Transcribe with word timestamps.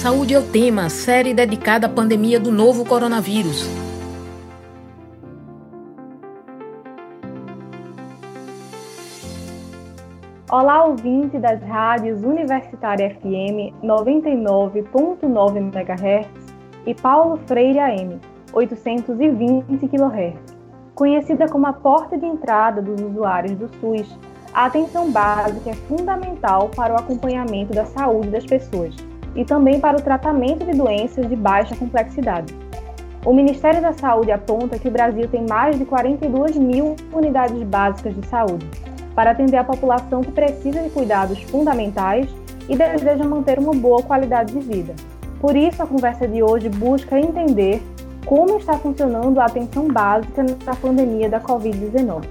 Saúde 0.00 0.32
é 0.32 0.38
o 0.38 0.42
tema, 0.42 0.88
série 0.88 1.34
dedicada 1.34 1.86
à 1.86 1.90
pandemia 1.90 2.40
do 2.40 2.50
novo 2.50 2.86
coronavírus. 2.86 3.68
Olá, 10.50 10.86
ouvinte 10.86 11.38
das 11.38 11.62
rádios 11.62 12.22
Universitária 12.22 13.10
FM 13.10 13.76
99.9 13.84 15.56
MHz 15.58 16.28
e 16.86 16.94
Paulo 16.94 17.38
Freire 17.46 17.80
AM 17.80 18.18
820 18.54 19.86
kHz. 19.86 20.56
Conhecida 20.94 21.46
como 21.46 21.66
a 21.66 21.74
porta 21.74 22.16
de 22.16 22.24
entrada 22.24 22.80
dos 22.80 22.98
usuários 23.02 23.52
do 23.58 23.68
SUS, 23.78 24.18
a 24.54 24.64
atenção 24.64 25.12
básica 25.12 25.68
é 25.68 25.74
fundamental 25.74 26.70
para 26.74 26.94
o 26.94 26.96
acompanhamento 26.96 27.74
da 27.74 27.84
saúde 27.84 28.30
das 28.30 28.46
pessoas 28.46 29.09
e 29.34 29.44
também 29.44 29.80
para 29.80 29.96
o 29.96 30.02
tratamento 30.02 30.64
de 30.64 30.72
doenças 30.72 31.28
de 31.28 31.36
baixa 31.36 31.76
complexidade. 31.76 32.54
O 33.24 33.32
Ministério 33.32 33.82
da 33.82 33.92
Saúde 33.92 34.32
aponta 34.32 34.78
que 34.78 34.88
o 34.88 34.90
Brasil 34.90 35.28
tem 35.28 35.46
mais 35.46 35.78
de 35.78 35.84
42 35.84 36.56
mil 36.56 36.96
unidades 37.12 37.62
básicas 37.62 38.14
de 38.14 38.26
saúde 38.26 38.66
para 39.14 39.32
atender 39.32 39.58
a 39.58 39.64
população 39.64 40.22
que 40.22 40.32
precisa 40.32 40.80
de 40.80 40.88
cuidados 40.90 41.42
fundamentais 41.42 42.28
e 42.68 42.76
deseja 42.76 43.24
manter 43.24 43.58
uma 43.58 43.74
boa 43.74 44.02
qualidade 44.02 44.52
de 44.52 44.60
vida. 44.60 44.94
Por 45.40 45.56
isso, 45.56 45.82
a 45.82 45.86
conversa 45.86 46.26
de 46.26 46.42
hoje 46.42 46.68
busca 46.68 47.18
entender 47.18 47.82
como 48.24 48.58
está 48.58 48.74
funcionando 48.78 49.40
a 49.40 49.46
atenção 49.46 49.88
básica 49.88 50.44
na 50.64 50.74
pandemia 50.74 51.28
da 51.28 51.40
Covid-19. 51.40 52.24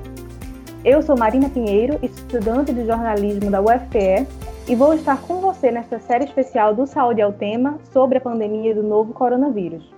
Eu 0.84 1.02
sou 1.02 1.18
Marina 1.18 1.50
Pinheiro, 1.50 2.00
estudante 2.02 2.72
de 2.72 2.86
jornalismo 2.86 3.52
da 3.52 3.62
UFPE, 3.62 4.26
e 4.70 4.76
vou 4.76 4.94
estar 4.94 5.20
com 5.24 5.42
você 5.42 5.72
nesta 5.72 6.00
série 6.00 6.26
especial 6.26 6.76
do 6.76 6.86
Saúde 6.86 7.24
ao 7.24 7.34
Tema 7.34 7.80
sobre 7.92 8.20
a 8.20 8.22
pandemia 8.22 8.76
do 8.76 8.84
novo 8.84 9.14
coronavírus. 9.14 9.92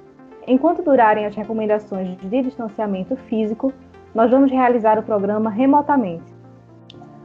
Enquanto 0.48 0.82
durarem 0.82 1.26
as 1.26 1.36
recomendações 1.36 2.18
de 2.18 2.42
distanciamento 2.42 3.18
físico, 3.28 3.74
nós 4.16 4.32
vamos 4.32 4.50
realizar 4.50 4.98
o 4.98 5.04
programa 5.04 5.50
remotamente. 5.50 6.24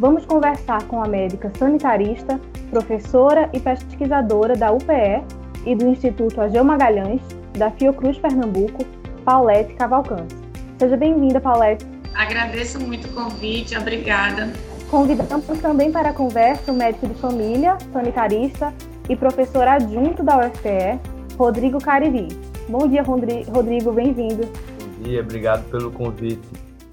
vamos 0.00 0.26
conversar 0.26 0.82
com 0.88 1.00
a 1.00 1.06
médica 1.06 1.52
sanitarista, 1.56 2.40
professora 2.70 3.48
e 3.52 3.60
pesquisadora 3.60 4.56
da 4.56 4.72
UPE 4.72 5.22
e 5.64 5.76
do 5.76 5.86
Instituto 5.86 6.40
Ageu 6.40 6.64
Magalhães, 6.64 7.20
da 7.56 7.70
Fiocruz 7.70 8.18
Pernambuco, 8.18 8.84
Paulette 9.24 9.74
Cavalcante. 9.74 10.34
Seja 10.76 10.96
bem-vinda, 10.96 11.40
Paulette. 11.40 11.86
Agradeço 12.16 12.80
muito 12.80 13.06
o 13.06 13.12
convite, 13.12 13.78
obrigada. 13.78 14.52
Convidamos 14.90 15.46
também 15.60 15.92
para 15.92 16.08
a 16.08 16.12
conversa 16.12 16.72
o 16.72 16.74
médico 16.74 17.06
de 17.06 17.14
família, 17.14 17.78
sanitarista 17.92 18.74
e 19.08 19.14
professor 19.14 19.68
adjunto 19.68 20.24
da 20.24 20.36
UFPE, 20.38 20.98
Rodrigo 21.38 21.80
Cariri. 21.80 22.51
Bom 22.68 22.88
dia, 22.88 23.02
Rodrigo, 23.02 23.92
bem-vindo. 23.92 24.46
Bom 24.46 25.02
dia, 25.02 25.20
obrigado 25.20 25.68
pelo 25.70 25.90
convite. 25.90 26.48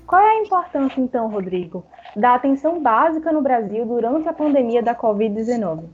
Qual 0.06 0.20
é 0.20 0.38
a 0.38 0.42
importância, 0.42 1.00
então, 1.00 1.30
Rodrigo, 1.30 1.86
da 2.16 2.34
atenção 2.34 2.82
básica 2.82 3.32
no 3.32 3.42
Brasil 3.42 3.86
durante 3.86 4.28
a 4.28 4.34
pandemia 4.34 4.82
da 4.82 4.96
Covid-19? 4.96 5.86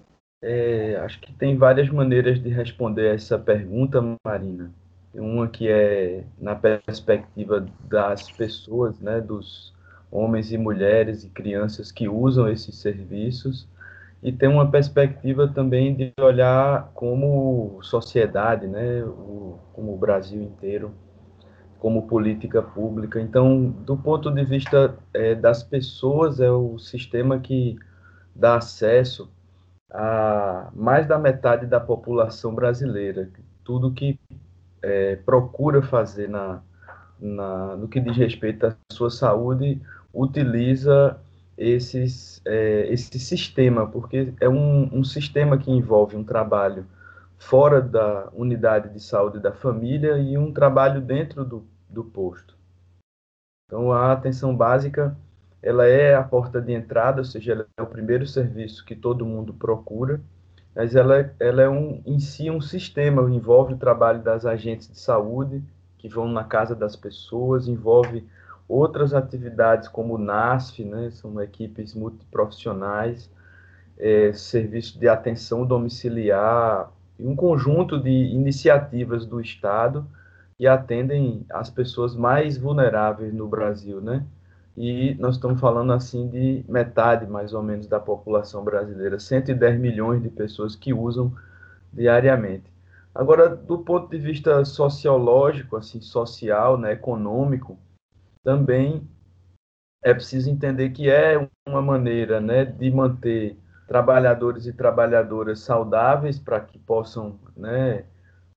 É, 0.42 1.00
acho 1.04 1.20
que 1.20 1.34
tem 1.34 1.58
várias 1.58 1.90
maneiras 1.90 2.42
de 2.42 2.50
responder 2.50 3.14
essa 3.14 3.38
pergunta, 3.38 4.02
Marina. 4.24 4.72
Uma 5.14 5.48
que 5.48 5.70
é 5.70 6.24
na 6.40 6.56
perspectiva 6.56 7.66
das 7.84 8.32
pessoas, 8.32 9.00
né, 9.00 9.20
dos 9.20 9.74
homens 10.12 10.52
e 10.52 10.58
mulheres 10.58 11.24
e 11.24 11.30
crianças 11.30 11.92
que 11.92 12.08
usam 12.08 12.50
esses 12.50 12.76
serviços, 12.76 13.68
e 14.22 14.32
tem 14.32 14.50
uma 14.50 14.70
perspectiva 14.70 15.48
também 15.48 15.94
de 15.96 16.14
olhar 16.20 16.92
como 16.94 17.80
sociedade, 17.82 18.68
né, 18.68 19.04
o, 19.04 19.60
como 19.74 19.94
o 19.94 19.98
Brasil 19.98 20.42
inteiro, 20.42 20.94
como 21.80 22.08
política 22.08 22.62
pública. 22.62 23.22
Então, 23.22 23.70
do 23.70 23.96
ponto 23.96 24.32
de 24.32 24.44
vista 24.44 24.96
é, 25.14 25.36
das 25.36 25.62
pessoas, 25.62 26.40
é 26.40 26.50
o 26.50 26.80
sistema 26.80 27.40
que 27.40 27.78
dá 28.36 28.56
acesso 28.56 29.30
a 29.92 30.70
mais 30.74 31.08
da 31.08 31.20
metade 31.20 31.66
da 31.66 31.80
população 31.80 32.56
brasileira. 32.56 33.30
Tudo 33.64 33.92
que 33.92 34.20
é, 34.82 35.16
procura 35.18 35.82
fazer 35.82 36.28
na, 36.28 36.62
na, 37.20 37.76
no 37.76 37.88
que 37.88 38.00
diz 38.00 38.18
respeito 38.18 38.66
à 38.66 38.76
sua 38.92 39.10
saúde, 39.10 39.82
utiliza 40.14 41.20
esses, 41.58 42.42
é, 42.46 42.88
esse 42.92 43.18
sistema, 43.20 43.88
porque 43.88 44.34
é 44.40 44.50
um, 44.50 45.00
um 45.00 45.04
sistema 45.04 45.58
que 45.58 45.72
envolve 45.72 46.16
um 46.16 46.24
trabalho 46.24 46.86
fora 47.38 47.82
da 47.82 48.30
unidade 48.34 48.90
de 48.90 49.00
saúde 49.00 49.40
da 49.40 49.52
família 49.52 50.18
e 50.18 50.38
um 50.38 50.52
trabalho 50.52 51.02
dentro 51.02 51.46
do, 51.46 51.66
do 51.90 52.04
posto. 52.04 52.56
Então, 53.68 53.92
a 53.92 54.12
atenção 54.12 54.56
básica 54.56 55.18
ela 55.66 55.88
é 55.88 56.14
a 56.14 56.24
porta 56.24 56.62
de 56.62 56.72
entrada, 56.74 57.22
ou 57.22 57.26
seja, 57.26 57.54
ela 57.54 57.68
é 57.76 57.82
o 57.82 57.88
primeiro 57.88 58.28
serviço 58.28 58.86
que 58.86 58.96
todo 58.96 59.26
mundo 59.26 59.52
procura, 59.52 60.22
mas 60.76 60.96
ela, 60.96 61.34
ela 61.40 61.64
é 61.64 61.68
um, 61.68 62.04
em 62.06 62.20
si 62.20 62.52
um 62.52 62.62
sistema, 62.62 63.28
envolve 63.32 63.74
o 63.74 63.78
trabalho 63.78 64.22
das 64.22 64.46
agentes 64.46 64.88
de 64.88 65.00
saúde 65.00 65.64
que 65.98 66.08
vão 66.08 66.28
na 66.28 66.44
casa 66.44 66.76
das 66.76 66.96
pessoas, 66.96 67.68
envolve 67.68 68.28
outras 68.68 69.14
atividades 69.14 69.88
como 69.88 70.16
o 70.16 70.18
NASF, 70.18 70.84
né, 70.84 71.10
são 71.12 71.42
equipes 71.42 71.94
multiprofissionais, 71.94 73.30
é, 73.98 74.34
serviço 74.34 75.00
de 75.00 75.08
atenção 75.08 75.66
domiciliar, 75.66 76.92
e 77.18 77.26
um 77.26 77.36
conjunto 77.36 78.00
de 78.02 78.10
iniciativas 78.10 79.26
do 79.26 79.40
Estado 79.40 80.06
que 80.58 80.68
atendem 80.68 81.46
as 81.50 81.70
pessoas 81.70 82.16
mais 82.16 82.58
vulneráveis 82.58 83.34
no 83.34 83.48
Brasil, 83.48 84.02
né? 84.02 84.26
e 84.78 85.16
nós 85.20 85.36
estamos 85.36 85.60
falando 85.60 85.94
assim 85.94 86.28
de 86.28 86.66
metade 86.68 87.26
mais 87.26 87.54
ou 87.54 87.64
menos 87.64 87.88
da 87.88 88.00
população 88.00 88.64
brasileira, 88.64 89.20
110 89.20 89.80
milhões 89.80 90.22
de 90.22 90.30
pessoas 90.30 90.76
que 90.76 90.94
usam 90.94 91.34
diariamente. 91.94 92.66
Agora, 93.14 93.48
do 93.48 93.78
ponto 93.78 94.10
de 94.10 94.18
vista 94.18 94.66
sociológico, 94.66 95.78
assim, 95.78 96.02
social, 96.02 96.78
né, 96.78 96.92
econômico, 96.92 97.78
também 98.46 99.02
é 100.04 100.14
preciso 100.14 100.52
entender 100.52 100.92
que 100.92 101.10
é 101.10 101.50
uma 101.68 101.82
maneira, 101.82 102.40
né, 102.40 102.64
de 102.64 102.92
manter 102.92 103.58
trabalhadores 103.88 104.68
e 104.68 104.74
trabalhadoras 104.74 105.62
saudáveis 105.62 106.38
para 106.38 106.60
que 106.60 106.78
possam, 106.78 107.40
né, 107.58 108.06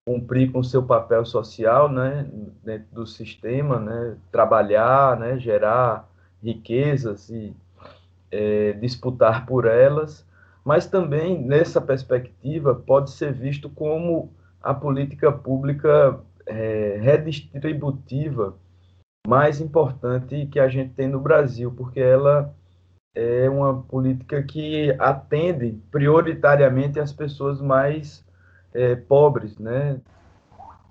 cumprir 0.07 0.53
com 0.53 0.63
seu 0.63 0.83
papel 0.83 1.25
social, 1.25 1.91
né, 1.91 2.29
dentro 2.63 2.87
do 2.93 3.07
sistema, 3.07 3.81
né, 3.81 4.17
trabalhar, 4.31 5.19
né, 5.19 5.39
gerar 5.39 6.07
riquezas 6.43 7.31
e 7.31 7.57
é, 8.31 8.75
disputar 8.75 9.47
por 9.47 9.67
elas, 9.67 10.27
mas 10.63 10.87
também 10.87 11.43
nessa 11.43 11.81
perspectiva 11.81 12.75
pode 12.75 13.11
ser 13.11 13.33
visto 13.33 13.71
como 13.71 14.31
a 14.63 14.75
política 14.75 15.33
pública 15.33 16.21
é, 16.47 16.99
redistributiva 17.01 18.55
mais 19.27 19.61
importante 19.61 20.47
que 20.47 20.59
a 20.59 20.69
gente 20.69 20.95
tem 20.95 21.09
no 21.09 21.21
Brasil, 21.21 21.73
porque 21.77 22.01
ela 22.01 22.55
é 23.15 23.49
uma 23.49 23.83
política 23.83 24.43
que 24.43 24.95
atende 24.99 25.79
prioritariamente 25.91 27.01
as 27.01 27.13
pessoas 27.13 27.61
mais 27.61 28.25
é, 28.73 28.95
pobres, 28.95 29.59
né? 29.59 29.99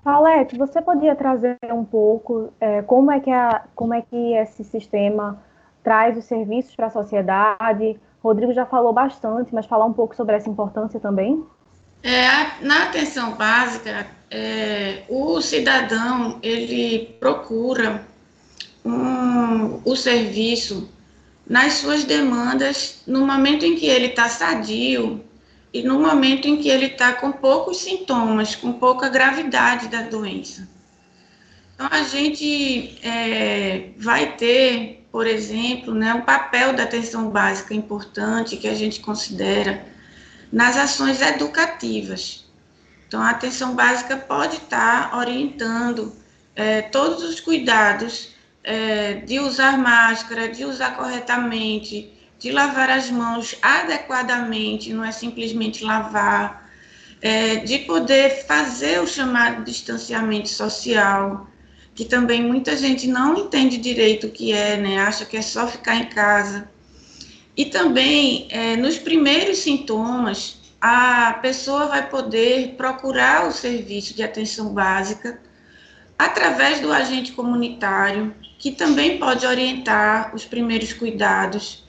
Paulette, 0.03 0.57
você 0.57 0.81
podia 0.81 1.15
trazer 1.15 1.57
um 1.71 1.83
pouco 1.83 2.53
é, 2.59 2.81
como, 2.81 3.11
é 3.11 3.19
que 3.19 3.31
a, 3.31 3.63
como 3.75 3.93
é 3.93 4.01
que 4.01 4.33
esse 4.33 4.63
sistema 4.63 5.41
traz 5.83 6.17
os 6.17 6.25
serviços 6.25 6.75
para 6.75 6.87
a 6.87 6.91
sociedade? 6.91 7.99
Rodrigo 8.23 8.53
já 8.53 8.65
falou 8.65 8.93
bastante, 8.93 9.53
mas 9.53 9.65
falar 9.65 9.85
um 9.85 9.93
pouco 9.93 10.15
sobre 10.15 10.35
essa 10.35 10.49
importância 10.49 10.99
também? 10.99 11.45
É, 12.03 12.63
na 12.63 12.83
atenção 12.83 13.35
básica, 13.35 14.07
é, 14.29 15.03
o 15.09 15.41
cidadão 15.41 16.39
ele 16.41 17.17
procura 17.19 18.01
um, 18.87 19.81
o 19.83 19.95
serviço 19.95 20.89
nas 21.47 21.73
suas 21.73 22.03
demandas 22.03 23.01
no 23.05 23.25
momento 23.25 23.65
em 23.65 23.75
que 23.75 23.85
ele 23.85 24.07
está 24.07 24.27
sadio, 24.29 25.23
e 25.73 25.83
no 25.83 25.99
momento 25.99 26.47
em 26.47 26.57
que 26.57 26.69
ele 26.69 26.87
está 26.87 27.13
com 27.13 27.31
poucos 27.31 27.77
sintomas, 27.77 28.55
com 28.55 28.73
pouca 28.73 29.09
gravidade 29.09 29.87
da 29.89 30.01
doença. 30.01 30.67
Então, 31.75 31.87
a 31.91 32.03
gente 32.03 32.97
é, 33.03 33.91
vai 33.97 34.35
ter, 34.35 35.05
por 35.11 35.27
exemplo, 35.27 35.93
né, 35.93 36.13
o 36.15 36.23
papel 36.23 36.73
da 36.73 36.83
atenção 36.83 37.29
básica 37.29 37.73
importante 37.75 38.57
que 38.57 38.67
a 38.67 38.73
gente 38.73 39.01
considera 39.01 39.85
nas 40.51 40.77
ações 40.77 41.21
educativas. 41.21 42.45
Então, 43.07 43.21
a 43.21 43.29
atenção 43.29 43.75
básica 43.75 44.17
pode 44.17 44.55
estar 44.55 45.15
orientando 45.15 46.13
é, 46.55 46.81
todos 46.81 47.23
os 47.23 47.39
cuidados 47.39 48.29
é, 48.67 49.13
de 49.25 49.39
usar 49.39 49.77
máscara, 49.77 50.49
de 50.49 50.65
usar 50.65 50.97
corretamente, 50.97 52.11
de 52.37 52.51
lavar 52.51 52.89
as 52.89 53.09
mãos 53.09 53.55
adequadamente, 53.61 54.91
não 54.91 55.05
é 55.05 55.11
simplesmente 55.13 55.85
lavar, 55.85 56.69
é, 57.21 57.55
de 57.55 57.79
poder 57.79 58.45
fazer 58.45 59.01
o 59.01 59.07
chamado 59.07 59.63
distanciamento 59.63 60.49
social, 60.49 61.47
que 61.95 62.03
também 62.03 62.43
muita 62.43 62.75
gente 62.75 63.07
não 63.07 63.37
entende 63.37 63.77
direito 63.77 64.27
o 64.27 64.31
que 64.31 64.51
é, 64.51 64.75
né? 64.75 64.99
Acha 64.99 65.23
que 65.23 65.37
é 65.37 65.41
só 65.41 65.65
ficar 65.65 65.95
em 65.95 66.09
casa. 66.09 66.69
E 67.55 67.65
também, 67.65 68.49
é, 68.51 68.75
nos 68.75 68.99
primeiros 68.99 69.59
sintomas, 69.59 70.59
a 70.81 71.39
pessoa 71.41 71.87
vai 71.87 72.07
poder 72.09 72.75
procurar 72.75 73.47
o 73.47 73.51
serviço 73.51 74.13
de 74.13 74.21
atenção 74.21 74.73
básica 74.73 75.46
através 76.17 76.79
do 76.79 76.91
agente 76.91 77.31
comunitário, 77.31 78.33
que 78.57 78.71
também 78.71 79.19
pode 79.19 79.45
orientar 79.45 80.33
os 80.33 80.45
primeiros 80.45 80.93
cuidados, 80.93 81.85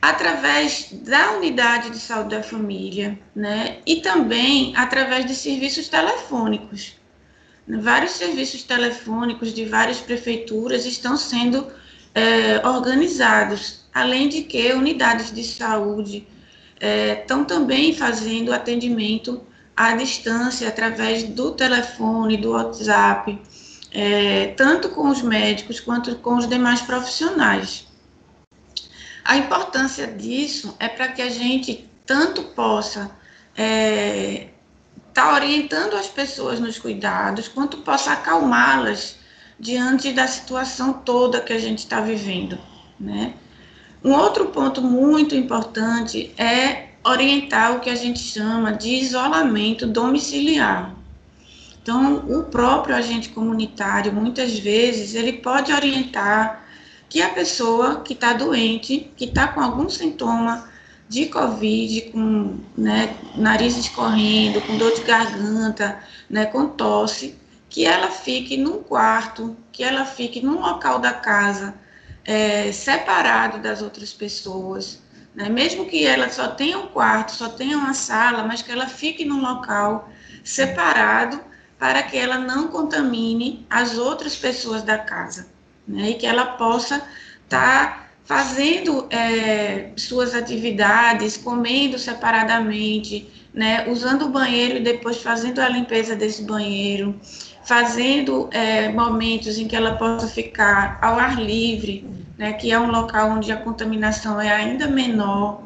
através 0.00 0.88
da 0.92 1.32
unidade 1.36 1.90
de 1.90 1.98
saúde 1.98 2.30
da 2.30 2.42
família, 2.42 3.18
né? 3.34 3.78
E 3.86 4.00
também 4.00 4.74
através 4.76 5.24
de 5.24 5.34
serviços 5.34 5.88
telefônicos. 5.88 6.96
Vários 7.68 8.12
serviços 8.12 8.64
telefônicos 8.64 9.54
de 9.54 9.64
várias 9.64 10.00
prefeituras 10.00 10.84
estão 10.84 11.16
sendo 11.16 11.68
é, 12.14 12.66
organizados, 12.66 13.84
além 13.94 14.28
de 14.28 14.42
que 14.42 14.72
unidades 14.72 15.32
de 15.32 15.44
saúde 15.44 16.26
é, 16.80 17.20
estão 17.20 17.44
também 17.44 17.94
fazendo 17.94 18.52
atendimento 18.52 19.40
à 19.76 19.94
distância 19.94 20.68
através 20.68 21.22
do 21.22 21.52
telefone, 21.52 22.36
do 22.36 22.50
WhatsApp, 22.50 23.40
é, 23.92 24.48
tanto 24.48 24.88
com 24.90 25.08
os 25.08 25.22
médicos 25.22 25.80
quanto 25.80 26.16
com 26.16 26.36
os 26.36 26.48
demais 26.48 26.80
profissionais. 26.80 27.86
A 29.24 29.36
importância 29.36 30.06
disso 30.06 30.74
é 30.80 30.88
para 30.88 31.08
que 31.08 31.22
a 31.22 31.30
gente 31.30 31.88
tanto 32.04 32.42
possa 32.42 33.10
é, 33.56 34.48
está 35.12 35.34
orientando 35.34 35.94
as 35.94 36.06
pessoas 36.06 36.58
nos 36.58 36.78
cuidados, 36.78 37.46
quanto 37.46 37.78
possa 37.78 38.12
acalmá-las 38.12 39.18
diante 39.60 40.10
da 40.12 40.26
situação 40.26 40.94
toda 40.94 41.40
que 41.40 41.52
a 41.52 41.58
gente 41.58 41.80
está 41.80 42.00
vivendo, 42.00 42.58
né? 42.98 43.34
Um 44.02 44.12
outro 44.12 44.46
ponto 44.46 44.82
muito 44.82 45.36
importante 45.36 46.34
é 46.36 46.88
orientar 47.04 47.76
o 47.76 47.80
que 47.80 47.90
a 47.90 47.94
gente 47.94 48.18
chama 48.18 48.72
de 48.72 48.88
isolamento 48.88 49.86
domiciliar. 49.86 50.94
Então, 51.82 52.18
o 52.28 52.44
próprio 52.44 52.94
agente 52.94 53.30
comunitário, 53.30 54.12
muitas 54.12 54.56
vezes, 54.56 55.16
ele 55.16 55.32
pode 55.32 55.72
orientar 55.72 56.64
que 57.08 57.20
a 57.20 57.28
pessoa 57.28 58.02
que 58.02 58.12
está 58.12 58.32
doente, 58.32 59.10
que 59.16 59.24
está 59.24 59.48
com 59.48 59.60
algum 59.60 59.88
sintoma 59.88 60.70
de 61.08 61.26
Covid, 61.26 62.12
com 62.12 62.60
né, 62.78 63.16
nariz 63.34 63.76
escorrendo, 63.76 64.60
com 64.60 64.78
dor 64.78 64.94
de 64.94 65.02
garganta, 65.02 65.98
né, 66.30 66.46
com 66.46 66.68
tosse, 66.68 67.36
que 67.68 67.84
ela 67.84 68.10
fique 68.10 68.56
num 68.56 68.82
quarto, 68.82 69.56
que 69.72 69.82
ela 69.82 70.04
fique 70.04 70.40
num 70.40 70.60
local 70.60 71.00
da 71.00 71.12
casa 71.12 71.74
é, 72.24 72.70
separado 72.70 73.58
das 73.58 73.82
outras 73.82 74.12
pessoas, 74.12 75.02
né, 75.34 75.48
mesmo 75.48 75.86
que 75.86 76.06
ela 76.06 76.30
só 76.30 76.48
tenha 76.48 76.78
um 76.78 76.86
quarto, 76.86 77.32
só 77.32 77.48
tenha 77.48 77.76
uma 77.76 77.92
sala, 77.92 78.44
mas 78.44 78.62
que 78.62 78.70
ela 78.70 78.86
fique 78.86 79.24
num 79.24 79.40
local 79.40 80.08
separado 80.44 81.51
para 81.82 82.00
que 82.04 82.16
ela 82.16 82.38
não 82.38 82.68
contamine 82.68 83.66
as 83.68 83.98
outras 83.98 84.36
pessoas 84.36 84.84
da 84.84 84.98
casa, 84.98 85.48
né, 85.84 86.10
e 86.10 86.14
que 86.14 86.24
ela 86.24 86.46
possa 86.52 87.02
estar 87.42 87.48
tá 87.48 88.06
fazendo 88.24 89.08
é, 89.10 89.90
suas 89.96 90.32
atividades, 90.32 91.36
comendo 91.36 91.98
separadamente, 91.98 93.28
né, 93.52 93.90
usando 93.90 94.26
o 94.26 94.28
banheiro 94.28 94.76
e 94.76 94.80
depois 94.80 95.20
fazendo 95.20 95.58
a 95.58 95.68
limpeza 95.68 96.14
desse 96.14 96.44
banheiro, 96.44 97.20
fazendo 97.64 98.48
é, 98.52 98.88
momentos 98.88 99.58
em 99.58 99.66
que 99.66 99.74
ela 99.74 99.96
possa 99.96 100.28
ficar 100.28 101.00
ao 101.02 101.18
ar 101.18 101.42
livre, 101.42 102.08
né, 102.38 102.52
que 102.52 102.70
é 102.70 102.78
um 102.78 102.92
local 102.92 103.30
onde 103.30 103.50
a 103.50 103.56
contaminação 103.56 104.40
é 104.40 104.52
ainda 104.52 104.86
menor. 104.86 105.64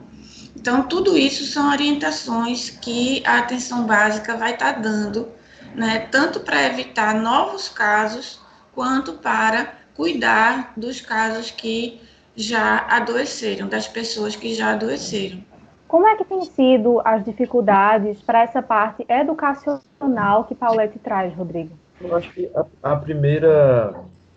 Então, 0.57 0.85
tudo 0.85 1.15
isso 1.15 1.45
são 1.45 1.71
orientações 1.71 2.71
que 2.71 3.23
a 3.27 3.37
atenção 3.37 3.85
básica 3.85 4.35
vai 4.35 4.55
estar 4.55 4.73
tá 4.73 4.81
dando, 4.81 5.36
né, 5.77 6.09
tanto 6.11 6.41
para 6.41 6.65
evitar 6.65 7.15
novos 7.15 7.69
casos, 7.69 8.41
quanto 8.75 9.13
para 9.15 9.75
cuidar 9.95 10.73
dos 10.77 11.01
casos 11.01 11.51
que 11.51 12.01
já 12.35 12.87
adoeceram, 12.89 13.69
das 13.69 13.87
pessoas 13.87 14.35
que 14.35 14.55
já 14.55 14.73
adoeceram. 14.73 15.39
Como 15.87 16.07
é 16.07 16.17
que 16.17 16.25
tem 16.25 16.43
sido 16.45 17.01
as 17.05 17.25
dificuldades 17.25 18.21
para 18.21 18.43
essa 18.43 18.61
parte 18.61 19.05
educacional 19.09 20.45
que 20.45 20.55
Paulette 20.55 20.99
traz, 20.99 21.33
Rodrigo? 21.35 21.79
Eu 22.01 22.17
acho 22.17 22.31
que 22.33 22.51
a, 22.55 22.93
a 22.93 22.97
primeira 22.97 23.95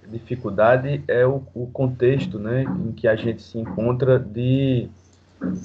dificuldade 0.08 1.04
é 1.08 1.26
o, 1.26 1.42
o, 1.54 1.68
contexto 1.68 2.38
né, 2.38 2.64
em 2.64 2.92
que 2.92 3.08
a 3.08 3.16
gente 3.16 3.42
se 3.42 3.58
encontra 3.58 4.20
de 4.20 4.90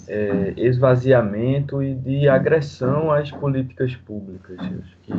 é, 0.09 0.55
esvaziamento 0.57 1.83
e 1.83 1.95
de 1.95 2.29
agressão 2.29 3.11
às 3.11 3.31
políticas 3.31 3.95
públicas. 3.95 4.57
Eu 4.59 4.81
acho 4.83 4.97
que 5.03 5.13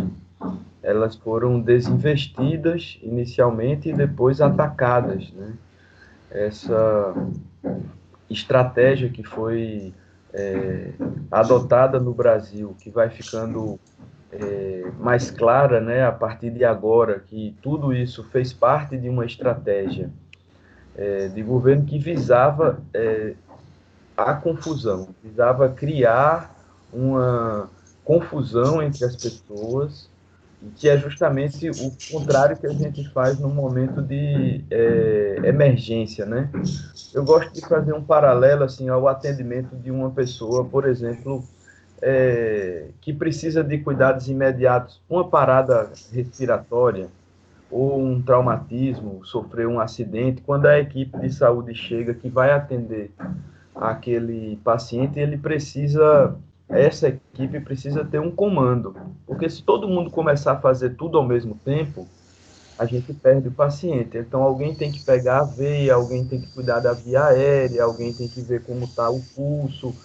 elas 0.86 1.16
foram 1.16 1.60
desinvestidas 1.60 3.00
inicialmente 3.02 3.90
e 3.90 3.94
depois 3.94 4.40
atacadas. 4.40 5.32
Né? 5.32 5.54
essa 6.36 7.14
estratégia 8.30 9.10
que 9.10 9.24
foi 9.24 9.94
é, 10.34 10.92
adotada 11.32 12.00
no 12.00 12.14
Brasil, 12.14 12.76
que 12.80 12.90
vai 12.90 13.10
ficando 13.10 13.80
é, 14.32 14.92
mais 15.00 15.32
clara 15.32 15.80
né, 15.80 16.06
a 16.06 16.12
partir 16.12 16.52
de 16.52 16.66
agora, 16.66 17.20
que 17.20 17.56
tudo 17.62 17.94
isso 17.94 18.24
fez 18.26 18.52
parte 18.52 18.98
de 18.98 19.08
uma 19.08 19.26
estratégia 19.26 20.10
é, 20.98 21.30
de 21.30 21.42
governo 21.42 21.86
que 21.86 21.98
visava 21.98 22.80
é, 22.94 23.34
a 24.18 24.34
confusão, 24.34 25.10
visava 25.24 25.70
criar 25.70 26.54
uma 26.92 27.70
confusão 28.04 28.82
entre 28.82 29.04
as 29.04 29.16
pessoas 29.16 30.10
que 30.76 30.90
é 30.90 30.98
justamente 30.98 31.70
o 31.70 31.92
contrário 32.12 32.58
que 32.58 32.66
a 32.66 32.74
gente 32.74 33.08
faz 33.10 33.40
no 33.40 33.50
momento 33.50 34.02
de 34.02 34.64
é, 34.70 35.42
emergência, 35.44 36.26
né? 36.26 36.50
Eu 37.14 37.24
gosto 37.24 37.54
de 37.54 37.62
fazer 37.62 37.94
um 37.94 38.04
paralelo 38.04 38.64
assim 38.64 38.90
ao 38.90 39.08
atendimento 39.08 39.76
de 39.76 39.92
uma 39.92 40.10
pessoa, 40.10 40.66
por 40.66 40.88
exemplo, 40.88 41.44
é, 42.02 42.88
que 43.02 43.14
precisa 43.14 43.64
de 43.64 43.78
cuidados 43.80 44.28
imediatos, 44.28 45.02
uma 45.10 45.28
parada 45.28 45.92
respiratória 46.12 47.08
ou 47.70 48.00
um 48.00 48.22
traumatismo, 48.22 49.26
sofreu 49.26 49.70
um 49.70 49.80
acidente, 49.80 50.42
quando 50.42 50.66
a 50.66 50.80
equipe 50.80 51.18
de 51.20 51.34
saúde 51.34 51.74
chega 51.76 52.14
que 52.14 52.30
vai 52.30 52.52
atender 52.52 53.12
aquele 53.76 54.58
paciente, 54.64 55.20
ele 55.20 55.38
precisa 55.38 56.36
essa 56.70 57.08
equipe 57.10 57.60
precisa 57.62 58.04
ter 58.04 58.20
um 58.20 58.32
comando, 58.32 58.96
porque 59.26 59.50
se 59.50 59.64
todo 59.64 59.88
mundo 59.88 60.10
começar 60.10 60.54
a 60.54 60.60
fazer 60.62 60.96
tudo 60.96 61.18
ao 61.18 61.26
mesmo 61.26 61.56
tempo, 61.56 62.08
a 62.78 62.86
gente 62.86 63.14
perde 63.14 63.48
o 63.48 63.52
paciente. 63.52 64.18
Então 64.18 64.42
alguém 64.44 64.76
tem 64.76 64.92
que 64.92 65.00
pegar 65.00 65.40
a 65.42 65.44
veia, 65.44 65.96
alguém 65.96 66.26
tem 66.28 66.42
que 66.42 66.52
cuidar 66.54 66.80
da 66.80 66.94
via 66.94 67.26
aérea, 67.26 67.84
alguém 67.84 68.14
tem 68.14 68.28
que 68.28 68.42
ver 68.42 68.64
como 68.64 68.86
está 68.86 69.10
o 69.10 69.22
pulso, 69.22 69.96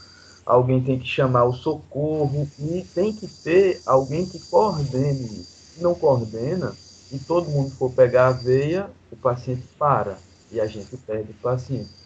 alguém 0.47 0.83
tem 0.83 0.99
que 0.99 1.07
chamar 1.07 1.45
o 1.45 1.52
socorro 1.52 2.52
e 2.59 2.85
tem 2.95 3.12
que 3.12 3.26
ter 3.26 3.83
alguém 3.87 4.26
que 4.26 4.38
coordene 4.38 5.47
Se 5.75 5.83
não 5.83 5.95
coordena 5.95 6.76
e 7.11 7.19
todo 7.19 7.50
mundo 7.50 7.71
for 7.73 7.90
pegar 7.93 8.29
a 8.29 8.33
veia, 8.33 8.90
o 9.11 9.17
paciente 9.17 9.67
para 9.79 10.19
e 10.50 10.61
a 10.61 10.67
gente 10.67 10.97
perde 10.97 11.33
o 11.33 11.35
paciente. 11.35 12.00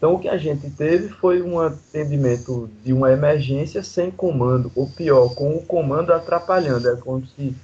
Então, 0.00 0.14
o 0.14 0.18
que 0.18 0.30
a 0.30 0.38
gente 0.38 0.70
teve 0.70 1.08
foi 1.08 1.42
um 1.42 1.60
atendimento 1.60 2.70
de 2.82 2.90
uma 2.90 3.12
emergência 3.12 3.82
sem 3.82 4.10
comando, 4.10 4.72
ou 4.74 4.88
pior, 4.88 5.34
com 5.34 5.54
o 5.54 5.62
comando 5.62 6.10
atrapalhando. 6.10 6.88
É 6.88 6.96
como 6.96 7.26
se 7.26 7.54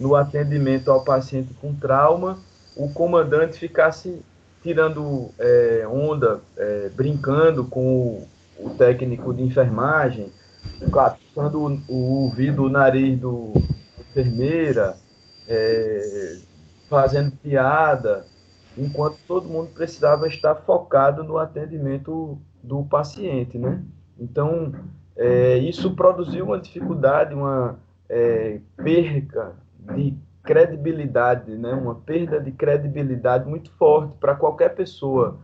no 0.00 0.16
atendimento 0.16 0.90
ao 0.90 1.04
paciente 1.04 1.54
com 1.60 1.72
trauma, 1.72 2.36
o 2.74 2.88
comandante 2.92 3.60
ficasse 3.60 4.20
tirando 4.60 5.30
é, 5.38 5.86
onda, 5.86 6.40
é, 6.56 6.88
brincando 6.88 7.64
com 7.64 7.96
o, 7.96 8.28
o, 8.58 8.70
técnico 8.70 9.32
de 9.32 9.44
enfermagem, 9.44 10.32
captando 10.92 11.60
o, 11.60 11.80
o 11.88 12.22
ouvido, 12.24 12.64
o 12.64 12.68
nariz 12.68 13.16
do 13.20 13.52
enfermeira, 14.10 14.96
é, 15.46 16.38
fazendo 16.90 17.30
piada, 17.36 18.26
enquanto 18.76 19.18
todo 19.26 19.48
mundo 19.48 19.70
precisava 19.74 20.26
estar 20.26 20.54
focado 20.56 21.22
no 21.22 21.38
atendimento 21.38 22.38
do 22.62 22.84
paciente, 22.84 23.58
né? 23.58 23.82
Então, 24.18 24.72
é, 25.16 25.58
isso 25.58 25.94
produziu 25.94 26.46
uma 26.46 26.60
dificuldade, 26.60 27.34
uma 27.34 27.78
é, 28.08 28.60
perca 28.76 29.52
de 29.94 30.16
credibilidade, 30.42 31.56
né? 31.56 31.72
uma 31.72 31.94
perda 31.94 32.38
de 32.40 32.52
credibilidade 32.52 33.48
muito 33.48 33.70
forte 33.72 34.14
para 34.20 34.34
qualquer 34.34 34.74
pessoa 34.74 35.38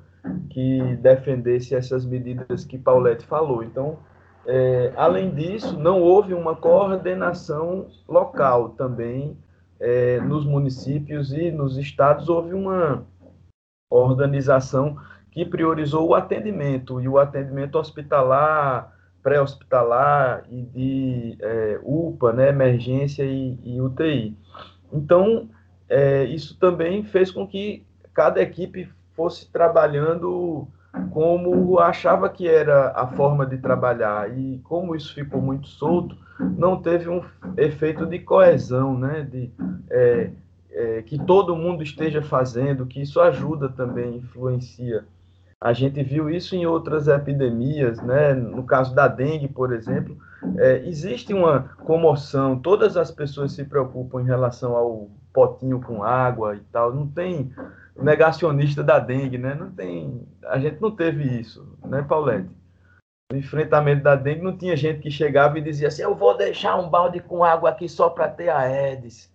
que 0.51 0.97
defendesse 0.97 1.75
essas 1.75 2.05
medidas 2.05 2.65
que 2.65 2.77
Paulette 2.77 3.25
falou. 3.27 3.65
Então, 3.65 3.99
é, 4.47 4.93
além 4.97 5.35
disso, 5.35 5.79
não 5.79 6.03
houve 6.03 6.35
uma 6.35 6.55
coordenação 6.55 7.87
local 8.07 8.71
também 8.71 9.37
é, 9.79 10.21
nos 10.21 10.45
municípios 10.45 11.33
e 11.33 11.51
nos 11.51 11.79
estados 11.79 12.29
houve 12.29 12.53
uma 12.53 13.07
organização 13.91 14.97
que 15.31 15.45
priorizou 15.45 16.09
o 16.09 16.15
atendimento 16.15 17.01
e 17.01 17.09
o 17.09 17.19
atendimento 17.19 17.79
hospitalar, 17.79 18.93
pré-hospitalar 19.23 20.45
e 20.49 20.63
de 20.63 21.37
é, 21.41 21.81
UPA, 21.83 22.33
né, 22.33 22.49
emergência 22.49 23.25
e, 23.25 23.59
e 23.63 23.81
UTI. 23.81 24.37
Então, 24.93 25.49
é, 25.89 26.25
isso 26.25 26.59
também 26.59 27.05
fez 27.05 27.31
com 27.31 27.47
que 27.47 27.85
cada 28.15 28.41
equipe 28.41 28.89
fosse 29.15 29.51
trabalhando 29.51 30.67
como 31.13 31.79
achava 31.79 32.29
que 32.29 32.49
era 32.49 32.91
a 32.91 33.07
forma 33.07 33.47
de 33.47 33.59
trabalhar 33.59 34.31
e 34.37 34.61
como 34.65 34.97
isso 34.97 35.15
ficou 35.15 35.41
muito 35.41 35.69
solto, 35.69 36.17
não 36.39 36.81
teve 36.81 37.09
um 37.09 37.23
efeito 37.57 38.07
de 38.07 38.19
coesão, 38.19 38.99
né? 38.99 39.23
De 39.23 39.51
é, 39.89 40.31
é, 40.73 41.03
que 41.03 41.19
todo 41.19 41.57
mundo 41.57 41.83
esteja 41.83 42.23
fazendo, 42.23 42.87
que 42.87 43.01
isso 43.01 43.21
ajuda 43.21 43.69
também, 43.69 44.17
influencia. 44.17 45.05
A 45.61 45.75
gente 45.75 46.03
viu 46.03 46.31
isso 46.31 46.57
em 46.57 46.65
outras 46.65 47.07
epidemias, 47.07 48.01
né? 48.01 48.33
No 48.33 48.63
caso 48.63 48.95
da 48.95 49.07
dengue, 49.07 49.47
por 49.47 49.73
exemplo, 49.73 50.17
é, 50.57 50.79
existe 50.87 51.35
uma 51.35 51.65
comoção. 51.85 52.59
Todas 52.59 52.97
as 52.97 53.11
pessoas 53.11 53.53
se 53.53 53.65
preocupam 53.65 54.23
em 54.23 54.27
relação 54.27 54.75
ao 54.75 55.11
potinho 55.35 55.81
com 55.81 56.03
água 56.03 56.57
e 56.57 56.61
tal. 56.73 56.95
Não 56.95 57.07
tem 57.07 57.53
negacionista 57.95 58.83
da 58.83 58.99
dengue, 58.99 59.37
né? 59.37 59.55
Não 59.55 59.71
tem, 59.71 60.27
a 60.47 60.59
gente 60.59 60.81
não 60.81 60.91
teve 60.91 61.25
isso, 61.25 61.77
né, 61.85 62.03
Paulette? 62.03 62.49
No 63.31 63.39
enfrentamento 63.39 64.03
da 64.03 64.17
dengue 64.17 64.43
não 64.43 64.57
tinha 64.57 64.75
gente 64.77 65.01
que 65.01 65.11
chegava 65.11 65.59
e 65.59 65.63
dizia 65.63 65.89
assim: 65.89 66.03
"Eu 66.03 66.15
vou 66.15 66.37
deixar 66.37 66.77
um 66.77 66.89
balde 66.89 67.21
com 67.21 67.45
água 67.45 67.69
aqui 67.69 67.89
só 67.89 68.09
para 68.09 68.29
ter 68.29 68.49
a 68.49 68.61
Aedes. 68.61 69.31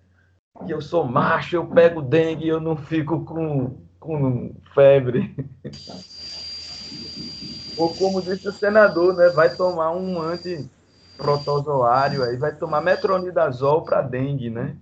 Que 0.64 0.74
eu 0.74 0.82
sou 0.82 1.04
macho, 1.04 1.56
eu 1.56 1.68
pego 1.68 2.02
dengue, 2.02 2.48
eu 2.48 2.62
não 2.62 2.78
fico 2.78 3.26
com 3.26 3.84
com 4.00 4.56
febre". 4.74 5.36
Ou 7.76 7.96
como 7.96 8.22
disse 8.22 8.48
o 8.48 8.54
senador, 8.54 9.16
né, 9.16 9.30
vai 9.30 9.56
tomar 9.56 9.92
um 9.92 10.22
antiprotozoário 10.22 12.24
aí, 12.24 12.38
vai 12.38 12.56
tomar 12.56 12.82
metronidazol 12.82 13.84
para 13.84 14.02
dengue, 14.02 14.50
né? 14.50 14.78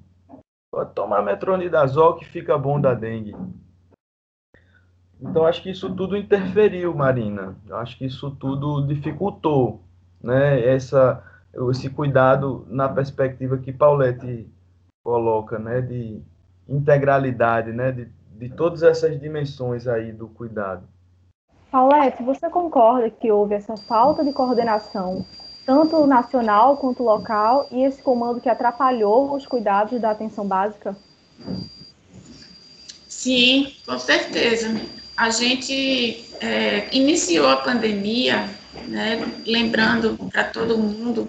Pode 0.72 0.94
tomar 0.94 1.24
metronidazol 1.24 2.16
que 2.16 2.26
fica 2.26 2.58
bom 2.58 2.80
da 2.80 2.94
dengue. 2.94 3.36
Então, 5.20 5.46
acho 5.46 5.64
que 5.64 5.72
isso 5.72 5.96
tudo 5.96 6.18
interferiu, 6.18 6.94
Marina. 6.94 7.56
Acho 7.72 7.98
que 7.98 8.06
isso 8.06 8.30
tudo 8.32 8.86
dificultou 8.86 9.82
né, 10.22 10.68
essa, 10.68 11.24
esse 11.72 11.90
cuidado 11.90 12.68
na 12.70 12.90
perspectiva 12.90 13.58
que 13.58 13.72
Paulette 13.72 14.52
coloca, 15.04 15.60
né, 15.60 15.82
de 15.82 16.22
integralidade, 16.68 17.72
né, 17.72 17.92
de, 17.92 18.08
de 18.38 18.50
todas 18.50 18.84
essas 18.84 19.20
dimensões 19.20 19.88
aí 19.88 20.12
do 20.12 20.28
cuidado. 20.28 20.88
Paulette, 21.70 22.24
você 22.24 22.50
concorda 22.50 23.10
que 23.10 23.32
houve 23.32 23.56
essa 23.56 23.76
falta 23.76 24.24
de 24.24 24.32
coordenação, 24.32 25.26
tanto 25.66 26.06
nacional 26.06 26.78
quanto 26.78 27.04
local, 27.04 27.68
e 27.72 27.84
esse 27.84 28.02
comando 28.02 28.40
que 28.40 28.50
atrapalhou 28.50 29.36
os 29.36 29.46
cuidados 29.46 30.00
da 30.00 30.12
atenção 30.12 30.48
básica? 30.48 30.96
Sim, 33.08 33.74
com 33.86 33.98
certeza 33.98 34.70
a 35.16 35.30
gente 35.30 36.26
é, 36.42 36.88
iniciou 36.96 37.48
a 37.48 37.58
pandemia, 37.58 38.50
né, 38.88 39.24
lembrando 39.46 40.18
para 40.32 40.44
todo 40.46 40.78
mundo, 40.78 41.28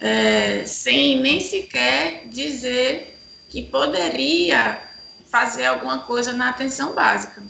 é, 0.00 0.64
sem 0.66 1.20
nem 1.20 1.40
sequer 1.40 2.26
dizer 2.28 3.18
que 3.48 3.62
poderia 3.62 4.80
fazer 5.30 5.66
alguma 5.66 6.00
coisa 6.00 6.32
na 6.32 6.50
atenção 6.50 6.92
básica. 6.92 7.42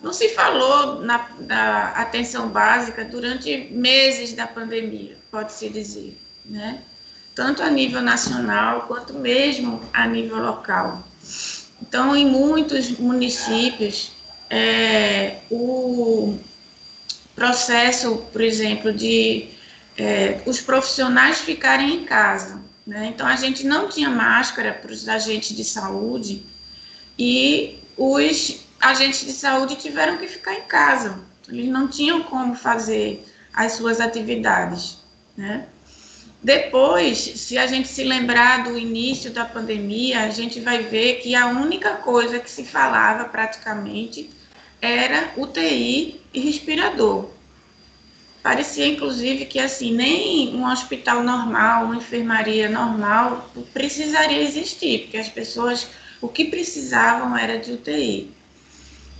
Não 0.00 0.12
se 0.12 0.28
falou 0.30 1.00
na, 1.00 1.28
na 1.40 1.88
atenção 1.90 2.48
básica 2.48 3.04
durante 3.04 3.68
meses 3.72 4.32
da 4.32 4.46
pandemia, 4.46 5.16
pode-se 5.30 5.68
dizer, 5.68 6.16
né? 6.44 6.82
tanto 7.38 7.62
a 7.62 7.70
nível 7.70 8.02
nacional 8.02 8.82
quanto 8.88 9.14
mesmo 9.14 9.80
a 9.92 10.08
nível 10.08 10.38
local. 10.38 11.04
Então, 11.80 12.16
em 12.16 12.26
muitos 12.26 12.90
municípios, 12.98 14.10
é, 14.50 15.36
o 15.48 16.36
processo, 17.36 18.16
por 18.32 18.40
exemplo, 18.40 18.92
de 18.92 19.50
é, 19.98 20.40
os 20.46 20.60
profissionais 20.60 21.40
ficarem 21.40 21.96
em 21.96 22.04
casa. 22.04 22.62
Né? 22.86 23.10
Então, 23.12 23.26
a 23.26 23.36
gente 23.36 23.66
não 23.66 23.88
tinha 23.88 24.08
máscara 24.08 24.72
para 24.72 24.92
os 24.92 25.08
agentes 25.08 25.54
de 25.54 25.64
saúde 25.64 26.46
e 27.18 27.78
os 27.96 28.64
agentes 28.80 29.26
de 29.26 29.32
saúde 29.32 29.74
tiveram 29.74 30.16
que 30.16 30.28
ficar 30.28 30.54
em 30.54 30.62
casa. 30.62 31.18
Eles 31.48 31.66
não 31.66 31.88
tinham 31.88 32.22
como 32.22 32.54
fazer 32.54 33.26
as 33.52 33.72
suas 33.72 34.00
atividades. 34.00 34.98
Né? 35.36 35.66
Depois, 36.40 37.18
se 37.18 37.58
a 37.58 37.66
gente 37.66 37.88
se 37.88 38.04
lembrar 38.04 38.62
do 38.62 38.78
início 38.78 39.32
da 39.32 39.44
pandemia, 39.44 40.20
a 40.20 40.30
gente 40.30 40.60
vai 40.60 40.84
ver 40.84 41.16
que 41.16 41.34
a 41.34 41.48
única 41.48 41.96
coisa 41.96 42.38
que 42.38 42.48
se 42.48 42.64
falava 42.64 43.24
praticamente 43.24 44.30
era 44.80 45.32
UTI 45.36 46.20
e 46.32 46.38
respirador. 46.38 47.30
Parecia, 48.42 48.86
inclusive, 48.86 49.46
que 49.46 49.58
assim 49.58 49.92
nem 49.92 50.54
um 50.54 50.64
hospital 50.70 51.22
normal, 51.22 51.86
uma 51.86 51.96
enfermaria 51.96 52.68
normal 52.68 53.50
precisaria 53.74 54.42
existir, 54.42 55.02
porque 55.02 55.16
as 55.16 55.28
pessoas 55.28 55.88
o 56.20 56.28
que 56.28 56.44
precisavam 56.46 57.36
era 57.36 57.58
de 57.58 57.72
UTI. 57.72 58.32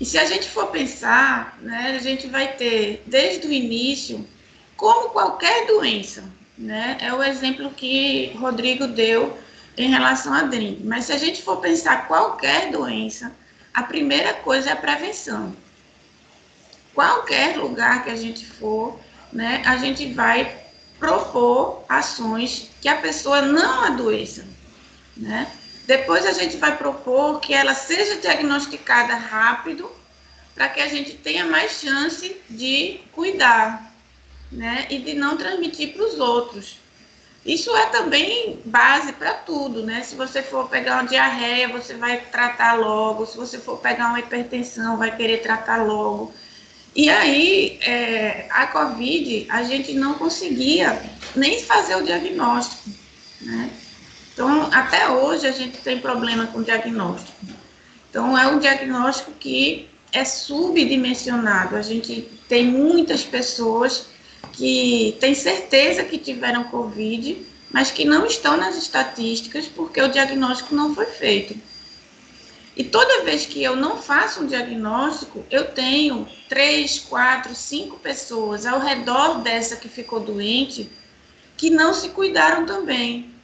E 0.01 0.05
se 0.05 0.19
a 0.19 0.25
gente 0.25 0.49
for 0.49 0.69
pensar, 0.69 1.59
né, 1.61 1.95
a 1.97 2.03
gente 2.03 2.27
vai 2.29 2.55
ter 2.55 3.03
desde 3.07 3.47
o 3.47 3.53
início, 3.53 4.27
como 4.77 5.11
qualquer 5.11 5.67
doença, 5.67 6.25
né, 6.57 6.97
é 7.01 7.13
o 7.13 7.23
exemplo 7.23 7.71
que 7.71 8.33
Rodrigo 8.37 8.87
deu 8.87 9.37
em 9.77 9.91
relação 9.91 10.33
à 10.33 10.43
dengue. 10.43 10.85
Mas 10.85 11.07
se 11.07 11.13
a 11.13 11.19
gente 11.19 11.43
for 11.43 11.57
pensar 11.59 12.07
qualquer 12.07 12.71
doença, 12.71 13.33
a 13.75 13.83
primeira 13.83 14.35
coisa 14.35 14.71
é 14.71 14.73
a 14.73 14.77
prevenção. 14.77 15.55
Qualquer 16.95 17.57
lugar 17.57 18.05
que 18.05 18.11
a 18.11 18.17
gente 18.17 18.45
for, 18.45 18.99
né, 19.33 19.63
a 19.67 19.77
gente 19.77 20.13
vai 20.13 20.57
propor 20.99 21.85
ações 21.89 22.71
que 22.81 22.89
a 22.89 22.97
pessoa 22.97 23.43
não 23.43 23.85
adoeça, 23.85 24.45
né? 25.17 25.51
Depois 25.87 26.27
a 26.27 26.33
gente 26.33 26.57
vai 26.57 26.77
propor 26.77 27.41
que 27.41 27.55
ela 27.55 27.73
seja 27.75 28.17
diagnosticada 28.17 29.15
rápido, 29.15 29.91
para 30.55 30.69
que 30.69 30.81
a 30.81 30.89
gente 30.89 31.15
tenha 31.15 31.47
mais 31.47 31.81
chance 31.81 32.37
de 32.51 33.01
cuidar, 33.13 33.93
né? 34.51 34.87
E 34.91 34.99
de 34.99 35.15
não 35.15 35.37
transmitir 35.37 35.95
para 35.95 36.05
os 36.05 36.19
outros. 36.19 36.79
Isso 37.47 37.75
é 37.75 37.87
também 37.87 38.61
base 38.65 39.13
para 39.13 39.33
tudo, 39.33 39.83
né? 39.83 40.03
Se 40.03 40.15
você 40.15 40.43
for 40.43 40.69
pegar 40.69 40.95
uma 40.95 41.09
diarreia, 41.09 41.69
você 41.69 41.95
vai 41.95 42.21
tratar 42.21 42.75
logo. 42.75 43.25
Se 43.25 43.37
você 43.37 43.59
for 43.59 43.79
pegar 43.79 44.09
uma 44.09 44.21
hipertensão, 44.21 44.99
vai 44.99 45.17
querer 45.17 45.39
tratar 45.39 45.83
logo. 45.85 46.35
E 46.99 47.09
aí, 47.09 47.79
é, 47.81 48.49
a 48.51 48.67
Covid, 48.67 49.47
a 49.49 49.63
gente 49.63 49.95
não 49.95 50.15
conseguia 50.15 51.01
nem 51.37 51.63
fazer 51.63 51.95
o 51.95 52.03
diagnóstico, 52.03 52.91
né? 53.41 53.71
Então, 54.35 54.69
até 54.73 55.09
hoje, 55.09 55.47
a 55.47 55.53
gente 55.53 55.79
tem 55.79 56.01
problema 56.01 56.49
com 56.49 56.59
o 56.59 56.65
diagnóstico. 56.65 57.39
Então, 58.11 58.37
é 58.37 58.49
um 58.49 58.59
diagnóstico 58.59 59.31
que 59.39 59.89
é 60.13 60.25
subdimensionado. 60.25 61.77
A 61.77 61.83
gente 61.83 62.29
tem 62.49 62.67
muitas 62.67 63.23
pessoas 63.23 64.09
que 64.51 65.17
têm 65.21 65.37
certeza 65.37 66.03
que 66.03 66.19
tiveram 66.19 66.65
Covid, 66.65 67.47
mas 67.71 67.93
que 67.93 68.05
não 68.05 68.27
estão 68.27 68.57
nas 68.57 68.77
estatísticas 68.77 69.67
porque 69.69 70.03
o 70.03 70.09
diagnóstico 70.09 70.75
não 70.75 70.93
foi 70.97 71.07
feito. 71.07 71.57
E 72.79 72.85
toda 72.85 73.25
vez 73.25 73.45
que 73.45 73.61
eu 73.61 73.75
não 73.75 73.97
faço 73.97 74.45
um 74.45 74.47
diagnóstico, 74.47 75.45
eu 75.51 75.73
tenho 75.73 76.29
três, 76.49 77.01
quatro, 77.01 77.53
cinco 77.53 77.99
pessoas 77.99 78.65
ao 78.65 78.79
redor 78.79 79.41
dessa 79.41 79.75
que 79.75 79.89
ficou 79.89 80.21
doente 80.21 80.89
que 81.57 81.71
não 81.71 81.93
se 81.93 82.11
cuidaram 82.11 82.65
também, 82.65 83.35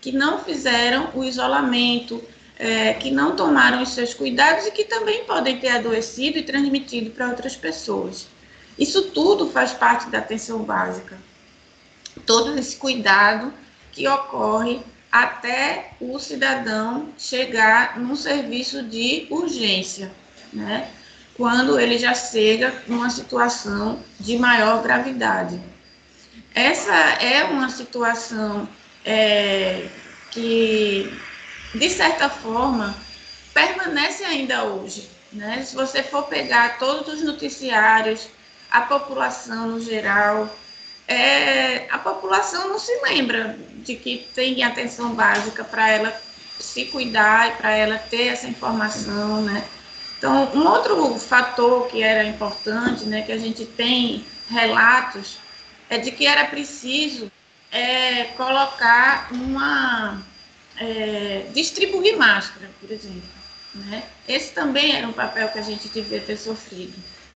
que 0.00 0.12
não 0.12 0.38
fizeram 0.38 1.10
o 1.14 1.24
isolamento, 1.24 2.22
é, 2.56 2.92
que 2.94 3.10
não 3.10 3.34
tomaram 3.34 3.82
os 3.82 3.88
seus 3.88 4.14
cuidados 4.14 4.66
e 4.66 4.70
que 4.70 4.84
também 4.84 5.24
podem 5.24 5.58
ter 5.58 5.70
adoecido 5.70 6.38
e 6.38 6.44
transmitido 6.44 7.10
para 7.10 7.28
outras 7.28 7.56
pessoas. 7.56 8.28
Isso 8.78 9.10
tudo 9.10 9.50
faz 9.50 9.72
parte 9.72 10.08
da 10.10 10.18
atenção 10.18 10.60
básica. 10.60 11.18
Todo 12.24 12.56
esse 12.56 12.76
cuidado 12.76 13.52
que 13.90 14.06
ocorre 14.06 14.80
até 15.22 15.92
o 15.98 16.18
cidadão 16.18 17.08
chegar 17.16 17.98
num 17.98 18.14
serviço 18.14 18.82
de 18.82 19.26
urgência, 19.30 20.12
né? 20.52 20.90
Quando 21.34 21.80
ele 21.80 21.98
já 21.98 22.14
chega 22.14 22.82
numa 22.86 23.08
situação 23.08 24.02
de 24.20 24.38
maior 24.38 24.82
gravidade. 24.82 25.60
Essa 26.54 26.94
é 26.94 27.44
uma 27.44 27.68
situação 27.68 28.68
é, 29.04 29.88
que, 30.30 31.12
de 31.74 31.90
certa 31.90 32.28
forma, 32.28 32.94
permanece 33.54 34.24
ainda 34.24 34.64
hoje. 34.64 35.10
Né? 35.32 35.62
Se 35.62 35.74
você 35.74 36.02
for 36.02 36.24
pegar 36.24 36.78
todos 36.78 37.14
os 37.14 37.22
noticiários, 37.22 38.28
a 38.70 38.82
população 38.82 39.68
no 39.68 39.80
geral, 39.80 40.54
é, 41.08 41.88
a 41.90 41.98
população 41.98 42.68
não 42.68 42.78
se 42.78 42.92
lembra 43.02 43.56
de 43.76 43.94
que 43.94 44.28
tem 44.34 44.62
atenção 44.64 45.14
básica 45.14 45.62
para 45.62 45.90
ela 45.90 46.22
se 46.58 46.86
cuidar 46.86 47.48
e 47.48 47.50
para 47.52 47.70
ela 47.72 47.98
ter 47.98 48.28
essa 48.28 48.48
informação, 48.48 49.42
né? 49.42 49.64
Então, 50.18 50.50
um 50.54 50.66
outro 50.66 51.14
fator 51.18 51.88
que 51.88 52.02
era 52.02 52.24
importante, 52.24 53.04
né, 53.04 53.22
que 53.22 53.32
a 53.32 53.38
gente 53.38 53.66
tem 53.66 54.24
relatos, 54.48 55.38
é 55.90 55.98
de 55.98 56.10
que 56.10 56.26
era 56.26 56.44
preciso 56.46 57.30
é, 57.70 58.24
colocar 58.36 59.28
uma. 59.32 60.22
É, 60.78 61.46
distribuir 61.54 62.18
máscara, 62.18 62.68
por 62.80 62.90
exemplo. 62.90 63.22
Né? 63.74 64.02
Esse 64.28 64.52
também 64.52 64.94
era 64.94 65.08
um 65.08 65.12
papel 65.12 65.48
que 65.48 65.58
a 65.58 65.62
gente 65.62 65.88
devia 65.88 66.20
ter 66.20 66.36
sofrido. 66.36 66.94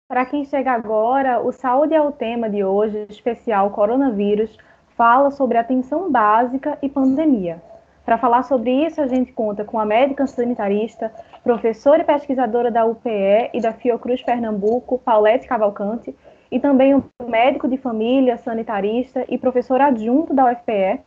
Para 0.08 0.24
quem 0.24 0.44
chega 0.44 0.70
agora, 0.70 1.40
o 1.40 1.50
Saúde 1.50 1.92
é 1.92 2.00
o 2.00 2.12
tema 2.12 2.48
de 2.48 2.62
hoje, 2.62 3.06
especial 3.10 3.70
Coronavírus, 3.70 4.56
fala 4.96 5.32
sobre 5.32 5.58
atenção 5.58 6.12
básica 6.12 6.78
e 6.80 6.88
pandemia. 6.88 7.60
Para 8.04 8.16
falar 8.16 8.44
sobre 8.44 8.70
isso, 8.86 9.02
a 9.02 9.08
gente 9.08 9.32
conta 9.32 9.64
com 9.64 9.80
a 9.80 9.84
médica 9.84 10.24
sanitarista, 10.28 11.12
professora 11.42 12.02
e 12.02 12.04
pesquisadora 12.04 12.70
da 12.70 12.84
UPE 12.84 13.50
e 13.52 13.60
da 13.60 13.72
Fiocruz 13.72 14.22
Pernambuco, 14.22 14.96
Paulette 15.00 15.48
Cavalcante, 15.48 16.14
e 16.52 16.60
também 16.60 16.94
o 16.94 17.02
médico 17.26 17.66
de 17.66 17.76
família, 17.76 18.38
sanitarista 18.38 19.24
e 19.28 19.36
professor 19.36 19.80
adjunto 19.80 20.32
da 20.32 20.52
UFPE, 20.52 21.00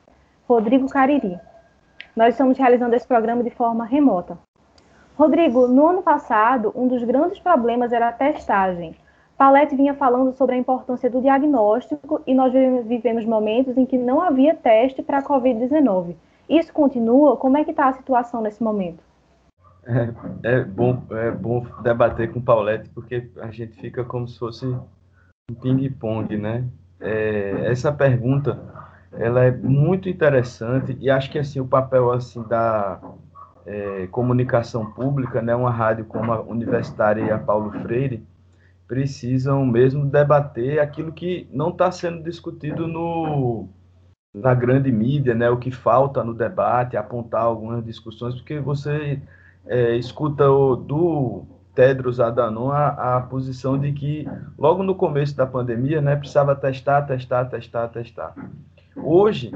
Rodrigo 0.46 0.90
Cariri. 0.90 1.40
Nós 2.18 2.34
estamos 2.34 2.58
realizando 2.58 2.96
esse 2.96 3.08
programa 3.08 3.46
de 3.46 3.50
forma 3.50 3.86
remota. 3.86 4.38
Rodrigo, 5.20 5.68
no 5.68 5.86
ano 5.86 6.02
passado, 6.02 6.72
um 6.74 6.88
dos 6.88 7.04
grandes 7.04 7.40
problemas 7.40 7.92
era 7.92 8.08
a 8.08 8.12
testagem. 8.14 8.96
Palete 9.38 9.76
vinha 9.76 9.94
falando 9.94 10.32
sobre 10.32 10.56
a 10.56 10.58
importância 10.58 11.10
do 11.10 11.22
diagnóstico 11.22 12.22
e 12.26 12.34
nós 12.34 12.54
vivemos 12.86 13.26
momentos 13.26 13.78
em 13.78 13.86
que 13.86 13.98
não 13.98 14.22
havia 14.22 14.56
teste 14.56 15.04
para 15.04 15.18
a 15.18 15.22
Covid-19. 15.22 16.16
Isso 16.48 16.72
continua? 16.72 17.36
Como 17.36 17.58
é 17.58 17.66
que 17.66 17.72
está 17.72 17.90
a 17.90 17.94
situação 17.94 18.42
nesse 18.42 18.64
momento? 18.64 19.04
É, 19.86 20.14
é, 20.44 20.64
bom, 20.64 21.02
é 21.12 21.32
bom 21.32 21.66
debater 21.84 22.32
com 22.32 22.40
Paulette, 22.40 22.88
porque 22.88 23.30
a 23.42 23.52
gente 23.52 23.74
fica 23.74 24.06
como 24.06 24.26
se 24.26 24.40
fosse 24.40 24.66
um 24.66 25.54
ping-pong, 25.62 26.38
né? 26.38 26.64
É, 27.02 27.66
essa 27.66 27.92
pergunta, 27.92 28.58
ela 29.12 29.44
é 29.44 29.52
muito 29.52 30.08
interessante 30.08 30.96
e 30.98 31.10
acho 31.10 31.30
que 31.30 31.40
assim 31.40 31.60
o 31.60 31.68
papel 31.68 32.10
assim 32.10 32.42
da 32.44 33.02
é, 33.66 34.08
comunicação 34.08 34.92
pública, 34.92 35.42
né, 35.42 35.56
uma 35.56 35.72
rádio 35.72 36.06
como 36.06 36.32
a 36.32 36.42
Universitária 36.42 37.22
e 37.22 37.32
a 37.32 37.38
Paulo 37.38 37.72
Freire, 37.82 38.26
precisam 38.88 39.66
mesmo 39.66 40.06
debater 40.06 40.80
aquilo 40.80 41.12
que 41.12 41.48
não 41.52 41.70
está 41.70 41.92
sendo 41.92 42.24
discutido 42.24 42.88
no, 42.88 43.70
na 44.34 44.54
grande 44.54 44.92
mídia, 44.92 45.36
né, 45.36 45.50
o 45.50 45.58
que 45.58 45.72
falta 45.72 46.24
no 46.24 46.34
debate, 46.34 46.98
apontar 46.98 47.44
algumas 47.44 47.84
discussões, 47.84 48.36
porque 48.36 48.60
você 48.60 49.22
é, 49.68 49.96
escuta 49.96 50.50
o, 50.50 50.76
do 50.76 51.46
Tedros 51.76 52.20
Adhanom 52.20 52.72
a, 52.72 53.18
a 53.18 53.22
posição 53.22 53.78
de 53.78 53.92
que 53.94 54.28
logo 54.58 54.84
no 54.84 54.96
começo 54.96 55.36
da 55.36 55.46
pandemia, 55.46 56.02
né, 56.02 56.16
precisava 56.16 56.56
testar, 56.56 57.04
testar, 57.04 57.46
testar, 57.46 57.88
testar. 57.90 58.34
Hoje, 58.96 59.52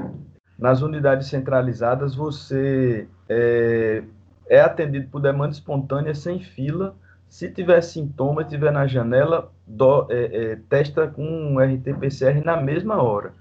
nas 0.58 0.82
unidades 0.82 1.28
centralizadas, 1.28 2.14
você 2.14 3.08
é, 3.28 4.02
é 4.48 4.60
atendido 4.60 5.08
por 5.08 5.20
demanda 5.20 5.52
espontânea 5.52 6.14
sem 6.14 6.40
fila. 6.40 6.94
Se 7.28 7.50
tiver 7.50 7.80
sintoma, 7.80 8.44
tiver 8.44 8.70
na 8.70 8.86
janela, 8.86 9.50
do, 9.66 10.06
é, 10.10 10.52
é, 10.52 10.56
testa 10.68 11.08
com 11.08 11.24
um 11.24 11.58
RT-PCR 11.58 12.44
na 12.44 12.56
mesma 12.56 13.02
hora. 13.02 13.32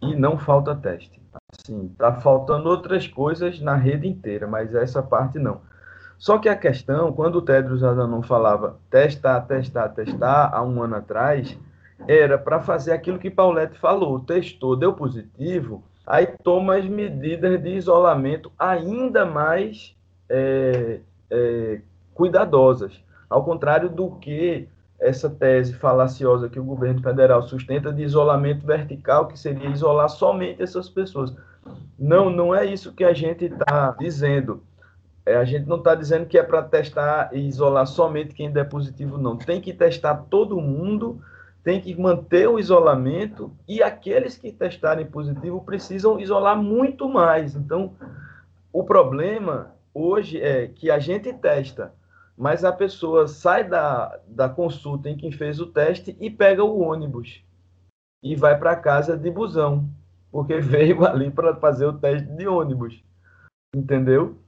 E 0.00 0.14
não 0.14 0.38
falta 0.38 0.74
teste. 0.74 1.20
Assim, 1.52 1.88
tá 1.98 2.12
faltando 2.12 2.68
outras 2.68 3.08
coisas 3.08 3.60
na 3.60 3.74
rede 3.74 4.06
inteira, 4.06 4.46
mas 4.46 4.74
essa 4.74 5.02
parte 5.02 5.38
não. 5.38 5.60
Só 6.16 6.38
que 6.38 6.48
a 6.48 6.56
questão, 6.56 7.12
quando 7.12 7.36
o 7.36 7.42
Tedros 7.42 7.82
Adhanom 7.82 8.22
falava 8.22 8.78
testar, 8.88 9.40
testar, 9.42 9.88
testar, 9.90 10.50
há 10.52 10.62
um 10.62 10.82
ano 10.82 10.96
atrás, 10.96 11.58
era 12.06 12.38
para 12.38 12.60
fazer 12.60 12.92
aquilo 12.92 13.18
que 13.18 13.30
Paulette 13.30 13.78
falou, 13.78 14.20
testou, 14.20 14.76
deu 14.76 14.92
positivo, 14.92 15.82
aí 16.06 16.26
toma 16.42 16.76
as 16.76 16.84
medidas 16.84 17.62
de 17.62 17.70
isolamento 17.70 18.52
ainda 18.58 19.24
mais 19.24 19.96
é, 20.28 21.00
é, 21.30 21.80
cuidadosas. 22.14 23.02
Ao 23.28 23.44
contrário 23.44 23.88
do 23.88 24.10
que 24.12 24.68
essa 24.98 25.28
tese 25.28 25.74
falaciosa 25.74 26.48
que 26.48 26.58
o 26.58 26.64
governo 26.64 27.02
federal 27.02 27.42
sustenta 27.42 27.92
de 27.92 28.02
isolamento 28.02 28.64
vertical, 28.64 29.26
que 29.26 29.38
seria 29.38 29.68
isolar 29.68 30.08
somente 30.08 30.62
essas 30.62 30.88
pessoas. 30.88 31.34
Não, 31.98 32.30
não 32.30 32.54
é 32.54 32.64
isso 32.64 32.92
que 32.92 33.04
a 33.04 33.12
gente 33.12 33.46
está 33.46 33.94
dizendo. 33.98 34.62
É, 35.26 35.36
a 35.36 35.44
gente 35.44 35.66
não 35.66 35.78
está 35.78 35.94
dizendo 35.94 36.26
que 36.26 36.38
é 36.38 36.42
para 36.42 36.62
testar 36.62 37.30
e 37.32 37.48
isolar 37.48 37.86
somente 37.86 38.34
quem 38.34 38.52
der 38.52 38.68
positivo, 38.68 39.16
não. 39.16 39.36
Tem 39.36 39.60
que 39.60 39.72
testar 39.72 40.14
todo 40.28 40.60
mundo, 40.60 41.20
tem 41.64 41.80
que 41.80 41.98
manter 41.98 42.48
o 42.48 42.58
isolamento 42.58 43.50
e 43.66 43.82
aqueles 43.82 44.36
que 44.36 44.52
testarem 44.52 45.06
positivo 45.06 45.64
precisam 45.64 46.20
isolar 46.20 46.56
muito 46.56 47.08
mais. 47.08 47.56
Então, 47.56 47.94
o 48.72 48.84
problema 48.84 49.74
hoje 49.92 50.40
é 50.40 50.68
que 50.68 50.90
a 50.90 50.98
gente 50.98 51.32
testa, 51.32 51.92
mas 52.36 52.64
a 52.64 52.72
pessoa 52.72 53.26
sai 53.26 53.64
da, 53.64 54.20
da 54.28 54.48
consulta 54.48 55.08
em 55.08 55.16
quem 55.16 55.32
fez 55.32 55.58
o 55.58 55.66
teste 55.66 56.16
e 56.20 56.30
pega 56.30 56.62
o 56.62 56.80
ônibus 56.80 57.42
e 58.22 58.36
vai 58.36 58.56
para 58.58 58.76
casa 58.76 59.16
de 59.16 59.30
busão, 59.30 59.88
porque 60.30 60.58
veio 60.62 61.04
ali 61.04 61.30
para 61.30 61.56
fazer 61.56 61.86
o 61.86 61.98
teste 61.98 62.28
de 62.28 62.46
ônibus. 62.46 63.02
Entendeu? 63.74 64.38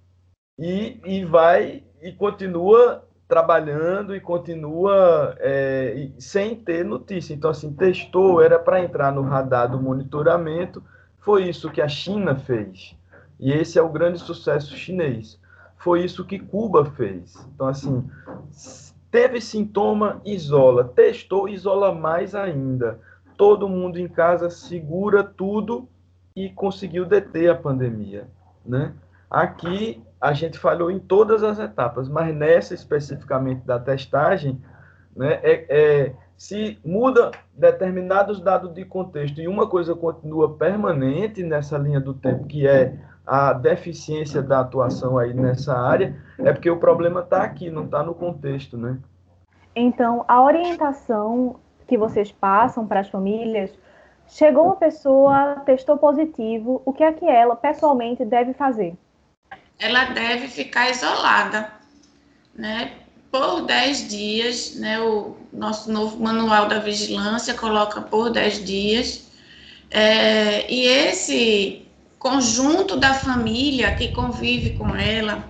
e, 0.59 1.01
e 1.05 1.25
vai 1.25 1.83
e 2.01 2.13
continua 2.13 3.06
trabalhando 3.29 4.15
e 4.15 4.21
continua 4.21 5.35
é, 5.39 6.09
sem 6.19 6.55
ter 6.55 6.85
notícia. 6.85 7.35
Então, 7.35 7.51
assim, 7.51 7.73
testou, 7.73 8.41
era 8.41 8.59
para 8.59 8.83
entrar 8.83 9.13
no 9.13 9.23
radar 9.23 9.71
do 9.71 9.81
monitoramento, 9.81 10.83
foi 11.19 11.49
isso 11.49 11.71
que 11.71 11.83
a 11.83 11.89
China 11.89 12.37
fez. 12.37 12.97
E 13.39 13.53
esse 13.53 13.79
é 13.79 13.83
o 13.83 13.89
grande 13.89 14.21
sucesso 14.21 14.77
chinês. 14.77 15.41
Foi 15.77 16.05
isso 16.05 16.25
que 16.25 16.39
Cuba 16.39 16.85
fez. 16.85 17.37
Então, 17.55 17.67
assim, 17.67 18.09
teve 19.11 19.41
sintoma, 19.41 20.21
isola. 20.25 20.85
Testou, 20.85 21.49
isola 21.49 21.93
mais 21.93 22.35
ainda. 22.35 23.01
Todo 23.37 23.69
mundo 23.69 23.99
em 23.99 24.09
casa 24.09 24.49
segura 24.49 25.23
tudo 25.23 25.89
e 26.35 26.49
conseguiu 26.51 27.05
deter 27.05 27.51
a 27.51 27.55
pandemia, 27.55 28.29
né? 28.65 28.95
Aqui 29.29 30.03
a 30.21 30.33
gente 30.33 30.59
falhou 30.59 30.91
em 30.91 30.99
todas 30.99 31.43
as 31.43 31.59
etapas, 31.59 32.09
mas 32.09 32.35
nessa 32.35 32.75
especificamente 32.75 33.63
da 33.67 33.79
testagem, 33.79 34.61
né, 35.15 35.41
é, 35.43 35.67
é, 35.69 36.13
se 36.37 36.79
muda 36.85 37.31
determinados 37.55 38.41
dados 38.41 38.73
de 38.75 38.85
contexto 38.85 39.41
e 39.41 39.49
uma 39.49 39.67
coisa 39.67 39.95
continua 39.95 40.55
permanente 40.55 41.43
nessa 41.43 41.79
linha 41.79 42.01
do 42.01 42.15
tempo, 42.15 42.47
que 42.47 42.67
é 42.67 42.99
a 43.27 43.53
deficiência 43.53 44.43
da 44.43 44.61
atuação 44.61 45.19
aí 45.19 45.35
nessa 45.35 45.77
área, 45.77 46.17
é 46.39 46.53
porque 46.53 46.71
o 46.71 46.79
problema 46.79 47.21
está 47.21 47.43
aqui, 47.43 47.71
não 47.71 47.85
está 47.85 48.03
no 48.03 48.15
contexto, 48.15 48.79
né? 48.79 48.99
Então, 49.75 50.25
a 50.29 50.43
orientação 50.43 51.57
que 51.87 51.99
vocês 51.99 52.33
passam 52.33 52.87
para 52.87 53.01
as 53.01 53.09
famílias, 53.09 53.73
chegou 54.27 54.65
uma 54.65 54.77
pessoa, 54.77 55.57
testou 55.65 55.97
positivo, 55.97 56.83
o 56.85 56.93
que 56.93 57.05
é 57.05 57.13
que 57.13 57.27
ela 57.27 57.55
pessoalmente 57.57 58.25
deve 58.25 58.53
fazer? 58.53 58.97
Ela 59.79 60.05
deve 60.07 60.49
ficar 60.49 60.91
isolada, 60.91 61.71
né? 62.55 62.93
Por 63.31 63.67
10 63.67 64.09
dias, 64.09 64.75
né? 64.77 65.01
O 65.01 65.37
nosso 65.53 65.91
novo 65.91 66.19
manual 66.23 66.69
da 66.69 66.79
vigilância 66.79 67.55
coloca 67.55 68.01
por 68.01 68.31
10 68.31 68.65
dias. 68.65 69.27
É, 69.91 70.71
e 70.73 70.87
esse 70.87 71.87
conjunto 72.19 72.97
da 72.97 73.15
família 73.15 73.95
que 73.95 74.13
convive 74.13 74.71
com 74.77 74.95
ela, 74.95 75.45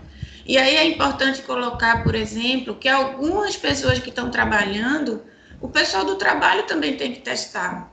E 0.49 0.57
aí 0.57 0.77
é 0.77 0.85
importante 0.87 1.43
colocar, 1.43 2.05
por 2.05 2.15
exemplo, 2.15 2.77
que 2.77 2.89
algumas 2.89 3.57
pessoas 3.57 3.99
que 3.99 4.11
estão 4.11 4.31
trabalhando, 4.31 5.25
o 5.61 5.69
pessoal 5.69 6.05
do 6.05 6.15
trabalho 6.15 6.63
também 6.69 6.97
tem 6.97 7.13
que 7.13 7.21
testar. 7.21 7.91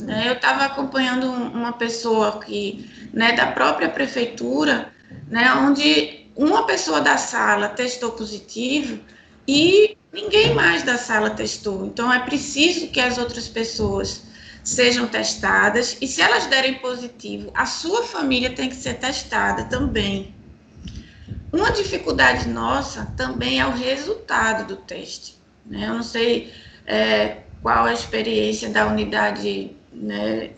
Né? 0.00 0.28
Eu 0.28 0.32
estava 0.32 0.64
acompanhando 0.64 1.30
uma 1.30 1.74
pessoa 1.74 2.40
que, 2.40 2.90
né, 3.12 3.32
da 3.32 3.48
própria 3.48 3.90
prefeitura, 3.90 4.93
né, 5.28 5.52
onde 5.54 6.26
uma 6.36 6.66
pessoa 6.66 7.00
da 7.00 7.16
sala 7.16 7.68
testou 7.68 8.12
positivo 8.12 9.00
e 9.46 9.96
ninguém 10.12 10.54
mais 10.54 10.82
da 10.82 10.96
sala 10.96 11.30
testou. 11.30 11.86
Então 11.86 12.12
é 12.12 12.20
preciso 12.20 12.88
que 12.88 13.00
as 13.00 13.18
outras 13.18 13.48
pessoas 13.48 14.22
sejam 14.62 15.06
testadas 15.06 15.96
e 16.00 16.06
se 16.06 16.22
elas 16.22 16.46
derem 16.46 16.74
positivo, 16.74 17.50
a 17.54 17.66
sua 17.66 18.02
família 18.04 18.50
tem 18.50 18.68
que 18.68 18.76
ser 18.76 18.94
testada 18.94 19.64
também. 19.64 20.34
Uma 21.52 21.70
dificuldade 21.70 22.48
nossa 22.48 23.06
também 23.16 23.60
é 23.60 23.66
o 23.66 23.72
resultado 23.72 24.66
do 24.66 24.76
teste. 24.76 25.36
Né? 25.64 25.86
Eu 25.86 25.94
não 25.94 26.02
sei 26.02 26.52
é, 26.86 27.38
qual 27.62 27.84
a 27.84 27.92
experiência 27.92 28.68
da 28.70 28.86
unidade 28.86 29.70
né, 29.92 30.50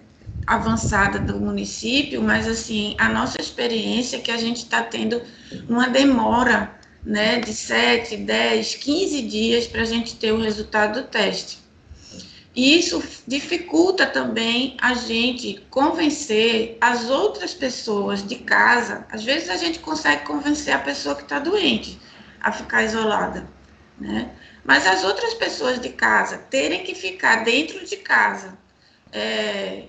avançada 0.47 1.19
do 1.19 1.41
município, 1.41 2.23
mas 2.23 2.47
assim, 2.47 2.95
a 2.99 3.09
nossa 3.09 3.41
experiência 3.41 4.19
é 4.19 4.21
que 4.21 4.31
a 4.31 4.37
gente 4.37 4.59
está 4.59 4.83
tendo 4.83 5.21
uma 5.69 5.89
demora 5.89 6.73
né, 7.05 7.41
de 7.41 7.53
7, 7.53 8.17
10, 8.17 8.77
15 8.77 9.23
dias 9.23 9.67
para 9.67 9.83
a 9.83 9.87
gente 9.87 10.17
ter 10.17 10.33
o 10.33 10.41
resultado 10.41 11.03
do 11.03 11.09
teste. 11.09 11.59
E 12.55 12.79
isso 12.79 13.03
dificulta 13.27 14.07
também 14.07 14.77
a 14.81 14.95
gente 14.95 15.63
convencer 15.69 16.79
as 16.81 17.11
outras 17.11 17.53
pessoas 17.53 18.27
de 18.27 18.37
casa. 18.37 19.07
Às 19.11 19.23
vezes 19.23 19.51
a 19.51 19.57
gente 19.59 19.79
consegue 19.79 20.25
convencer 20.25 20.73
a 20.73 20.79
pessoa 20.79 21.15
que 21.15 21.25
está 21.25 21.39
doente 21.39 22.01
a 22.41 22.51
ficar 22.51 22.83
isolada, 22.83 23.47
né? 24.01 24.31
Mas 24.65 24.87
as 24.87 25.05
outras 25.05 25.35
pessoas 25.35 25.79
de 25.79 25.91
casa 25.91 26.39
terem 26.39 26.83
que 26.83 26.95
ficar 26.95 27.45
dentro 27.45 27.85
de 27.85 27.97
casa 27.97 28.57
é, 29.13 29.85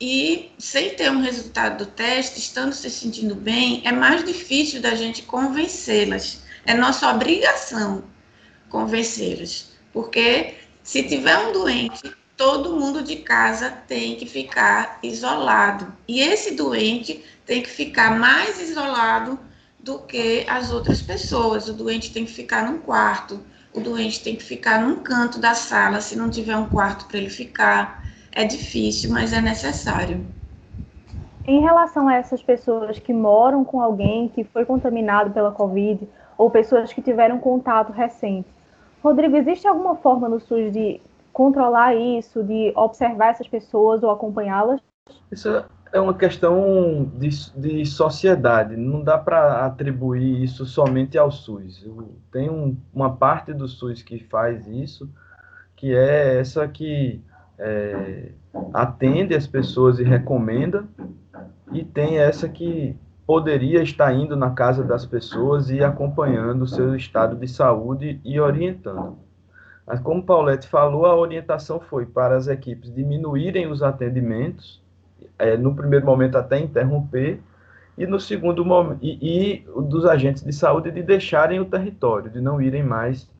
e 0.00 0.50
sem 0.58 0.94
ter 0.94 1.10
um 1.10 1.20
resultado 1.20 1.84
do 1.84 1.90
teste, 1.90 2.38
estando 2.38 2.72
se 2.72 2.88
sentindo 2.88 3.34
bem, 3.34 3.82
é 3.84 3.92
mais 3.92 4.24
difícil 4.24 4.80
da 4.80 4.94
gente 4.94 5.22
convencê-las. 5.22 6.42
É 6.64 6.72
nossa 6.72 7.10
obrigação 7.10 8.04
convencê-las, 8.68 9.72
porque 9.92 10.54
se 10.82 11.02
tiver 11.02 11.36
um 11.38 11.52
doente, 11.52 12.14
todo 12.36 12.76
mundo 12.76 13.02
de 13.02 13.16
casa 13.16 13.70
tem 13.86 14.16
que 14.16 14.24
ficar 14.24 14.98
isolado. 15.02 15.94
E 16.08 16.20
esse 16.20 16.54
doente 16.54 17.22
tem 17.44 17.62
que 17.62 17.68
ficar 17.68 18.18
mais 18.18 18.58
isolado 18.58 19.38
do 19.78 19.98
que 19.98 20.46
as 20.48 20.70
outras 20.70 21.02
pessoas. 21.02 21.68
O 21.68 21.74
doente 21.74 22.12
tem 22.12 22.24
que 22.24 22.32
ficar 22.32 22.70
num 22.70 22.78
quarto, 22.78 23.44
o 23.74 23.80
doente 23.80 24.20
tem 24.20 24.36
que 24.36 24.42
ficar 24.42 24.80
num 24.80 24.96
canto 25.02 25.38
da 25.38 25.54
sala, 25.54 26.00
se 26.00 26.16
não 26.16 26.30
tiver 26.30 26.56
um 26.56 26.68
quarto 26.68 27.04
para 27.06 27.18
ele 27.18 27.30
ficar. 27.30 27.99
É 28.32 28.44
difícil, 28.44 29.10
mas 29.10 29.32
é 29.32 29.40
necessário. 29.40 30.24
Em 31.46 31.60
relação 31.60 32.06
a 32.08 32.14
essas 32.14 32.42
pessoas 32.42 32.98
que 32.98 33.12
moram 33.12 33.64
com 33.64 33.80
alguém 33.80 34.28
que 34.28 34.44
foi 34.44 34.64
contaminado 34.64 35.30
pela 35.30 35.50
Covid 35.50 36.08
ou 36.38 36.50
pessoas 36.50 36.92
que 36.92 37.02
tiveram 37.02 37.38
contato 37.38 37.92
recente, 37.92 38.48
Rodrigo, 39.02 39.36
existe 39.36 39.66
alguma 39.66 39.96
forma 39.96 40.28
no 40.28 40.38
SUS 40.38 40.72
de 40.72 41.00
controlar 41.32 41.94
isso, 41.94 42.42
de 42.44 42.72
observar 42.76 43.30
essas 43.30 43.48
pessoas 43.48 44.02
ou 44.02 44.10
acompanhá-las? 44.10 44.80
Isso 45.32 45.64
é 45.92 46.00
uma 46.00 46.14
questão 46.14 47.10
de, 47.16 47.28
de 47.56 47.86
sociedade, 47.86 48.76
não 48.76 49.02
dá 49.02 49.18
para 49.18 49.64
atribuir 49.64 50.42
isso 50.42 50.64
somente 50.66 51.18
ao 51.18 51.30
SUS. 51.30 51.84
Tem 52.30 52.48
um, 52.48 52.76
uma 52.92 53.16
parte 53.16 53.52
do 53.52 53.66
SUS 53.66 54.02
que 54.02 54.18
faz 54.18 54.66
isso, 54.66 55.10
que 55.74 55.94
é 55.94 56.38
essa 56.38 56.68
que 56.68 57.22
é, 57.60 58.32
atende 58.72 59.34
as 59.34 59.46
pessoas 59.46 59.98
e 59.98 60.02
recomenda, 60.02 60.84
e 61.72 61.84
tem 61.84 62.18
essa 62.18 62.48
que 62.48 62.96
poderia 63.26 63.82
estar 63.82 64.12
indo 64.12 64.34
na 64.34 64.50
casa 64.50 64.82
das 64.82 65.06
pessoas 65.06 65.70
e 65.70 65.84
acompanhando 65.84 66.62
o 66.62 66.66
seu 66.66 66.96
estado 66.96 67.36
de 67.36 67.46
saúde 67.46 68.20
e 68.24 68.40
orientando. 68.40 69.18
Mas 69.86 70.00
como 70.00 70.24
Paulette 70.24 70.66
falou, 70.66 71.06
a 71.06 71.16
orientação 71.16 71.78
foi 71.78 72.06
para 72.06 72.36
as 72.36 72.48
equipes 72.48 72.92
diminuírem 72.92 73.70
os 73.70 73.82
atendimentos, 73.82 74.82
é, 75.38 75.56
no 75.56 75.74
primeiro 75.76 76.04
momento 76.04 76.36
até 76.36 76.58
interromper, 76.58 77.40
e 77.96 78.06
no 78.06 78.18
segundo 78.18 78.64
momento, 78.64 78.98
e, 79.02 79.18
e 79.20 79.64
dos 79.82 80.06
agentes 80.06 80.42
de 80.42 80.52
saúde 80.52 80.90
de 80.90 81.02
deixarem 81.02 81.60
o 81.60 81.66
território, 81.66 82.30
de 82.30 82.40
não 82.40 82.60
irem 82.60 82.82
mais 82.82 83.30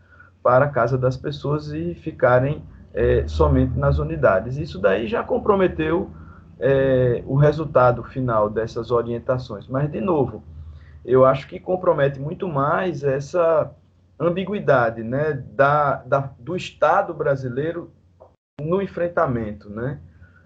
para 0.42 0.66
a 0.66 0.68
casa 0.68 0.96
das 0.98 1.16
pessoas 1.16 1.72
e 1.72 1.94
ficarem 1.94 2.62
é, 2.92 3.26
somente 3.26 3.79
nas 3.79 3.98
unidades. 3.98 4.57
Isso 4.57 4.79
daí 4.79 5.07
já 5.07 5.22
comprometeu 5.22 6.11
é, 6.59 7.22
o 7.26 7.37
resultado 7.37 8.03
final 8.05 8.50
dessas 8.50 8.90
orientações. 8.90 9.66
Mas, 9.68 9.90
de 9.90 10.00
novo, 10.00 10.42
eu 11.05 11.24
acho 11.24 11.48
que 11.48 11.59
compromete 11.59 12.20
muito 12.20 12.48
mais 12.48 13.03
essa 13.03 13.70
ambiguidade 14.18 15.03
né, 15.03 15.33
da, 15.33 15.96
da, 15.96 16.31
do 16.38 16.55
Estado 16.57 17.14
brasileiro 17.14 17.90
no 18.61 18.83
enfrentamento. 18.83 19.70
Né? 19.70 20.00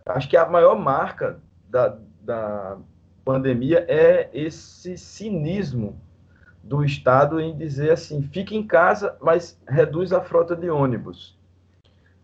Acho 0.07 0.29
que 0.29 0.37
a 0.37 0.49
maior 0.49 0.79
marca 0.79 1.41
da, 1.69 1.97
da 2.21 2.77
pandemia 3.25 3.85
é 3.89 4.31
esse 4.33 4.97
cinismo 4.97 5.99
do 6.63 6.85
Estado 6.85 7.41
em 7.41 7.57
dizer 7.57 7.91
assim: 7.91 8.23
fique 8.23 8.57
em 8.57 8.67
casa, 8.67 9.17
mas 9.21 9.61
reduz 9.67 10.13
a 10.13 10.21
frota 10.21 10.55
de 10.55 10.71
ônibus 10.71 11.34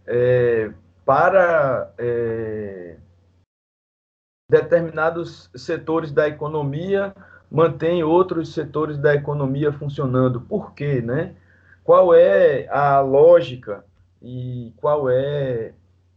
é, 0.06 0.72
para 1.04 1.92
é, 1.98 2.96
determinados 4.48 5.50
setores 5.54 6.12
da 6.12 6.28
economia, 6.28 7.14
mantém 7.50 8.02
outros 8.02 8.52
setores 8.52 8.98
da 8.98 9.14
economia 9.14 9.72
funcionando. 9.72 10.40
Por 10.40 10.74
quê, 10.74 11.00
né? 11.00 11.34
Qual 11.84 12.14
é 12.14 12.68
a 12.68 13.00
lógica 13.00 13.84
e 14.20 14.72
qual 14.76 15.08
é, 15.08 15.72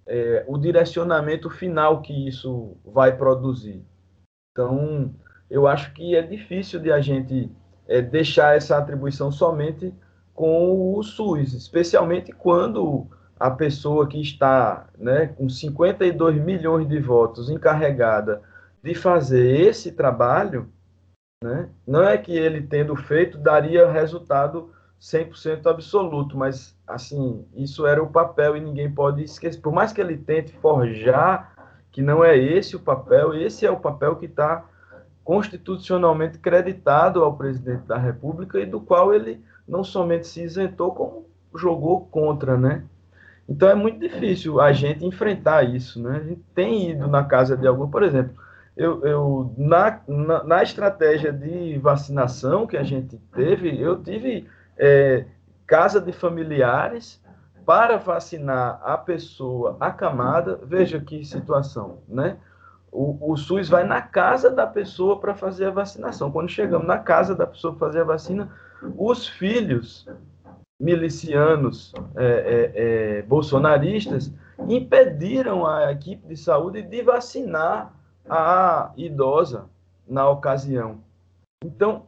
é 0.06 0.44
o 0.48 0.58
direcionamento 0.58 1.50
final 1.50 2.02
que 2.02 2.28
isso 2.28 2.76
vai 2.86 3.16
produzir? 3.16 3.84
Então, 4.52 5.14
eu 5.50 5.68
acho 5.68 5.94
que 5.94 6.16
é 6.16 6.22
difícil 6.22 6.80
de 6.80 6.92
a 6.92 7.00
gente 7.00 7.50
é, 7.88 8.02
deixar 8.02 8.56
essa 8.56 8.78
atribuição 8.78 9.32
somente 9.32 9.94
com 10.34 10.96
o 10.96 11.04
SUS, 11.04 11.54
especialmente 11.54 12.32
quando 12.32 13.08
a 13.40 13.50
pessoa 13.52 14.08
que 14.08 14.22
está 14.22 14.88
né, 14.98 15.28
com 15.28 15.50
52 15.50 16.42
milhões 16.42 16.88
de 16.88 17.00
votos 17.00 17.50
encarregada 17.50 18.42
de 18.82 18.94
fazer 18.94 19.62
esse 19.62 19.92
trabalho, 19.92 20.70
né, 21.44 21.70
não 21.86 22.04
é 22.04 22.18
que 22.18 22.32
ele 22.32 22.62
tendo 22.62 22.96
feito 22.96 23.38
daria 23.38 23.92
resultado 23.92 24.72
100% 25.00 25.66
absoluto, 25.66 26.38
mas 26.38 26.78
assim, 26.88 27.46
isso 27.54 27.86
era 27.86 28.02
o 28.02 28.10
papel 28.10 28.56
e 28.56 28.62
ninguém 28.62 28.90
pode 28.90 29.24
esquecer. 29.24 29.60
Por 29.60 29.74
mais 29.74 29.92
que 29.92 30.00
ele 30.00 30.18
tente 30.18 30.54
forjar 30.54 31.54
que 31.92 32.02
não 32.02 32.24
é 32.24 32.38
esse 32.38 32.76
o 32.76 32.80
papel, 32.80 33.34
esse 33.34 33.66
é 33.66 33.72
o 33.72 33.80
papel 33.80 34.16
que 34.16 34.26
está 34.26 34.66
constitucionalmente 35.24 36.38
creditado 36.40 37.24
ao 37.24 37.38
presidente 37.38 37.86
da 37.86 37.98
República 37.98 38.60
e 38.60 38.66
do 38.66 38.82
qual 38.82 39.14
ele 39.14 39.44
não 39.68 39.84
somente 39.84 40.28
se 40.28 40.42
isentou, 40.42 40.94
como 40.94 41.28
jogou 41.56 42.06
contra, 42.08 42.58
né? 42.58 42.84
Então 43.48 43.70
é 43.70 43.76
muito 43.76 44.00
difícil 44.00 44.62
a 44.62 44.72
gente 44.72 45.06
enfrentar 45.06 45.64
isso, 45.64 46.02
né? 46.02 46.18
A 46.18 46.24
gente 46.24 46.42
tem 46.56 46.92
ido 46.92 47.08
na 47.08 47.24
casa 47.24 47.58
de 47.58 47.68
algum, 47.68 47.90
por 47.90 48.04
exemplo, 48.04 48.34
eu, 48.76 49.06
eu 49.06 49.54
na, 49.58 50.00
na, 50.08 50.44
na 50.44 50.64
estratégia 50.64 51.32
de 51.32 51.78
vacinação 51.78 52.66
que 52.66 52.78
a 52.78 52.84
gente 52.84 53.18
teve, 53.34 53.80
eu 53.80 54.02
tive 54.02 54.48
é, 54.78 55.26
casa 55.68 56.02
de 56.02 56.12
familiares 56.12 57.22
para 57.66 57.98
vacinar 57.98 58.82
a 58.84 58.98
pessoa 58.98 59.78
acamada. 59.80 60.60
Veja 60.64 61.00
que 61.00 61.24
situação, 61.24 62.00
né? 62.08 62.38
O, 62.92 63.32
o 63.32 63.38
SUS 63.38 63.70
vai 63.70 63.84
na 63.84 64.02
casa 64.02 64.52
da 64.52 64.68
pessoa 64.68 65.20
para 65.20 65.34
fazer 65.34 65.66
a 65.66 65.72
vacinação. 65.72 66.32
Quando 66.32 66.50
chegamos 66.50 66.86
na 66.86 66.98
casa 66.98 67.34
da 67.34 67.48
pessoa 67.48 67.74
para 67.74 67.88
fazer 67.88 68.02
a 68.02 68.06
vacina, 68.06 68.50
os 68.98 69.28
filhos 69.28 70.08
milicianos 70.84 71.94
é, 72.16 72.26
é, 72.26 72.72
é, 72.76 73.22
bolsonaristas 73.22 74.34
impediram 74.68 75.66
a 75.66 75.90
equipe 75.92 76.28
de 76.28 76.36
saúde 76.36 76.82
de 76.82 77.02
vacinar 77.02 77.94
a 78.30 78.92
idosa 78.98 79.70
na 80.06 80.30
ocasião. 80.30 81.00
Então, 81.64 82.04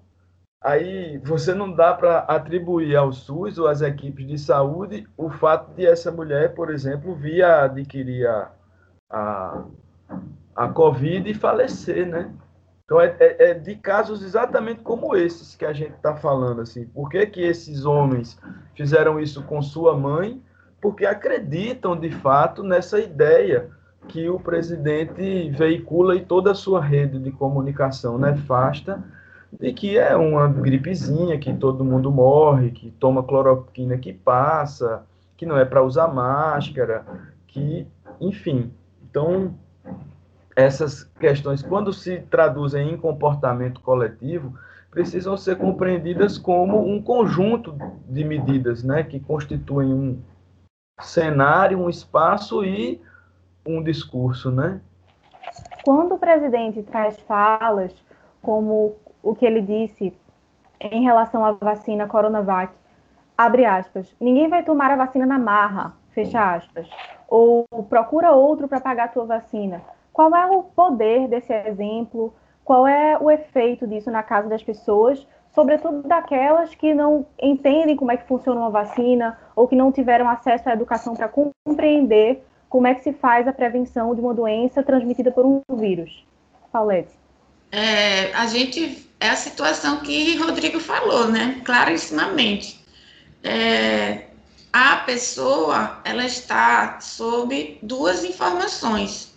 aí 0.61 1.17
você 1.19 1.53
não 1.53 1.71
dá 1.71 1.93
para 1.93 2.19
atribuir 2.19 2.97
ao 2.97 3.13
SUS 3.13 3.57
ou 3.57 3.67
às 3.67 3.81
equipes 3.81 4.27
de 4.27 4.37
saúde 4.37 5.07
o 5.15 5.29
fato 5.29 5.73
de 5.73 5.85
essa 5.85 6.11
mulher, 6.11 6.53
por 6.53 6.69
exemplo, 6.69 7.15
vir 7.15 7.43
a 7.43 7.63
adquirir 7.63 8.27
a, 8.27 8.51
a, 9.09 9.63
a 10.53 10.67
Covid 10.67 11.29
e 11.29 11.33
falecer, 11.33 12.05
né? 12.05 12.29
Então, 12.85 13.01
é, 13.01 13.15
é, 13.19 13.49
é, 13.49 13.53
de 13.55 13.75
casos 13.75 14.21
exatamente 14.21 14.81
como 14.81 15.15
esses 15.15 15.55
que 15.55 15.65
a 15.65 15.73
gente 15.73 15.93
está 15.95 16.15
falando. 16.15 16.61
Assim. 16.61 16.85
Por 16.85 17.09
que, 17.09 17.25
que 17.25 17.41
esses 17.41 17.83
homens 17.83 18.39
fizeram 18.75 19.19
isso 19.19 19.41
com 19.43 19.61
sua 19.61 19.97
mãe? 19.97 20.41
Porque 20.79 21.03
acreditam, 21.03 21.99
de 21.99 22.11
fato, 22.11 22.61
nessa 22.63 22.99
ideia 22.99 23.71
que 24.07 24.29
o 24.29 24.39
presidente 24.39 25.49
veicula 25.49 26.15
em 26.15 26.23
toda 26.23 26.51
a 26.51 26.55
sua 26.55 26.79
rede 26.79 27.17
de 27.17 27.31
comunicação 27.31 28.19
nefasta, 28.19 29.03
de 29.51 29.73
que 29.73 29.97
é 29.97 30.15
uma 30.15 30.47
gripezinha, 30.47 31.39
que 31.39 31.51
todo 31.55 31.83
mundo 31.83 32.11
morre, 32.11 32.69
que 32.69 32.91
toma 32.91 33.23
cloroquina 33.23 33.97
que 33.97 34.13
passa, 34.13 35.03
que 35.35 35.45
não 35.45 35.57
é 35.57 35.65
para 35.65 35.81
usar 35.81 36.07
máscara, 36.07 37.03
que, 37.47 37.87
enfim. 38.21 38.71
Então, 39.09 39.55
essas 40.55 41.03
questões, 41.19 41.61
quando 41.61 41.91
se 41.91 42.21
traduzem 42.21 42.93
em 42.93 42.97
comportamento 42.97 43.81
coletivo, 43.81 44.57
precisam 44.89 45.35
ser 45.35 45.57
compreendidas 45.57 46.37
como 46.37 46.87
um 46.87 47.01
conjunto 47.01 47.77
de 48.07 48.23
medidas, 48.23 48.81
né, 48.81 49.03
que 49.03 49.19
constituem 49.19 49.93
um 49.93 50.21
cenário, 51.01 51.77
um 51.77 51.89
espaço 51.89 52.63
e 52.63 53.01
um 53.65 53.83
discurso, 53.83 54.49
né? 54.49 54.79
Quando 55.83 56.15
o 56.15 56.17
presidente 56.17 56.81
traz 56.83 57.19
falas 57.21 57.93
como 58.41 58.95
o 59.21 59.35
que 59.35 59.45
ele 59.45 59.61
disse 59.61 60.13
em 60.79 61.03
relação 61.03 61.43
à 61.43 61.51
vacina 61.51 62.07
Coronavac, 62.07 62.73
abre 63.37 63.65
aspas, 63.65 64.15
ninguém 64.19 64.47
vai 64.47 64.63
tomar 64.63 64.91
a 64.91 64.95
vacina 64.95 65.25
na 65.25 65.37
marra, 65.37 65.93
fecha 66.11 66.55
aspas, 66.55 66.87
ou 67.27 67.65
procura 67.89 68.31
outro 68.31 68.67
para 68.67 68.79
pagar 68.79 69.05
a 69.05 69.09
tua 69.09 69.25
vacina. 69.25 69.81
Qual 70.15 70.33
é 70.33 70.45
o 70.45 70.63
poder 70.63 71.27
desse 71.27 71.51
exemplo? 71.51 72.33
Qual 72.63 72.87
é 72.87 73.17
o 73.19 73.29
efeito 73.29 73.85
disso 73.85 74.09
na 74.09 74.23
casa 74.23 74.47
das 74.47 74.63
pessoas, 74.63 75.27
sobretudo 75.53 76.07
daquelas 76.07 76.73
que 76.73 76.93
não 76.93 77.25
entendem 77.37 77.97
como 77.97 78.13
é 78.13 78.15
que 78.15 78.25
funciona 78.25 78.61
uma 78.61 78.69
vacina 78.69 79.37
ou 79.53 79.67
que 79.67 79.75
não 79.75 79.91
tiveram 79.91 80.29
acesso 80.29 80.69
à 80.69 80.71
educação 80.71 81.15
para 81.15 81.27
compreender 81.27 82.41
como 82.69 82.87
é 82.87 82.95
que 82.95 83.03
se 83.03 83.11
faz 83.11 83.45
a 83.45 83.51
prevenção 83.51 84.15
de 84.15 84.21
uma 84.21 84.33
doença 84.33 84.81
transmitida 84.81 85.31
por 85.31 85.45
um 85.45 85.61
vírus? 85.75 86.25
Paulette. 86.71 87.11
É, 87.69 88.33
a 88.35 88.45
gente 88.45 89.09
é 89.19 89.27
a 89.27 89.35
situação 89.35 89.97
que 89.97 90.37
Rodrigo 90.37 90.79
falou, 90.79 91.27
né? 91.27 91.61
Clarissimamente. 91.65 92.79
É, 93.43 94.27
a 94.71 94.95
pessoa 94.95 95.99
ela 96.05 96.23
está 96.23 97.01
sob 97.01 97.77
duas 97.83 98.23
informações. 98.23 99.34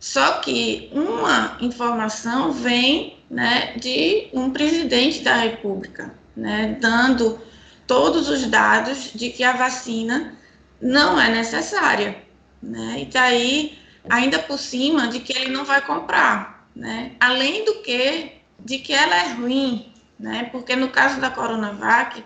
Só 0.00 0.38
que 0.38 0.90
uma 0.92 1.56
informação 1.60 2.52
vem 2.52 3.18
né, 3.28 3.74
de 3.76 4.28
um 4.32 4.50
presidente 4.50 5.20
da 5.20 5.34
República, 5.34 6.14
né, 6.36 6.76
dando 6.80 7.40
todos 7.86 8.28
os 8.28 8.46
dados 8.46 9.10
de 9.12 9.30
que 9.30 9.42
a 9.42 9.52
vacina 9.52 10.36
não 10.80 11.20
é 11.20 11.30
necessária. 11.30 12.22
Né, 12.62 13.02
e 13.02 13.04
daí, 13.06 13.78
ainda 14.08 14.38
por 14.38 14.58
cima, 14.58 15.08
de 15.08 15.20
que 15.20 15.36
ele 15.36 15.50
não 15.50 15.64
vai 15.64 15.80
comprar. 15.84 16.68
Né, 16.76 17.12
além 17.18 17.64
do 17.64 17.82
que, 17.82 18.32
de 18.60 18.78
que 18.78 18.92
ela 18.92 19.16
é 19.16 19.32
ruim, 19.32 19.92
né, 20.18 20.48
porque 20.52 20.76
no 20.76 20.90
caso 20.90 21.20
da 21.20 21.30
Coronavac, 21.30 22.24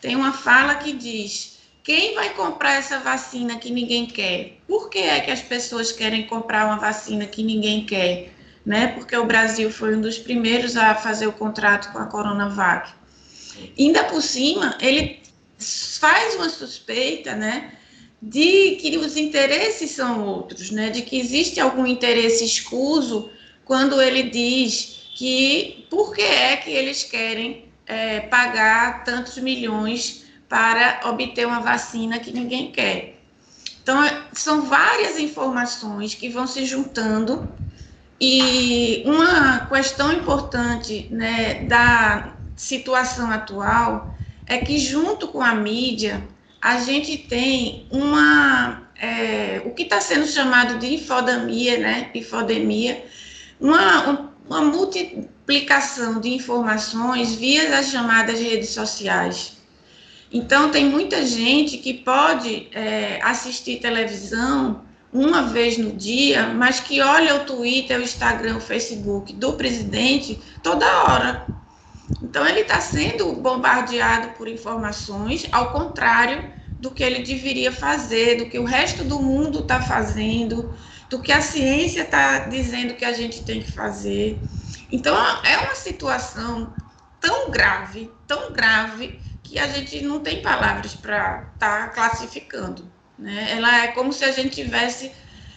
tem 0.00 0.16
uma 0.16 0.32
fala 0.32 0.76
que 0.76 0.92
diz 0.94 1.51
quem 1.82 2.14
vai 2.14 2.30
comprar 2.30 2.74
essa 2.74 3.00
vacina 3.00 3.58
que 3.58 3.70
ninguém 3.70 4.06
quer? 4.06 4.58
Por 4.68 4.88
que 4.88 4.98
é 4.98 5.20
que 5.20 5.30
as 5.30 5.42
pessoas 5.42 5.90
querem 5.90 6.26
comprar 6.26 6.66
uma 6.66 6.78
vacina 6.78 7.26
que 7.26 7.42
ninguém 7.42 7.84
quer? 7.84 8.32
Né? 8.64 8.88
Porque 8.88 9.16
o 9.16 9.24
Brasil 9.24 9.70
foi 9.70 9.96
um 9.96 10.00
dos 10.00 10.18
primeiros 10.18 10.76
a 10.76 10.94
fazer 10.94 11.26
o 11.26 11.32
contrato 11.32 11.92
com 11.92 11.98
a 11.98 12.06
Coronavac. 12.06 12.92
Ainda 13.76 14.04
por 14.04 14.22
cima, 14.22 14.78
ele 14.80 15.20
faz 15.58 16.34
uma 16.36 16.48
suspeita, 16.48 17.34
né, 17.34 17.72
de 18.20 18.76
que 18.76 18.96
os 18.98 19.16
interesses 19.16 19.90
são 19.90 20.24
outros, 20.24 20.70
né, 20.70 20.90
de 20.90 21.02
que 21.02 21.18
existe 21.18 21.60
algum 21.60 21.86
interesse 21.86 22.44
escuso 22.44 23.30
quando 23.64 24.00
ele 24.00 24.24
diz 24.24 25.08
que 25.14 25.86
por 25.90 26.14
que 26.14 26.22
é 26.22 26.56
que 26.56 26.70
eles 26.70 27.04
querem 27.04 27.66
é, 27.86 28.20
pagar 28.20 29.04
tantos 29.04 29.38
milhões 29.38 30.21
para 30.52 31.00
obter 31.04 31.46
uma 31.46 31.60
vacina 31.60 32.18
que 32.18 32.30
ninguém 32.30 32.70
quer. 32.70 33.18
Então, 33.82 33.98
são 34.34 34.60
várias 34.60 35.18
informações 35.18 36.14
que 36.14 36.28
vão 36.28 36.46
se 36.46 36.66
juntando 36.66 37.50
e 38.20 39.02
uma 39.06 39.60
questão 39.60 40.12
importante 40.12 41.08
né, 41.10 41.64
da 41.64 42.34
situação 42.54 43.30
atual 43.30 44.14
é 44.46 44.58
que, 44.58 44.78
junto 44.78 45.26
com 45.28 45.40
a 45.40 45.54
mídia, 45.54 46.22
a 46.60 46.78
gente 46.80 47.16
tem 47.16 47.86
uma. 47.90 48.82
É, 49.00 49.62
o 49.64 49.70
que 49.70 49.84
está 49.84 50.02
sendo 50.02 50.26
chamado 50.26 50.78
de 50.78 50.96
infodemia, 50.96 51.78
né? 51.78 52.10
Infodemia, 52.14 53.02
uma, 53.58 54.30
uma 54.46 54.60
multiplicação 54.60 56.20
de 56.20 56.28
informações 56.28 57.34
via 57.36 57.78
as 57.78 57.86
chamadas 57.90 58.38
redes 58.38 58.68
sociais. 58.68 59.51
Então, 60.32 60.70
tem 60.70 60.86
muita 60.86 61.26
gente 61.26 61.76
que 61.76 61.92
pode 61.92 62.68
é, 62.72 63.20
assistir 63.22 63.80
televisão 63.80 64.82
uma 65.12 65.42
vez 65.42 65.76
no 65.76 65.92
dia, 65.92 66.46
mas 66.46 66.80
que 66.80 67.02
olha 67.02 67.34
o 67.36 67.40
Twitter, 67.40 67.98
o 67.98 68.02
Instagram, 68.02 68.56
o 68.56 68.60
Facebook 68.60 69.34
do 69.34 69.52
presidente 69.52 70.40
toda 70.62 70.86
hora. 71.04 71.46
Então, 72.22 72.46
ele 72.46 72.60
está 72.60 72.80
sendo 72.80 73.30
bombardeado 73.34 74.28
por 74.30 74.48
informações, 74.48 75.46
ao 75.52 75.70
contrário 75.70 76.50
do 76.80 76.90
que 76.90 77.02
ele 77.02 77.22
deveria 77.22 77.70
fazer, 77.70 78.36
do 78.36 78.46
que 78.48 78.58
o 78.58 78.64
resto 78.64 79.04
do 79.04 79.20
mundo 79.20 79.60
está 79.60 79.82
fazendo, 79.82 80.74
do 81.10 81.20
que 81.20 81.30
a 81.30 81.42
ciência 81.42 82.02
está 82.02 82.40
dizendo 82.40 82.94
que 82.94 83.04
a 83.04 83.12
gente 83.12 83.44
tem 83.44 83.60
que 83.60 83.70
fazer. 83.70 84.40
Então, 84.90 85.14
é 85.44 85.58
uma 85.58 85.74
situação 85.74 86.72
tão 87.20 87.50
grave, 87.50 88.10
tão 88.26 88.50
grave, 88.50 89.20
que 89.52 89.58
a 89.58 89.66
gente 89.66 90.00
não 90.02 90.20
tem 90.20 90.40
palavras 90.40 90.94
para 90.94 91.50
estar 91.52 91.88
tá 91.88 91.88
classificando. 91.88 92.90
Né? 93.18 93.48
Ela 93.50 93.84
é 93.84 93.88
como 93.88 94.10
se 94.10 94.24
a 94.24 94.32
gente 94.32 94.54
tivesse 94.54 95.12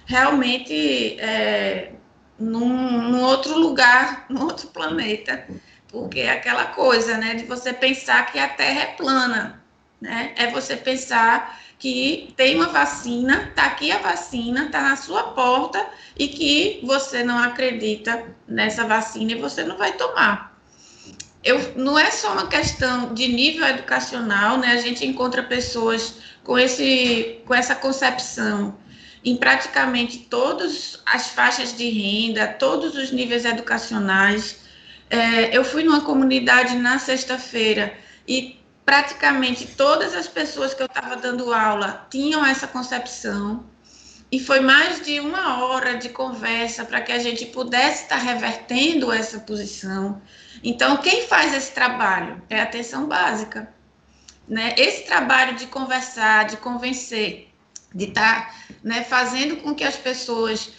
realmente 0.06 1.18
é, 1.18 1.94
num, 2.38 3.10
num, 3.10 3.24
outro 3.24 3.58
lugar, 3.58 4.26
num 4.30 4.44
outro 4.44 4.68
planeta, 4.68 5.48
porque 5.88 6.20
é 6.20 6.32
aquela 6.32 6.66
coisa, 6.66 7.18
né, 7.18 7.36
de 7.36 7.46
você 7.46 7.72
pensar 7.72 8.30
que 8.30 8.38
a 8.38 8.50
Terra 8.50 8.82
é 8.82 8.86
plana, 8.98 9.64
né? 10.02 10.34
É 10.36 10.52
você 10.52 10.76
pensar 10.76 11.58
que 11.80 12.34
tem 12.36 12.58
uma 12.58 12.68
vacina, 12.68 13.54
tá 13.56 13.64
aqui 13.64 13.94
a 13.94 14.00
vacina, 14.00 14.70
tá 14.70 14.82
na 14.82 14.98
sua 14.98 15.24
porta 15.32 15.88
e 16.20 16.28
que 16.28 16.82
você 16.84 17.24
não 17.24 17.38
acredita 17.38 18.26
nessa 18.46 18.84
vacina 18.86 19.32
e 19.32 19.40
você 19.40 19.64
não 19.64 19.78
vai 19.78 19.94
tomar 19.94 20.55
eu, 21.46 21.74
não 21.76 21.98
é 21.98 22.10
só 22.10 22.34
uma 22.34 22.48
questão 22.48 23.14
de 23.14 23.28
nível 23.28 23.66
educacional, 23.68 24.58
né? 24.58 24.72
A 24.72 24.82
gente 24.82 25.06
encontra 25.06 25.44
pessoas 25.44 26.16
com, 26.44 26.58
esse, 26.58 27.40
com 27.46 27.54
essa 27.54 27.76
concepção 27.76 28.76
em 29.24 29.38
praticamente 29.38 30.18
todas 30.30 31.00
as 31.06 31.30
faixas 31.30 31.76
de 31.78 31.88
renda, 31.88 32.48
todos 32.48 32.96
os 32.96 33.12
níveis 33.12 33.46
educacionais. 33.46 34.62
É, 35.08 35.56
eu 35.56 35.64
fui 35.64 35.84
numa 35.84 36.02
comunidade 36.02 36.76
na 36.78 36.98
sexta-feira 36.98 37.94
e 38.28 38.60
praticamente 38.84 39.68
todas 39.68 40.16
as 40.16 40.28
pessoas 40.28 40.74
que 40.74 40.82
eu 40.82 40.88
estava 40.88 41.16
dando 41.16 41.54
aula 41.54 42.08
tinham 42.10 42.44
essa 42.44 42.68
concepção. 42.68 43.64
E 44.32 44.40
foi 44.40 44.60
mais 44.60 45.06
de 45.06 45.20
uma 45.20 45.64
hora 45.64 45.98
de 45.98 46.10
conversa 46.10 46.84
para 46.84 47.02
que 47.02 47.12
a 47.12 47.20
gente 47.20 47.46
pudesse 47.46 48.04
estar 48.04 48.18
revertendo 48.18 49.12
essa 49.12 49.40
posição. 49.40 50.22
Então, 50.64 50.98
quem 50.98 51.28
faz 51.28 51.54
esse 51.54 51.72
trabalho 51.72 52.42
é 52.50 52.60
a 52.60 52.64
atenção 52.64 53.06
básica. 53.06 53.70
Né? 54.48 54.74
Esse 54.78 55.04
trabalho 55.06 55.56
de 55.56 55.68
conversar, 55.68 56.46
de 56.46 56.58
convencer, 56.58 57.50
de 57.94 58.06
estar 58.06 58.48
tá, 58.48 58.56
né, 58.84 59.04
fazendo 59.04 59.58
com 59.58 59.74
que 59.74 59.84
as 59.84 59.96
pessoas 59.96 60.72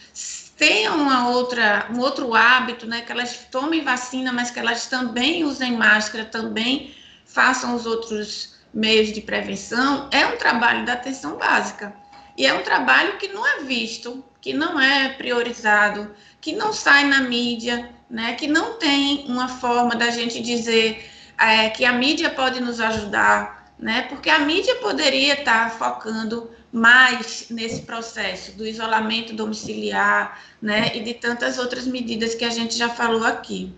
tenham 0.57 0.97
uma 0.97 1.29
outra, 1.29 1.89
um 1.91 2.01
outro 2.01 2.35
hábito, 2.35 2.87
né, 2.87 3.01
que 3.03 3.13
elas 3.13 3.47
tomem 3.51 3.83
vacina, 3.83 4.33
mas 4.33 4.51
que 4.51 4.59
elas 4.59 4.87
também 4.87 5.45
usem 5.45 5.73
máscara, 5.77 6.25
também 6.25 6.95
façam 7.25 7.75
os 7.75 7.87
outros 7.87 8.55
meios 8.73 9.13
de 9.13 9.21
prevenção, 9.21 10.09
é 10.13 10.27
um 10.27 10.37
trabalho 10.37 10.85
da 10.85 10.93
atenção 10.93 11.37
básica. 11.37 11.95
E 12.37 12.47
é 12.47 12.53
um 12.53 12.63
trabalho 12.63 13.17
que 13.17 13.29
não 13.29 13.47
é 13.47 13.63
visto, 13.63 14.23
que 14.41 14.53
não 14.53 14.79
é 14.79 15.09
priorizado, 15.09 16.11
que 16.41 16.53
não 16.53 16.73
sai 16.73 17.05
na 17.05 17.23
mídia, 17.23 17.91
né, 18.09 18.35
que 18.35 18.47
não 18.47 18.75
tem 18.75 19.25
uma 19.27 19.49
forma 19.49 19.97
da 19.97 20.11
gente 20.11 20.41
dizer 20.41 21.05
é, 21.39 21.71
que 21.71 21.85
a 21.85 21.93
mídia 21.93 22.31
pode 22.31 22.61
nos 22.61 22.81
ajudar, 22.81 23.73
né, 23.79 24.03
porque 24.09 24.31
a 24.31 24.39
mídia 24.39 24.77
poderia 24.77 25.35
estar 25.35 25.71
focando 25.73 26.51
mais 26.71 27.47
nesse 27.51 27.83
processo 27.83 28.57
do 28.57 28.67
isolamento 28.67 29.35
domiciliar, 29.35 30.39
né, 30.61 30.95
e 30.95 31.01
de 31.01 31.15
tantas 31.15 31.59
outras 31.59 31.87
medidas 31.87 32.35
que 32.35 32.45
a 32.45 32.51
gente 32.51 32.77
já 32.77 32.89
falou 32.89 33.25
aqui. 33.25 33.75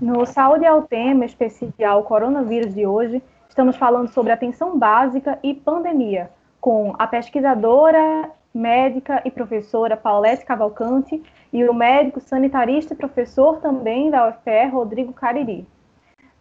No 0.00 0.26
Saúde 0.26 0.66
ao 0.66 0.82
Tema 0.82 1.24
especial 1.24 2.04
Coronavírus 2.04 2.74
de 2.74 2.86
hoje, 2.86 3.22
estamos 3.48 3.76
falando 3.76 4.12
sobre 4.12 4.30
atenção 4.30 4.78
básica 4.78 5.38
e 5.42 5.54
pandemia, 5.54 6.30
com 6.66 6.92
a 6.98 7.06
pesquisadora, 7.06 8.28
médica 8.52 9.22
e 9.24 9.30
professora 9.30 9.96
Paulette 9.96 10.44
Cavalcante 10.44 11.22
e 11.52 11.62
o 11.62 11.72
médico 11.72 12.18
sanitarista 12.18 12.92
e 12.92 12.96
professor 12.96 13.60
também 13.60 14.10
da 14.10 14.28
UFR, 14.28 14.74
Rodrigo 14.74 15.12
Cariri. 15.12 15.64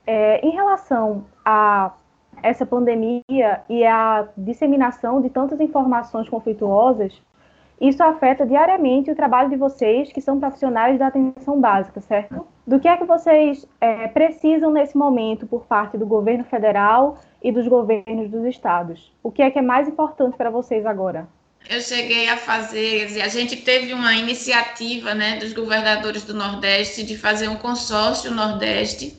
É, 0.04 0.44
em 0.44 0.50
relação 0.50 1.26
a 1.46 1.92
essa 2.42 2.66
pandemia 2.66 3.62
e 3.70 3.86
a 3.86 4.28
disseminação 4.36 5.22
de 5.22 5.30
tantas 5.30 5.60
informações 5.60 6.28
conflituosas, 6.28 7.22
isso 7.80 8.02
afeta 8.02 8.48
diariamente 8.48 9.12
o 9.12 9.16
trabalho 9.16 9.52
de 9.52 9.58
vocês, 9.58 10.12
que 10.12 10.22
são 10.22 10.40
profissionais 10.40 10.98
da 10.98 11.06
atenção 11.06 11.62
básica, 11.62 12.02
certo? 12.02 12.48
Do 12.66 12.80
que 12.80 12.88
é 12.88 12.98
que 12.98 13.06
vocês 13.06 13.68
é, 13.80 14.08
precisam 14.08 14.72
nesse 14.72 14.98
momento 14.98 15.46
por 15.46 15.66
parte 15.66 16.00
do 16.00 16.06
governo 16.08 16.46
federal 16.46 17.18
e 17.46 17.52
dos 17.52 17.68
governos 17.68 18.32
dos 18.32 18.44
estados? 18.44 19.12
O 19.22 19.32
que 19.32 19.44
é 19.44 19.52
que 19.52 19.60
é 19.60 19.62
mais 19.62 19.88
importante 19.88 20.36
para 20.36 20.50
vocês 20.50 20.84
agora? 20.84 21.28
Eu 21.70 21.80
cheguei 21.80 22.28
a 22.28 22.38
fazer, 22.38 23.22
a 23.22 23.28
gente 23.28 23.58
teve 23.58 23.94
uma 23.94 24.16
iniciativa 24.16 25.14
né, 25.14 25.38
dos 25.38 25.54
governadores 25.54 26.24
do 26.24 26.34
Nordeste 26.34 27.04
de 27.04 27.16
fazer 27.16 27.48
um 27.48 27.56
consórcio 27.56 28.32
Nordeste 28.32 29.16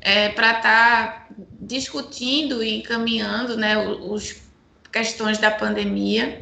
é, 0.00 0.28
para 0.28 0.52
estar 0.52 0.62
tá 0.62 1.26
discutindo 1.60 2.62
e 2.62 2.78
encaminhando 2.78 3.56
né, 3.56 3.76
os 3.76 4.40
questões 4.92 5.38
da 5.38 5.50
pandemia. 5.50 6.38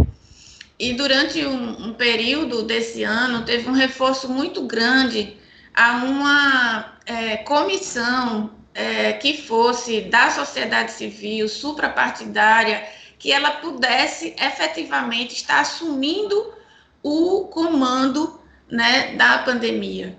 E 0.78 0.92
durante 0.92 1.46
um, 1.46 1.88
um, 1.88 1.94
período 1.94 2.62
desse 2.62 3.04
ano, 3.04 3.42
teve 3.46 3.70
um 3.70 3.72
reforço 3.72 4.28
muito 4.28 4.66
grande 4.66 5.38
a 5.74 6.04
uma 6.04 6.98
é, 7.06 7.38
comissão 7.38 8.50
é, 8.74 9.12
que 9.14 9.42
fosse 9.42 10.02
da 10.02 10.30
sociedade 10.30 10.92
civil, 10.92 11.48
suprapartidária, 11.48 12.86
que 13.18 13.30
ela 13.30 13.52
pudesse 13.52 14.34
efetivamente 14.38 15.34
estar 15.34 15.60
assumindo 15.60 16.54
o 17.02 17.48
comando 17.48 18.40
né, 18.70 19.14
da 19.16 19.38
pandemia. 19.38 20.16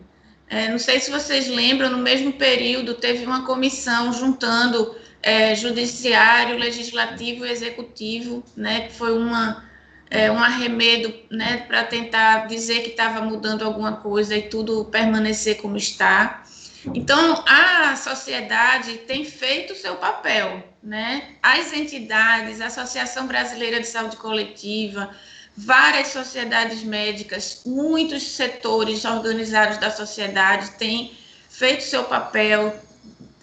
É, 0.48 0.70
não 0.70 0.78
sei 0.78 1.00
se 1.00 1.10
vocês 1.10 1.48
lembram, 1.48 1.90
no 1.90 1.98
mesmo 1.98 2.34
período 2.34 2.94
teve 2.94 3.26
uma 3.26 3.46
comissão 3.46 4.14
juntando 4.14 4.96
é, 5.22 5.56
judiciário, 5.56 6.58
legislativo 6.58 7.46
e 7.46 7.50
executivo, 7.50 8.44
né, 8.56 8.82
que 8.82 8.94
foi 8.94 9.18
uma, 9.18 9.64
é, 10.10 10.30
um 10.32 10.38
arremedo 10.38 11.14
né, 11.32 11.66
para 11.68 11.84
tentar 11.86 12.46
dizer 12.48 12.82
que 12.82 12.90
estava 12.90 13.22
mudando 13.22 13.64
alguma 13.64 13.94
coisa 13.94 14.36
e 14.36 14.44
tudo 14.44 14.86
permanecer 14.86 15.58
como 15.58 15.78
está. 15.78 16.44
Então, 16.94 17.44
a 17.48 17.96
sociedade 17.96 18.98
tem 19.00 19.24
feito 19.24 19.74
o 19.74 19.76
seu 19.76 19.96
papel, 19.96 20.64
né? 20.82 21.36
As 21.42 21.72
entidades, 21.72 22.60
a 22.60 22.68
Associação 22.68 23.26
Brasileira 23.26 23.80
de 23.80 23.88
Saúde 23.88 24.18
Coletiva, 24.18 25.16
várias 25.56 26.08
sociedades 26.10 26.84
médicas, 26.84 27.62
muitos 27.66 28.24
setores 28.24 29.06
organizados 29.06 29.78
da 29.78 29.92
sociedade 29.92 30.72
têm 30.72 31.18
feito 31.50 31.84
seu 31.84 32.04
papel, 32.04 32.78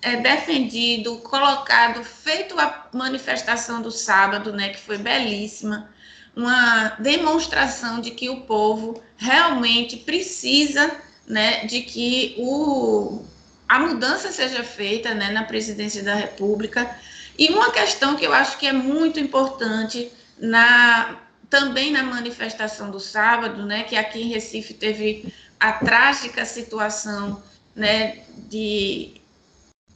é, 0.03 0.17
defendido, 0.17 1.19
colocado, 1.19 2.03
feito 2.03 2.59
a 2.59 2.89
manifestação 2.93 3.81
do 3.81 3.91
sábado, 3.91 4.53
né, 4.53 4.71
que 4.71 4.81
foi 4.81 4.99
belíssima, 4.99 5.91
uma 6.35 6.97
demonstração 6.99 8.01
de 8.01 8.11
que 8.11 8.29
o 8.29 8.43
povo 8.43 9.03
realmente 9.17 9.97
precisa, 9.97 10.91
né, 11.31 11.65
de 11.65 11.83
que 11.83 12.35
o, 12.39 13.25
a 13.69 13.79
mudança 13.79 14.33
seja 14.33 14.65
feita, 14.65 15.15
né, 15.15 15.31
na 15.31 15.45
presidência 15.45 16.03
da 16.03 16.15
República. 16.15 16.91
E 17.39 17.49
uma 17.51 17.71
questão 17.71 18.17
que 18.17 18.27
eu 18.27 18.35
acho 18.35 18.59
que 18.59 18.67
é 18.67 18.73
muito 18.73 19.21
importante 19.21 20.11
na 20.39 21.17
também 21.49 21.91
na 21.91 22.05
manifestação 22.05 22.93
do 22.93 23.01
sábado, 23.01 23.67
né, 23.67 23.83
que 23.83 23.97
aqui 23.97 24.23
em 24.23 24.29
Recife 24.29 24.73
teve 24.73 25.35
a 25.59 25.73
trágica 25.73 26.45
situação, 26.45 27.43
né, 27.75 28.21
de 28.49 29.15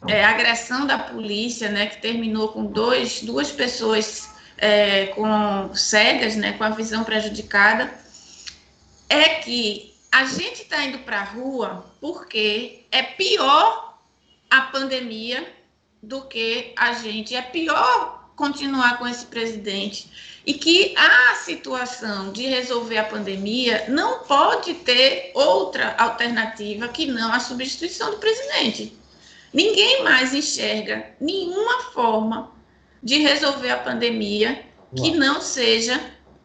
é, 0.08 0.24
agressão 0.24 0.84
da 0.84 0.98
polícia, 0.98 1.68
né, 1.68 1.86
que 1.86 2.02
terminou 2.02 2.48
com 2.48 2.66
dois, 2.66 3.22
duas 3.22 3.52
pessoas 3.52 4.28
é, 4.58 5.06
com 5.06 5.72
cegas, 5.74 6.34
né, 6.34 6.54
com 6.54 6.64
a 6.64 6.70
visão 6.70 7.04
prejudicada, 7.04 7.92
é 9.08 9.36
que 9.36 9.93
a 10.14 10.26
gente 10.26 10.62
está 10.62 10.84
indo 10.84 11.00
para 11.00 11.22
a 11.22 11.24
rua 11.24 11.92
porque 12.00 12.86
é 12.92 13.02
pior 13.02 13.98
a 14.48 14.60
pandemia 14.60 15.52
do 16.00 16.22
que 16.22 16.72
a 16.76 16.92
gente, 16.92 17.34
é 17.34 17.42
pior 17.42 18.30
continuar 18.36 18.96
com 18.96 19.08
esse 19.08 19.26
presidente 19.26 20.38
e 20.46 20.54
que 20.54 20.94
a 20.96 21.34
situação 21.34 22.30
de 22.30 22.46
resolver 22.46 22.98
a 22.98 23.04
pandemia 23.04 23.86
não 23.88 24.20
pode 24.20 24.74
ter 24.74 25.32
outra 25.34 25.96
alternativa 25.98 26.86
que 26.86 27.06
não 27.06 27.32
a 27.32 27.40
substituição 27.40 28.12
do 28.12 28.18
presidente. 28.18 28.96
Ninguém 29.52 30.04
mais 30.04 30.32
enxerga 30.32 31.10
nenhuma 31.20 31.90
forma 31.92 32.52
de 33.02 33.18
resolver 33.18 33.70
a 33.70 33.78
pandemia 33.78 34.64
que 34.94 35.10
não 35.10 35.40
seja 35.40 36.00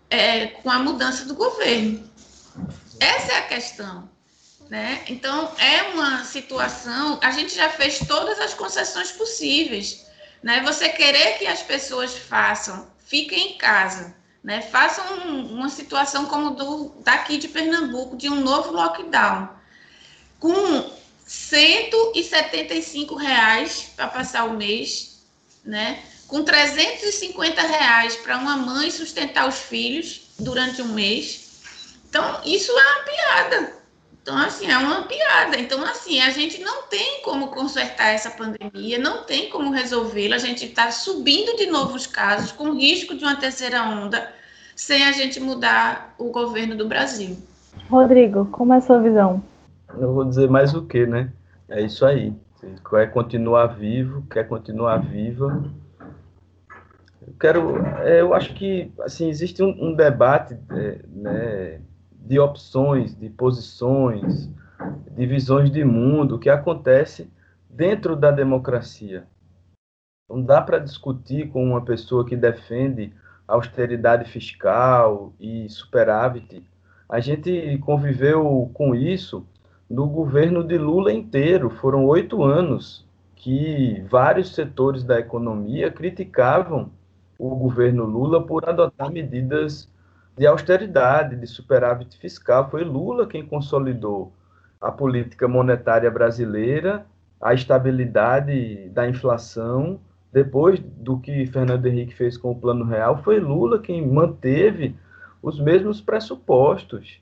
é, 0.10 0.48
com 0.48 0.72
a 0.72 0.80
mudança 0.80 1.26
do 1.26 1.36
governo. 1.36 2.09
Essa 3.00 3.34
é 3.34 3.38
a 3.38 3.48
questão. 3.48 4.10
Né? 4.70 5.04
Então, 5.08 5.52
é 5.58 5.84
uma 5.94 6.24
situação. 6.24 7.20
A 7.24 7.32
gente 7.32 7.56
já 7.56 7.70
fez 7.70 8.00
todas 8.08 8.40
as 8.40 8.54
concessões 8.54 9.12
possíveis. 9.12 10.06
Né? 10.44 10.62
Você 10.62 10.90
querer 10.90 11.38
que 11.38 11.48
as 11.48 11.62
pessoas 11.64 12.16
façam 12.16 12.88
fiquem 13.10 13.54
em 13.54 13.58
casa, 13.58 14.16
né? 14.44 14.62
Façam 14.62 15.04
um, 15.28 15.56
uma 15.56 15.68
situação 15.68 16.28
como 16.28 16.52
do 16.52 16.94
daqui 17.04 17.40
de 17.40 17.48
Pernambuco, 17.48 18.16
de 18.16 18.30
um 18.30 18.42
novo 18.42 18.72
lockdown, 18.72 19.50
com 20.40 20.92
175 21.26 23.16
reais 23.16 23.90
para 23.96 24.08
passar 24.08 24.44
o 24.44 24.56
mês, 24.56 25.24
né? 25.66 26.04
Com 26.28 26.44
350 26.44 27.60
reais 27.64 28.16
para 28.18 28.38
uma 28.38 28.56
mãe 28.56 28.92
sustentar 28.92 29.50
os 29.50 29.58
filhos 29.58 30.22
durante 30.38 30.84
um 30.84 30.90
mês. 30.90 31.49
Então, 32.10 32.42
isso 32.44 32.72
é 32.72 32.76
uma 32.76 33.04
piada. 33.04 33.74
Então, 34.22 34.38
assim, 34.38 34.70
é 34.70 34.78
uma 34.78 35.04
piada. 35.04 35.60
Então, 35.60 35.84
assim, 35.84 36.20
a 36.20 36.30
gente 36.32 36.62
não 36.62 36.84
tem 36.84 37.22
como 37.24 37.50
consertar 37.50 38.08
essa 38.08 38.32
pandemia, 38.32 38.98
não 38.98 39.24
tem 39.24 39.50
como 39.50 39.72
resolvê-la. 39.72 40.36
A 40.36 40.40
gente 40.40 40.66
está 40.66 40.92
subindo 40.92 41.56
de 41.56 41.68
novos 41.68 42.06
casos, 42.06 42.52
com 42.52 42.74
risco 42.74 43.16
de 43.16 43.24
uma 43.24 43.36
terceira 43.36 43.84
onda, 43.84 44.28
sem 44.76 45.06
a 45.06 45.12
gente 45.12 45.40
mudar 45.40 46.14
o 46.18 46.32
governo 46.32 46.76
do 46.76 46.88
Brasil. 46.88 47.38
Rodrigo, 47.90 48.46
como 48.48 48.74
é 48.74 48.78
a 48.78 48.82
sua 48.82 49.00
visão? 49.00 49.42
Eu 49.98 50.14
vou 50.14 50.26
dizer 50.26 50.50
mais 50.50 50.74
o 50.74 50.84
que, 50.84 51.06
né? 51.06 51.32
É 51.68 51.82
isso 51.82 52.06
aí. 52.06 52.34
Quer 52.90 53.12
continuar 53.12 53.68
vivo, 53.68 54.24
quer 54.32 54.48
continuar 54.48 54.98
viva. 54.98 55.64
Eu 57.26 57.34
quero. 57.40 57.78
É, 58.04 58.22
eu 58.22 58.34
acho 58.34 58.54
que 58.54 58.92
assim 59.02 59.30
existe 59.30 59.64
um, 59.64 59.70
um 59.80 59.96
debate, 59.96 60.58
é, 60.72 61.00
né? 61.08 61.82
De 62.20 62.40
opções, 62.40 63.16
de 63.16 63.30
posições, 63.30 64.50
de 65.16 65.26
visões 65.26 65.72
de 65.72 65.84
mundo 65.84 66.40
que 66.40 66.50
acontece 66.50 67.32
dentro 67.70 68.16
da 68.16 68.32
democracia. 68.32 69.26
Não 70.30 70.42
dá 70.42 70.62
para 70.62 70.80
discutir 70.80 71.50
com 71.50 71.64
uma 71.64 71.84
pessoa 71.84 72.26
que 72.26 72.36
defende 72.36 73.14
austeridade 73.48 74.30
fiscal 74.30 75.34
e 75.40 75.68
superávit. 75.70 76.64
A 77.10 77.20
gente 77.20 77.78
conviveu 77.80 78.70
com 78.74 78.94
isso 78.94 79.46
no 79.90 80.08
governo 80.08 80.64
de 80.64 80.78
Lula 80.78 81.12
inteiro. 81.12 81.70
Foram 81.72 82.06
oito 82.06 82.44
anos 82.44 83.08
que 83.36 84.06
vários 84.10 84.54
setores 84.54 85.04
da 85.04 85.20
economia 85.20 85.90
criticavam 85.90 86.92
o 87.40 87.56
governo 87.56 88.04
Lula 88.04 88.46
por 88.46 88.68
adotar 88.70 89.10
medidas 89.10 89.90
de 90.40 90.48
austeridade, 90.48 91.36
de 91.36 91.46
superávit 91.46 92.18
fiscal. 92.18 92.70
Foi 92.72 92.82
Lula 92.82 93.28
quem 93.28 93.46
consolidou 93.46 94.32
a 94.80 94.90
política 94.90 95.50
monetária 95.50 96.10
brasileira, 96.10 97.06
a 97.42 97.54
estabilidade 97.54 98.88
da 98.90 99.06
inflação. 99.06 100.00
Depois 100.32 100.80
do 100.80 101.20
que 101.20 101.46
Fernando 101.48 101.86
Henrique 101.86 102.16
fez 102.16 102.38
com 102.38 102.52
o 102.52 102.56
Plano 102.56 102.86
Real, 102.86 103.22
foi 103.22 103.38
Lula 103.38 103.80
quem 103.80 104.08
manteve 104.08 104.96
os 105.44 105.60
mesmos 105.60 106.00
pressupostos. 106.00 107.20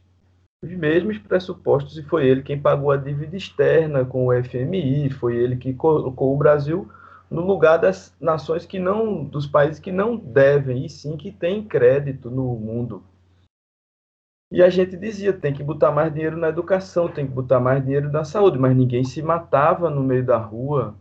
Os 0.61 0.70
mesmos 0.70 1.18
pressupostos, 1.18 1.97
e 1.97 2.03
foi 2.03 2.28
ele 2.28 2.43
quem 2.43 2.59
pagou 2.59 2.91
a 2.91 2.97
dívida 2.97 3.36
externa 3.36 4.05
com 4.05 4.28
o 4.28 4.43
FMI, 4.43 5.09
foi 5.09 5.36
ele 5.36 5.55
que 5.55 5.74
colocou 5.74 6.36
o 6.36 6.38
Brasil 6.38 6.88
no 7.30 7.42
lugar 7.42 7.78
das 7.78 8.16
nações 8.20 8.66
que 8.66 8.80
não, 8.80 9.24
dos 9.24 9.46
países 9.46 9.80
que 9.80 9.92
não 9.92 10.16
devem, 10.16 10.86
e 10.86 10.90
sim 10.90 11.18
que 11.18 11.32
têm 11.32 11.64
crédito 11.64 12.30
no 12.30 12.56
mundo. 12.56 13.04
E 14.52 14.64
a 14.64 14.70
gente 14.70 14.96
dizia, 14.96 15.34
tem 15.34 15.54
que 15.54 15.64
botar 15.64 15.92
mais 15.92 16.14
dinheiro 16.14 16.38
na 16.38 16.48
educação, 16.48 17.10
tem 17.10 17.28
que 17.28 17.34
botar 17.34 17.60
mais 17.60 17.84
dinheiro 17.84 18.10
na 18.10 18.24
saúde, 18.24 18.58
mas 18.58 18.76
ninguém 18.76 19.04
se 19.04 19.22
matava 19.22 19.90
no 19.90 20.02
meio 20.02 20.26
da 20.26 20.38
rua, 20.38 20.96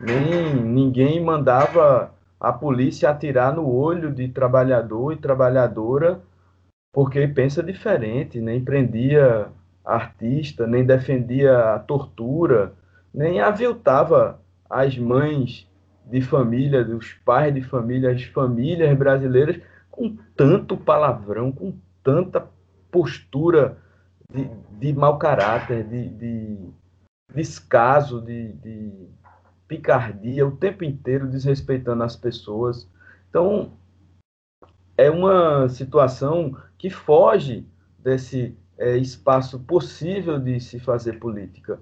nem 0.00 0.54
ninguém 0.54 1.22
mandava 1.22 2.12
a 2.40 2.52
polícia 2.52 3.10
atirar 3.10 3.54
no 3.54 3.70
olho 3.70 4.12
de 4.12 4.26
trabalhador 4.28 5.12
e 5.12 5.16
trabalhadora 5.16 6.20
porque 6.92 7.26
pensa 7.28 7.62
diferente, 7.62 8.40
nem 8.40 8.64
prendia 8.64 9.48
artista, 9.84 10.66
nem 10.66 10.84
defendia 10.84 11.74
a 11.74 11.78
tortura, 11.78 12.72
nem 13.14 13.40
aviltava 13.40 14.39
as 14.70 14.96
mães 14.96 15.68
de 16.06 16.22
família, 16.22 16.86
os 16.96 17.12
pais 17.24 17.52
de 17.52 17.62
família, 17.62 18.12
as 18.12 18.22
famílias 18.24 18.96
brasileiras 18.96 19.60
com 19.90 20.16
tanto 20.36 20.76
palavrão, 20.76 21.52
com 21.52 21.74
tanta 22.02 22.48
postura 22.90 23.76
de, 24.32 24.48
de 24.78 24.92
mau 24.92 25.18
caráter, 25.18 25.84
de, 25.84 26.08
de 26.08 26.58
descaso, 27.34 28.20
de, 28.20 28.52
de 28.54 29.08
picardia 29.68 30.46
o 30.46 30.56
tempo 30.56 30.84
inteiro, 30.84 31.28
desrespeitando 31.28 32.02
as 32.02 32.16
pessoas. 32.16 32.88
Então, 33.28 33.72
é 34.96 35.10
uma 35.10 35.68
situação 35.68 36.56
que 36.76 36.90
foge 36.90 37.66
desse 37.98 38.56
é, 38.78 38.96
espaço 38.96 39.60
possível 39.60 40.38
de 40.38 40.60
se 40.60 40.80
fazer 40.80 41.18
política. 41.18 41.78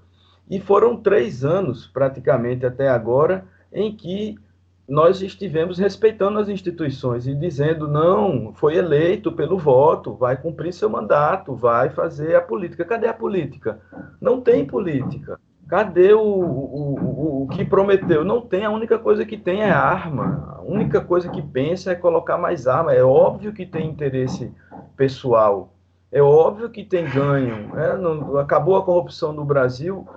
E 0.50 0.58
foram 0.58 0.96
três 0.96 1.44
anos, 1.44 1.86
praticamente 1.86 2.64
até 2.64 2.88
agora, 2.88 3.44
em 3.72 3.94
que 3.94 4.38
nós 4.88 5.20
estivemos 5.20 5.78
respeitando 5.78 6.38
as 6.38 6.48
instituições 6.48 7.26
e 7.26 7.34
dizendo: 7.34 7.86
não, 7.86 8.54
foi 8.54 8.76
eleito 8.76 9.30
pelo 9.30 9.58
voto, 9.58 10.14
vai 10.14 10.36
cumprir 10.36 10.72
seu 10.72 10.88
mandato, 10.88 11.54
vai 11.54 11.90
fazer 11.90 12.34
a 12.34 12.40
política. 12.40 12.84
Cadê 12.84 13.06
a 13.06 13.12
política? 13.12 13.78
Não 14.20 14.40
tem 14.40 14.64
política. 14.64 15.38
Cadê 15.68 16.14
o, 16.14 16.22
o, 16.22 16.94
o, 16.94 17.42
o 17.42 17.48
que 17.48 17.62
prometeu? 17.62 18.24
Não 18.24 18.40
tem, 18.40 18.64
a 18.64 18.70
única 18.70 18.98
coisa 18.98 19.26
que 19.26 19.36
tem 19.36 19.60
é 19.60 19.70
arma. 19.70 20.56
A 20.56 20.62
única 20.62 20.98
coisa 21.02 21.28
que 21.28 21.42
pensa 21.42 21.92
é 21.92 21.94
colocar 21.94 22.38
mais 22.38 22.66
arma. 22.66 22.94
É 22.94 23.04
óbvio 23.04 23.52
que 23.52 23.66
tem 23.66 23.90
interesse 23.90 24.50
pessoal. 24.96 25.74
É 26.10 26.22
óbvio 26.22 26.70
que 26.70 26.82
tem 26.82 27.04
ganho. 27.04 27.78
É, 27.78 27.98
não, 27.98 28.38
acabou 28.38 28.76
a 28.76 28.82
corrupção 28.82 29.30
no 29.34 29.44
Brasil 29.44 30.08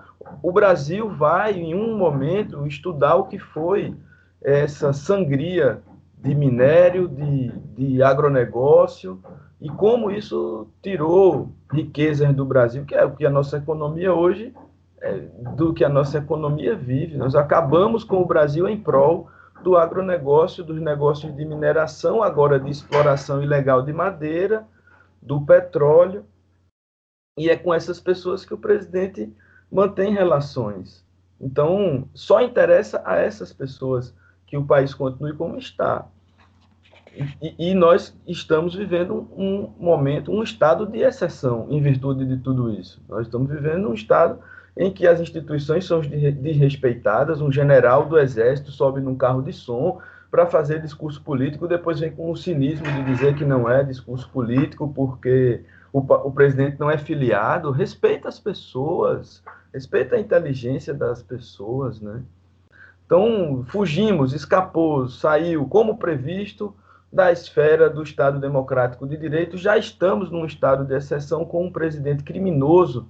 o 0.42 0.52
Brasil 0.52 1.10
vai, 1.10 1.54
em 1.54 1.76
um 1.76 1.96
momento, 1.96 2.66
estudar 2.66 3.16
o 3.16 3.28
que 3.28 3.38
foi 3.38 3.96
essa 4.42 4.92
sangria 4.92 5.82
de 6.18 6.34
minério, 6.34 7.08
de, 7.08 7.52
de 7.76 8.04
agronegócio, 8.04 9.22
e 9.60 9.70
como 9.70 10.10
isso 10.10 10.68
tirou 10.82 11.52
riquezas 11.72 12.34
do 12.34 12.46
Brasil, 12.46 12.86
que 12.86 12.96
é 12.96 13.06
o 13.06 13.16
que 13.16 13.26
a 13.26 13.30
nossa 13.30 13.58
economia 13.58 14.14
hoje, 14.14 14.54
é, 15.00 15.20
do 15.56 15.74
que 15.74 15.84
a 15.84 15.89
nossa 15.89 16.18
economia 16.18 16.76
vive. 16.76 17.18
Nós 17.18 17.36
acabamos 17.36 18.04
com 18.04 18.22
o 18.22 18.26
Brasil 18.26 18.68
em 18.68 18.80
prol 18.80 19.30
do 19.64 19.78
agronegócio, 19.78 20.64
dos 20.64 20.82
negócios 20.82 21.36
de 21.36 21.46
mineração, 21.46 22.24
agora 22.24 22.60
de 22.60 22.70
exploração 22.70 23.42
ilegal 23.44 23.84
de 23.84 23.94
madeira, 23.94 24.66
do 25.22 25.42
petróleo, 25.42 26.26
e 27.38 27.50
é 27.50 27.56
com 27.56 27.74
essas 27.74 28.00
pessoas 28.00 28.44
que 28.44 28.54
o 28.54 28.58
presidente 28.58 29.32
mantém 29.72 30.14
relações. 30.14 31.04
Então, 31.40 32.08
só 32.14 32.42
interessa 32.42 33.02
a 33.06 33.16
essas 33.16 33.54
pessoas 33.54 34.14
que 34.46 34.58
o 34.58 34.66
país 34.66 34.94
continue 34.94 35.34
como 35.34 35.58
está. 35.58 36.06
E, 37.42 37.72
e, 37.72 37.74
nós 37.74 38.16
estamos 38.26 38.74
vivendo 38.74 39.28
um 39.36 39.70
momento, 39.78 40.32
um 40.32 40.44
estado 40.44 40.86
de 40.86 41.00
exceção 41.00 41.68
em 41.70 41.82
virtude 41.82 42.26
de 42.26 42.38
tudo 42.38 42.70
isso. 42.72 43.02
Nós 43.10 43.28
estamos 43.28 43.50
vivendo 43.50 43.90
um 43.90 43.94
estado 43.94 44.40
em 44.78 44.92
que 44.92 45.06
as 45.06 45.20
instituições 45.20 45.86
são 45.86 46.00
desrespeitadas, 46.00 47.42
um 47.42 47.52
general 47.52 48.08
do 48.08 48.18
exército 48.18 48.72
sobe 48.72 49.02
num 49.02 49.16
carro 49.16 49.42
de 49.42 49.52
som 49.52 50.00
para 50.30 50.46
fazer 50.46 50.82
discurso 50.82 51.22
político, 51.22 51.68
depois 51.68 52.00
vem 52.00 52.12
com 52.12 52.32
o 52.32 52.38
cinismo 52.38 52.86
de 52.86 53.04
dizer 53.04 53.36
que 53.36 53.44
não 53.44 53.70
é 53.70 53.84
discurso 53.84 54.30
político 54.30 54.88
porque 54.94 55.62
o, 55.94 56.00
o 56.00 56.32
presidente 56.32 56.80
não 56.80 56.89
é 56.89 56.98
filiado. 56.98 57.72
Respeita 57.72 58.30
as 58.30 58.39
pessoas, 58.39 59.44
respeita 59.74 60.16
a 60.16 60.20
inteligência 60.20 60.94
das 60.94 61.22
pessoas, 61.22 62.00
né? 62.00 62.22
Então, 63.06 63.66
fugimos, 63.68 64.34
escapou, 64.34 65.08
saiu 65.10 65.66
como 65.68 65.98
previsto 65.98 66.74
da 67.12 67.30
esfera 67.30 67.89
do 67.89 68.02
Estado 68.02 68.39
Democrático 68.39 69.06
de 69.06 69.18
Direito. 69.18 69.58
Já 69.58 69.78
estamos 69.78 70.32
num 70.32 70.46
estado 70.46 70.86
de 70.86 70.96
exceção 70.96 71.44
com 71.44 71.66
um 71.66 71.72
presidente 71.72 72.24
criminoso 72.24 73.10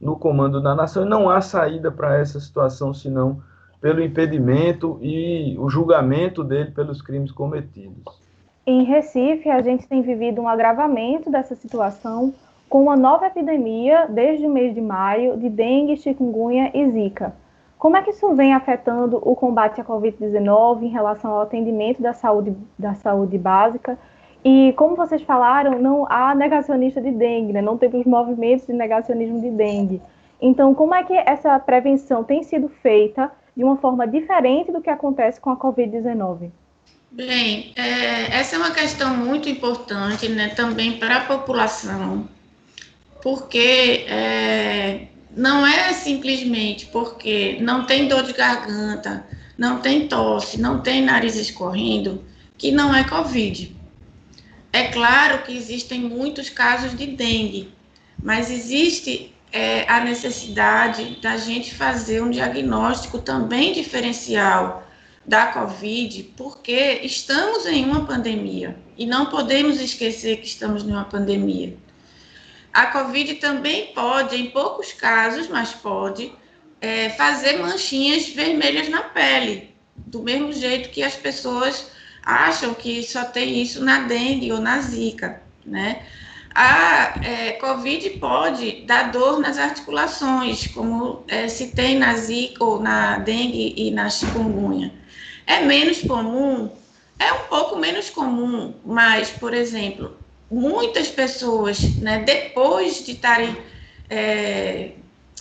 no 0.00 0.16
comando 0.16 0.60
da 0.60 0.74
nação 0.74 1.04
e 1.04 1.08
não 1.08 1.28
há 1.28 1.42
saída 1.42 1.92
para 1.92 2.16
essa 2.16 2.40
situação 2.40 2.94
senão 2.94 3.42
pelo 3.78 4.02
impedimento 4.02 4.98
e 5.02 5.54
o 5.58 5.68
julgamento 5.68 6.42
dele 6.42 6.70
pelos 6.70 7.02
crimes 7.02 7.30
cometidos. 7.30 8.21
Em 8.64 8.84
Recife, 8.84 9.50
a 9.50 9.60
gente 9.60 9.88
tem 9.88 10.02
vivido 10.02 10.40
um 10.40 10.46
agravamento 10.46 11.28
dessa 11.28 11.56
situação 11.56 12.32
com 12.68 12.84
uma 12.84 12.96
nova 12.96 13.26
epidemia 13.26 14.06
desde 14.06 14.46
o 14.46 14.50
mês 14.50 14.72
de 14.72 14.80
maio 14.80 15.36
de 15.36 15.48
dengue, 15.48 15.96
chikungunya 15.96 16.70
e 16.72 16.88
zika. 16.92 17.34
Como 17.76 17.96
é 17.96 18.02
que 18.02 18.10
isso 18.10 18.32
vem 18.36 18.54
afetando 18.54 19.20
o 19.20 19.34
combate 19.34 19.80
à 19.80 19.84
Covid-19 19.84 20.84
em 20.84 20.88
relação 20.90 21.32
ao 21.32 21.40
atendimento 21.40 22.00
da 22.00 22.12
saúde, 22.12 22.56
da 22.78 22.94
saúde 22.94 23.36
básica? 23.36 23.98
E 24.44 24.72
como 24.76 24.94
vocês 24.94 25.22
falaram, 25.22 25.80
não 25.80 26.06
há 26.08 26.32
negacionista 26.32 27.00
de 27.00 27.10
dengue, 27.10 27.52
né? 27.52 27.60
não 27.60 27.76
temos 27.76 28.06
movimentos 28.06 28.64
de 28.64 28.72
negacionismo 28.72 29.40
de 29.40 29.50
dengue. 29.50 30.00
Então, 30.40 30.72
como 30.72 30.94
é 30.94 31.02
que 31.02 31.14
essa 31.14 31.58
prevenção 31.58 32.22
tem 32.22 32.44
sido 32.44 32.68
feita 32.68 33.28
de 33.56 33.64
uma 33.64 33.76
forma 33.78 34.06
diferente 34.06 34.70
do 34.70 34.80
que 34.80 34.88
acontece 34.88 35.40
com 35.40 35.50
a 35.50 35.56
Covid-19? 35.56 36.52
Bem, 37.14 37.74
é, 37.76 38.38
essa 38.38 38.56
é 38.56 38.58
uma 38.58 38.70
questão 38.70 39.14
muito 39.14 39.46
importante 39.46 40.30
né, 40.30 40.48
também 40.48 40.98
para 40.98 41.18
a 41.18 41.24
população, 41.26 42.26
porque 43.22 44.06
é, 44.08 45.08
não 45.36 45.66
é 45.66 45.92
simplesmente 45.92 46.86
porque 46.86 47.58
não 47.60 47.84
tem 47.84 48.08
dor 48.08 48.22
de 48.22 48.32
garganta, 48.32 49.26
não 49.58 49.82
tem 49.82 50.08
tosse, 50.08 50.58
não 50.58 50.80
tem 50.80 51.02
nariz 51.02 51.36
escorrendo, 51.36 52.24
que 52.56 52.70
não 52.70 52.94
é 52.94 53.04
Covid. 53.04 53.76
É 54.72 54.84
claro 54.84 55.42
que 55.42 55.54
existem 55.54 56.00
muitos 56.00 56.48
casos 56.48 56.96
de 56.96 57.08
dengue, 57.08 57.74
mas 58.22 58.50
existe 58.50 59.34
é, 59.52 59.86
a 59.86 60.02
necessidade 60.02 61.18
da 61.20 61.36
gente 61.36 61.74
fazer 61.74 62.22
um 62.22 62.30
diagnóstico 62.30 63.18
também 63.18 63.74
diferencial 63.74 64.90
da 65.24 65.46
Covid, 65.46 66.34
porque 66.36 67.00
estamos 67.02 67.66
em 67.66 67.84
uma 67.84 68.04
pandemia 68.04 68.76
e 68.96 69.06
não 69.06 69.26
podemos 69.26 69.80
esquecer 69.80 70.38
que 70.38 70.46
estamos 70.46 70.82
em 70.82 70.90
uma 70.90 71.04
pandemia. 71.04 71.76
A 72.72 72.86
Covid 72.86 73.34
também 73.34 73.92
pode, 73.94 74.36
em 74.36 74.50
poucos 74.50 74.92
casos, 74.92 75.48
mas 75.48 75.72
pode, 75.72 76.32
é, 76.80 77.10
fazer 77.10 77.58
manchinhas 77.58 78.28
vermelhas 78.28 78.88
na 78.88 79.02
pele, 79.02 79.74
do 79.96 80.22
mesmo 80.22 80.52
jeito 80.52 80.90
que 80.90 81.02
as 81.02 81.14
pessoas 81.14 81.86
acham 82.24 82.74
que 82.74 83.02
só 83.02 83.24
tem 83.24 83.62
isso 83.62 83.84
na 83.84 84.00
dengue 84.00 84.52
ou 84.52 84.60
na 84.60 84.80
zika, 84.80 85.42
né? 85.64 86.02
A 86.54 87.14
é, 87.24 87.52
Covid 87.52 88.10
pode 88.18 88.82
dar 88.84 89.10
dor 89.10 89.40
nas 89.40 89.56
articulações, 89.56 90.66
como 90.66 91.24
é, 91.26 91.48
se 91.48 91.68
tem 91.68 91.98
na 91.98 92.14
zika 92.14 92.62
ou 92.62 92.80
na 92.80 93.18
dengue 93.18 93.74
e 93.76 93.90
na 93.90 94.10
chikungunya. 94.10 94.92
É 95.46 95.60
menos 95.60 96.02
comum, 96.02 96.70
é 97.18 97.32
um 97.32 97.46
pouco 97.48 97.76
menos 97.76 98.10
comum, 98.10 98.74
mas, 98.84 99.30
por 99.30 99.54
exemplo, 99.54 100.16
muitas 100.50 101.08
pessoas, 101.08 101.80
né, 101.96 102.20
depois 102.20 103.04
de 103.04 103.12
estarem 103.12 103.56
é, 104.10 104.92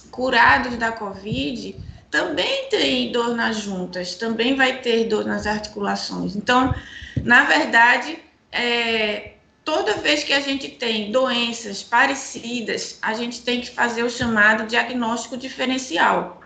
curados 0.09 0.77
da 0.77 0.91
Covid, 0.91 1.75
também 2.09 2.67
tem 2.69 3.11
dor 3.11 3.35
nas 3.35 3.57
juntas, 3.57 4.15
também 4.15 4.55
vai 4.55 4.81
ter 4.81 5.05
dor 5.05 5.25
nas 5.25 5.47
articulações. 5.47 6.35
Então, 6.35 6.75
na 7.23 7.45
verdade, 7.45 8.19
é, 8.51 9.33
toda 9.63 9.93
vez 9.93 10.23
que 10.23 10.33
a 10.33 10.39
gente 10.39 10.67
tem 10.69 11.11
doenças 11.11 11.81
parecidas, 11.83 12.97
a 13.01 13.13
gente 13.13 13.41
tem 13.41 13.61
que 13.61 13.69
fazer 13.69 14.03
o 14.03 14.09
chamado 14.09 14.67
diagnóstico 14.67 15.37
diferencial. 15.37 16.41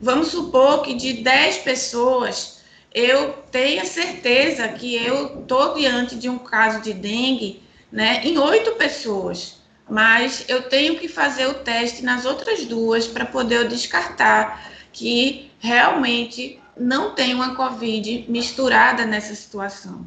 Vamos 0.00 0.28
supor 0.28 0.82
que 0.82 0.94
de 0.94 1.14
10 1.14 1.58
pessoas, 1.58 2.57
eu 2.92 3.32
tenha 3.50 3.84
certeza 3.84 4.68
que 4.68 4.94
eu 4.94 5.40
estou 5.40 5.74
diante 5.74 6.16
de 6.16 6.28
um 6.28 6.38
caso 6.38 6.80
de 6.80 6.92
dengue 6.92 7.62
né, 7.92 8.20
em 8.24 8.38
oito 8.38 8.72
pessoas, 8.72 9.60
mas 9.88 10.44
eu 10.48 10.68
tenho 10.68 10.98
que 10.98 11.08
fazer 11.08 11.46
o 11.46 11.54
teste 11.54 12.02
nas 12.02 12.24
outras 12.24 12.64
duas 12.64 13.06
para 13.06 13.24
poder 13.24 13.68
descartar 13.68 14.62
que 14.92 15.50
realmente 15.58 16.60
não 16.76 17.14
tem 17.14 17.34
uma 17.34 17.54
Covid 17.54 18.26
misturada 18.28 19.04
nessa 19.04 19.34
situação. 19.34 20.06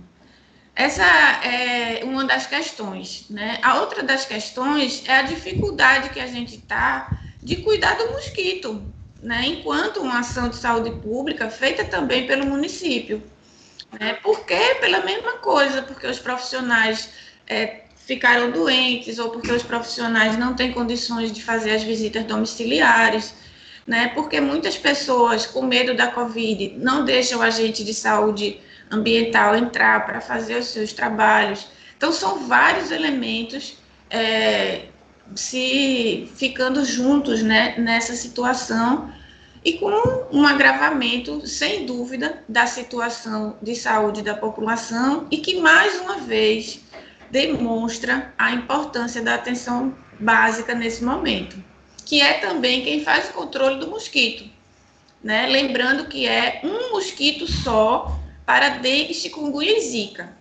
Essa 0.75 1.03
é 1.43 2.01
uma 2.03 2.23
das 2.25 2.47
questões. 2.47 3.25
Né? 3.29 3.59
A 3.61 3.81
outra 3.81 4.03
das 4.03 4.25
questões 4.25 5.03
é 5.05 5.17
a 5.17 5.21
dificuldade 5.23 6.09
que 6.09 6.19
a 6.19 6.27
gente 6.27 6.55
está 6.55 7.19
de 7.41 7.57
cuidar 7.57 7.95
do 7.95 8.11
mosquito, 8.11 8.83
né? 9.21 9.43
enquanto 9.45 10.01
uma 10.01 10.19
ação 10.19 10.49
de 10.49 10.55
saúde 10.55 10.91
pública 11.01 11.49
feita 11.49 11.85
também 11.85 12.25
pelo 12.25 12.45
município. 12.45 13.21
Né? 13.99 14.13
Por 14.15 14.45
quê? 14.45 14.77
Pela 14.79 15.01
mesma 15.01 15.33
coisa, 15.33 15.81
porque 15.81 16.07
os 16.07 16.19
profissionais 16.19 17.09
é, 17.47 17.81
ficaram 18.05 18.51
doentes 18.51 19.19
ou 19.19 19.29
porque 19.29 19.51
os 19.51 19.63
profissionais 19.63 20.37
não 20.37 20.55
têm 20.55 20.71
condições 20.71 21.31
de 21.31 21.43
fazer 21.43 21.71
as 21.71 21.83
visitas 21.83 22.23
domiciliares, 22.25 23.33
né? 23.85 24.09
Porque 24.09 24.39
muitas 24.39 24.77
pessoas 24.77 25.45
com 25.45 25.63
medo 25.63 25.95
da 25.95 26.07
Covid 26.07 26.75
não 26.77 27.03
deixam 27.03 27.41
agente 27.41 27.83
de 27.83 27.93
saúde 27.93 28.59
ambiental 28.89 29.55
entrar 29.55 30.05
para 30.05 30.21
fazer 30.21 30.57
os 30.57 30.67
seus 30.67 30.93
trabalhos. 30.93 31.67
Então 31.97 32.11
são 32.11 32.47
vários 32.47 32.91
elementos 32.91 33.77
é, 34.09 34.85
se 35.35 36.29
ficando 36.35 36.83
juntos, 36.85 37.41
né? 37.41 37.75
Nessa 37.77 38.15
situação 38.15 39.11
e 39.63 39.73
com 39.73 39.91
um 40.31 40.45
agravamento, 40.45 41.45
sem 41.47 41.85
dúvida, 41.85 42.43
da 42.49 42.65
situação 42.65 43.57
de 43.61 43.75
saúde 43.75 44.21
da 44.21 44.33
população 44.33 45.27
e 45.29 45.37
que 45.37 45.59
mais 45.59 45.99
uma 46.01 46.17
vez 46.17 46.81
demonstra 47.29 48.33
a 48.37 48.51
importância 48.51 49.21
da 49.21 49.35
atenção 49.35 49.95
básica 50.19 50.73
nesse 50.73 51.03
momento, 51.03 51.63
que 52.05 52.21
é 52.21 52.33
também 52.33 52.83
quem 52.83 53.03
faz 53.03 53.29
o 53.29 53.33
controle 53.33 53.79
do 53.79 53.87
mosquito. 53.87 54.49
Né? 55.23 55.47
Lembrando 55.47 56.07
que 56.07 56.27
é 56.27 56.61
um 56.63 56.91
mosquito 56.91 57.47
só 57.47 58.19
para 58.45 58.69
dengue, 58.69 59.13
chikungunya 59.13 59.77
e 59.77 59.81
zika. 59.81 60.35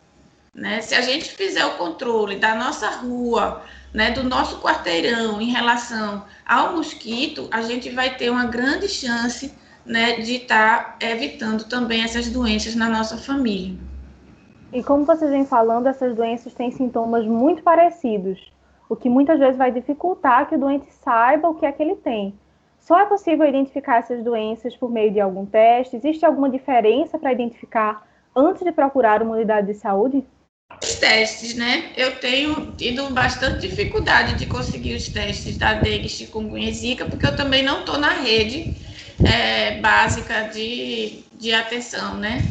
Né? 0.55 0.81
Se 0.81 0.95
a 0.95 1.03
gente 1.03 1.31
fizer 1.31 1.65
o 1.65 1.77
controle 1.77 2.37
da 2.37 2.55
nossa 2.55 2.89
rua, 2.89 3.63
né, 3.93 4.11
do 4.13 4.23
nosso 4.23 4.61
quarteirão 4.61 5.41
em 5.41 5.51
relação 5.51 6.25
ao 6.47 6.77
mosquito, 6.77 7.49
a 7.51 7.63
gente 7.63 7.91
vai 7.91 8.17
ter 8.17 8.31
uma 8.31 8.47
grande 8.47 8.89
chance 8.89 9.53
né, 9.85 10.21
de 10.21 10.37
estar 10.37 10.99
tá 10.99 11.07
evitando 11.07 11.65
também 11.65 12.03
essas 12.03 12.29
doenças 12.29 12.75
na 12.75 12.89
nossa 12.89 13.17
família. 13.17 13.77
E 14.73 14.83
como 14.83 15.05
vocês 15.05 15.31
vêm 15.31 15.45
falando, 15.45 15.89
essas 15.89 16.15
doenças 16.15 16.55
têm 16.55 16.71
sintomas 16.71 17.27
muito 17.27 17.63
parecidos, 17.63 18.53
o 18.89 18.95
que 18.95 19.09
muitas 19.09 19.39
vezes 19.39 19.57
vai 19.57 19.73
dificultar 19.73 20.49
que 20.49 20.55
o 20.55 20.59
doente 20.59 20.93
saiba 20.93 21.49
o 21.49 21.55
que 21.55 21.67
é 21.67 21.73
que 21.73 21.83
ele 21.83 21.97
tem. 21.97 22.35
Só 22.79 22.99
é 22.99 23.05
possível 23.05 23.47
identificar 23.47 23.97
essas 23.97 24.23
doenças 24.23 24.77
por 24.77 24.91
meio 24.91 25.13
de 25.13 25.21
algum 25.21 25.45
teste? 25.45 25.97
Existe 25.97 26.25
alguma 26.25 26.49
diferença 26.49 27.19
para 27.19 27.33
identificar 27.33 28.07
antes 28.35 28.63
de 28.63 28.73
procurar 28.73 29.23
uma 29.23 29.35
unidade 29.35 29.67
de 29.67 29.75
saúde? 29.75 30.25
Os 30.83 30.95
testes, 30.95 31.55
né? 31.55 31.91
Eu 31.97 32.17
tenho 32.17 32.73
tido 32.77 33.11
bastante 33.11 33.69
dificuldade 33.69 34.35
de 34.35 34.47
conseguir 34.47 34.95
os 34.95 35.09
testes 35.09 35.59
da 35.59 35.75
dengue, 35.75 36.09
chikungunya 36.09 36.71
e 36.71 36.75
zika, 36.75 37.05
porque 37.05 37.27
eu 37.27 37.37
também 37.37 37.63
não 37.63 37.81
estou 37.81 37.99
na 37.99 38.11
rede 38.15 38.75
é, 39.25 39.79
básica 39.81 40.43
de, 40.49 41.25
de 41.35 41.53
atenção, 41.53 42.17
né? 42.17 42.43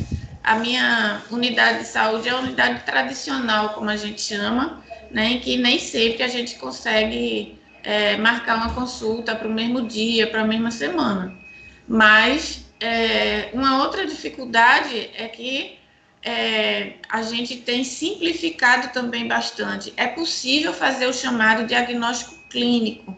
A 0.43 0.55
minha 0.55 1.23
unidade 1.31 1.79
de 1.79 1.85
saúde 1.85 2.29
é 2.29 2.31
a 2.31 2.37
unidade 2.37 2.83
tradicional, 2.83 3.73
como 3.73 3.89
a 3.89 3.97
gente 3.97 4.21
chama, 4.21 4.83
né, 5.11 5.33
em 5.33 5.39
que 5.39 5.57
nem 5.57 5.79
sempre 5.79 6.23
a 6.23 6.27
gente 6.27 6.55
consegue 6.55 7.59
é, 7.83 8.17
marcar 8.17 8.57
uma 8.57 8.73
consulta 8.73 9.35
para 9.35 9.47
o 9.47 9.51
mesmo 9.51 9.87
dia, 9.87 10.27
para 10.27 10.41
a 10.41 10.47
mesma 10.47 10.71
semana. 10.71 11.35
Mas 11.87 12.65
é, 12.79 13.49
uma 13.53 13.83
outra 13.83 14.05
dificuldade 14.05 15.09
é 15.15 15.27
que 15.27 15.78
é, 16.23 16.93
a 17.09 17.21
gente 17.21 17.57
tem 17.57 17.83
simplificado 17.83 18.91
também 18.93 19.27
bastante. 19.27 19.93
É 19.95 20.07
possível 20.07 20.73
fazer 20.73 21.07
o 21.07 21.13
chamado 21.13 21.65
diagnóstico 21.65 22.35
clínico. 22.49 23.15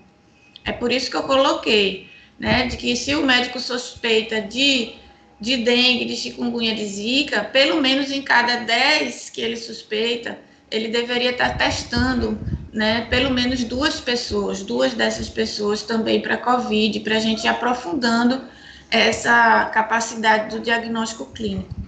É 0.64 0.72
por 0.72 0.92
isso 0.92 1.10
que 1.10 1.18
eu 1.18 1.24
coloquei, 1.24 2.10
né, 2.40 2.68
de 2.68 2.78
que 2.78 2.96
se 2.96 3.16
o 3.16 3.26
médico 3.26 3.60
suspeita 3.60 4.42
de 4.42 4.96
de 5.42 5.58
dengue, 5.58 6.06
de 6.06 6.16
chikungunya, 6.16 6.76
de 6.76 6.86
zika, 6.86 7.44
pelo 7.44 7.82
menos 7.82 8.12
em 8.12 8.22
cada 8.22 8.58
10 8.58 9.32
que 9.32 9.42
ele 9.42 9.58
suspeita, 9.58 10.38
ele 10.70 10.88
deveria 10.88 11.32
estar 11.32 11.58
testando, 11.58 12.40
né, 12.72 13.08
pelo 13.10 13.32
menos 13.32 13.64
duas 13.64 14.00
pessoas, 14.00 14.62
duas 14.62 14.94
dessas 14.94 15.28
pessoas 15.28 15.82
também 15.82 16.22
para 16.22 16.38
COVID, 16.38 17.00
para 17.00 17.18
a 17.18 17.20
gente 17.20 17.44
ir 17.46 17.48
aprofundando 17.48 18.40
essa 18.92 19.66
capacidade 19.74 20.56
do 20.56 20.62
diagnóstico 20.62 21.26
clínico. 21.26 21.81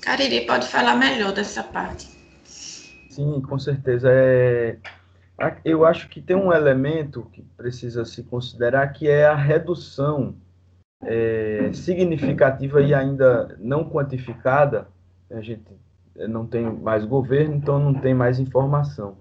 Cariri 0.00 0.46
pode 0.46 0.66
falar 0.66 0.96
melhor 0.96 1.32
dessa 1.32 1.62
parte. 1.62 2.08
Sim, 2.44 3.40
com 3.40 3.58
certeza. 3.58 4.08
É... 4.10 4.76
Eu 5.64 5.86
acho 5.86 6.08
que 6.08 6.20
tem 6.20 6.36
um 6.36 6.52
elemento 6.52 7.26
que 7.32 7.42
precisa 7.42 8.04
se 8.04 8.22
considerar 8.22 8.88
que 8.88 9.08
é 9.08 9.26
a 9.26 9.34
redução 9.34 10.34
é, 11.02 11.70
significativa 11.72 12.82
e 12.82 12.92
ainda 12.92 13.56
não 13.58 13.88
quantificada, 13.88 14.86
a 15.30 15.40
gente 15.40 15.64
não 16.28 16.46
tem 16.46 16.70
mais 16.70 17.04
governo, 17.04 17.54
então 17.54 17.78
não 17.78 17.94
tem 17.94 18.12
mais 18.12 18.38
informação. 18.38 19.16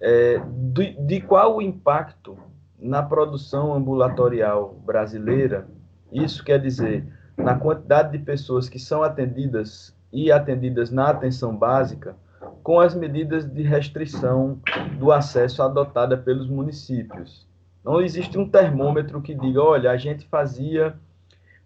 É, 0.00 0.40
de, 0.72 0.94
de 1.06 1.20
qual 1.20 1.56
o 1.56 1.62
impacto 1.62 2.36
na 2.78 3.02
produção 3.02 3.74
ambulatorial 3.74 4.74
brasileira, 4.84 5.68
isso 6.12 6.44
quer 6.44 6.60
dizer, 6.60 7.04
na 7.38 7.54
quantidade 7.54 8.12
de 8.12 8.18
pessoas 8.18 8.68
que 8.68 8.78
são 8.78 9.02
atendidas 9.02 9.96
e 10.12 10.32
atendidas 10.32 10.90
na 10.90 11.08
atenção 11.08 11.56
básica, 11.56 12.16
com 12.62 12.80
as 12.80 12.94
medidas 12.94 13.48
de 13.50 13.62
restrição 13.62 14.60
do 14.98 15.12
acesso 15.12 15.62
adotada 15.62 16.16
pelos 16.16 16.48
municípios. 16.48 17.46
Não 17.84 18.00
existe 18.00 18.36
um 18.36 18.48
termômetro 18.48 19.22
que 19.22 19.34
diga, 19.34 19.62
olha, 19.62 19.90
a 19.90 19.96
gente 19.96 20.26
fazia 20.26 20.94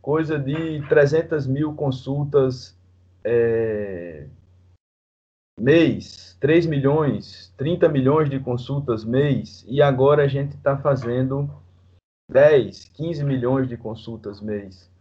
coisa 0.00 0.38
de 0.38 0.82
300 0.88 1.46
mil 1.46 1.74
consultas 1.74 2.76
é, 3.24 4.26
mês, 5.58 6.36
3 6.40 6.66
milhões, 6.66 7.52
30 7.56 7.88
milhões 7.88 8.28
de 8.28 8.38
consultas 8.38 9.04
mês, 9.04 9.64
e 9.68 9.80
agora 9.80 10.24
a 10.24 10.28
gente 10.28 10.56
está 10.56 10.76
fazendo 10.76 11.50
10, 12.30 12.90
15 12.94 13.24
milhões 13.24 13.68
de 13.68 13.76
consultas 13.76 14.40
mês. 14.40 14.91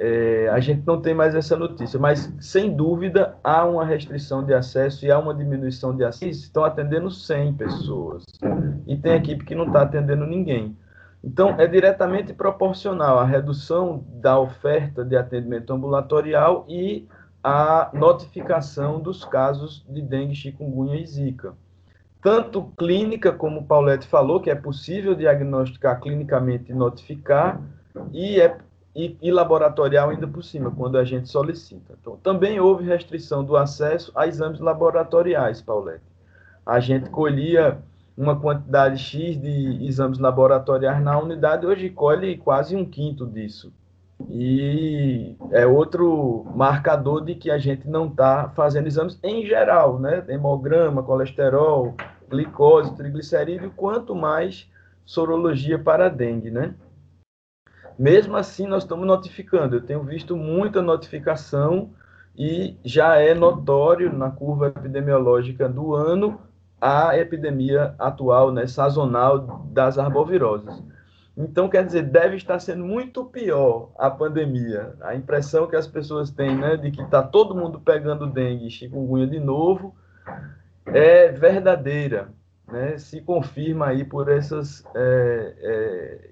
É, 0.00 0.48
a 0.52 0.60
gente 0.60 0.86
não 0.86 1.00
tem 1.00 1.12
mais 1.12 1.34
essa 1.34 1.56
notícia, 1.56 1.98
mas 1.98 2.32
sem 2.38 2.72
dúvida 2.72 3.36
há 3.42 3.64
uma 3.64 3.84
restrição 3.84 4.44
de 4.44 4.54
acesso 4.54 5.04
e 5.04 5.10
há 5.10 5.18
uma 5.18 5.34
diminuição 5.34 5.94
de 5.94 6.04
acesso. 6.04 6.44
Estão 6.44 6.64
atendendo 6.64 7.10
100 7.10 7.54
pessoas 7.54 8.22
e 8.86 8.96
tem 8.96 9.14
equipe 9.14 9.44
que 9.44 9.56
não 9.56 9.66
está 9.66 9.82
atendendo 9.82 10.24
ninguém. 10.24 10.76
Então, 11.22 11.56
é 11.58 11.66
diretamente 11.66 12.32
proporcional 12.32 13.18
à 13.18 13.24
redução 13.24 14.04
da 14.14 14.38
oferta 14.38 15.04
de 15.04 15.16
atendimento 15.16 15.72
ambulatorial 15.72 16.64
e 16.68 17.08
a 17.42 17.90
notificação 17.92 19.00
dos 19.00 19.24
casos 19.24 19.84
de 19.88 20.00
dengue, 20.00 20.36
chikungunya 20.36 21.00
e 21.00 21.06
zika. 21.06 21.54
Tanto 22.22 22.72
clínica, 22.78 23.32
como 23.32 23.60
o 23.60 23.64
Paulette 23.64 24.06
falou, 24.06 24.40
que 24.40 24.48
é 24.48 24.54
possível 24.54 25.16
diagnosticar 25.16 26.00
clinicamente 26.00 26.70
e 26.70 26.74
notificar, 26.74 27.60
e 28.12 28.40
é 28.40 28.56
e, 28.98 29.16
e, 29.22 29.30
laboratorial 29.30 30.10
ainda 30.10 30.26
por 30.26 30.42
cima, 30.42 30.72
quando 30.72 30.98
a 30.98 31.04
gente 31.04 31.28
solicita. 31.28 31.94
Então, 32.00 32.16
também 32.16 32.58
houve 32.58 32.84
restrição 32.84 33.44
do 33.44 33.56
acesso 33.56 34.10
a 34.12 34.26
exames 34.26 34.58
laboratoriais, 34.58 35.62
Paulette. 35.62 36.02
A 36.66 36.80
gente 36.80 37.08
colhia 37.08 37.78
uma 38.16 38.34
quantidade 38.34 39.00
X 39.00 39.40
de 39.40 39.86
exames 39.86 40.18
laboratoriais 40.18 41.00
na 41.00 41.16
unidade, 41.16 41.64
hoje 41.64 41.88
colhe 41.88 42.36
quase 42.38 42.74
um 42.74 42.84
quinto 42.84 43.24
disso. 43.24 43.72
E 44.28 45.36
é 45.52 45.64
outro 45.64 46.44
marcador 46.56 47.24
de 47.24 47.36
que 47.36 47.52
a 47.52 47.58
gente 47.58 47.88
não 47.88 48.08
está 48.08 48.48
fazendo 48.48 48.88
exames 48.88 49.16
em 49.22 49.46
geral, 49.46 50.00
né? 50.00 50.24
Hemograma, 50.28 51.04
colesterol, 51.04 51.94
glicose, 52.28 52.96
triglicerídeo, 52.96 53.72
quanto 53.76 54.12
mais 54.16 54.68
sorologia 55.06 55.78
para 55.78 56.08
dengue, 56.08 56.50
né? 56.50 56.74
Mesmo 57.98 58.36
assim, 58.36 58.66
nós 58.66 58.84
estamos 58.84 59.06
notificando. 59.06 59.76
Eu 59.76 59.80
tenho 59.80 60.02
visto 60.04 60.36
muita 60.36 60.80
notificação 60.80 61.90
e 62.36 62.76
já 62.84 63.16
é 63.16 63.34
notório 63.34 64.12
na 64.12 64.30
curva 64.30 64.68
epidemiológica 64.68 65.68
do 65.68 65.94
ano 65.94 66.40
a 66.80 67.18
epidemia 67.18 67.96
atual, 67.98 68.52
né, 68.52 68.66
sazonal 68.68 69.66
das 69.72 69.98
arboviroses. 69.98 70.80
Então, 71.36 71.68
quer 71.68 71.84
dizer, 71.84 72.02
deve 72.02 72.36
estar 72.36 72.58
sendo 72.60 72.84
muito 72.84 73.24
pior 73.24 73.90
a 73.98 74.08
pandemia. 74.10 74.94
A 75.00 75.14
impressão 75.14 75.66
que 75.66 75.76
as 75.76 75.86
pessoas 75.86 76.30
têm, 76.30 76.56
né, 76.56 76.76
de 76.76 76.92
que 76.92 77.02
está 77.02 77.22
todo 77.22 77.54
mundo 77.54 77.80
pegando 77.80 78.26
dengue 78.26 78.66
e 78.66 78.70
chikungunya 78.70 79.26
de 79.26 79.40
novo, 79.40 79.94
é 80.86 81.28
verdadeira, 81.28 82.28
né? 82.66 82.98
Se 82.98 83.20
confirma 83.20 83.86
aí 83.86 84.04
por 84.04 84.28
essas 84.28 84.84
é, 84.94 85.54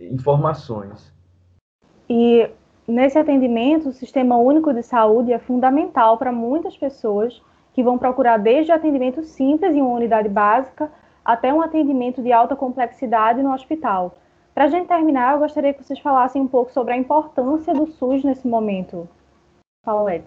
é, 0.00 0.06
informações. 0.06 1.15
E 2.08 2.48
nesse 2.86 3.18
atendimento, 3.18 3.88
o 3.88 3.92
Sistema 3.92 4.36
Único 4.36 4.72
de 4.72 4.82
Saúde 4.82 5.32
é 5.32 5.38
fundamental 5.38 6.16
para 6.18 6.32
muitas 6.32 6.76
pessoas 6.76 7.40
que 7.74 7.82
vão 7.82 7.98
procurar 7.98 8.38
desde 8.38 8.72
atendimento 8.72 9.22
simples 9.24 9.74
em 9.74 9.82
uma 9.82 9.94
unidade 9.94 10.28
básica 10.28 10.90
até 11.24 11.52
um 11.52 11.60
atendimento 11.60 12.22
de 12.22 12.32
alta 12.32 12.54
complexidade 12.54 13.42
no 13.42 13.52
hospital. 13.52 14.16
Para 14.54 14.64
a 14.64 14.68
gente 14.68 14.86
terminar, 14.88 15.34
eu 15.34 15.40
gostaria 15.40 15.74
que 15.74 15.82
vocês 15.82 15.98
falassem 15.98 16.40
um 16.40 16.48
pouco 16.48 16.72
sobre 16.72 16.94
a 16.94 16.96
importância 16.96 17.74
do 17.74 17.86
SUS 17.88 18.24
nesse 18.24 18.46
momento. 18.48 19.06
Paulette. 19.84 20.26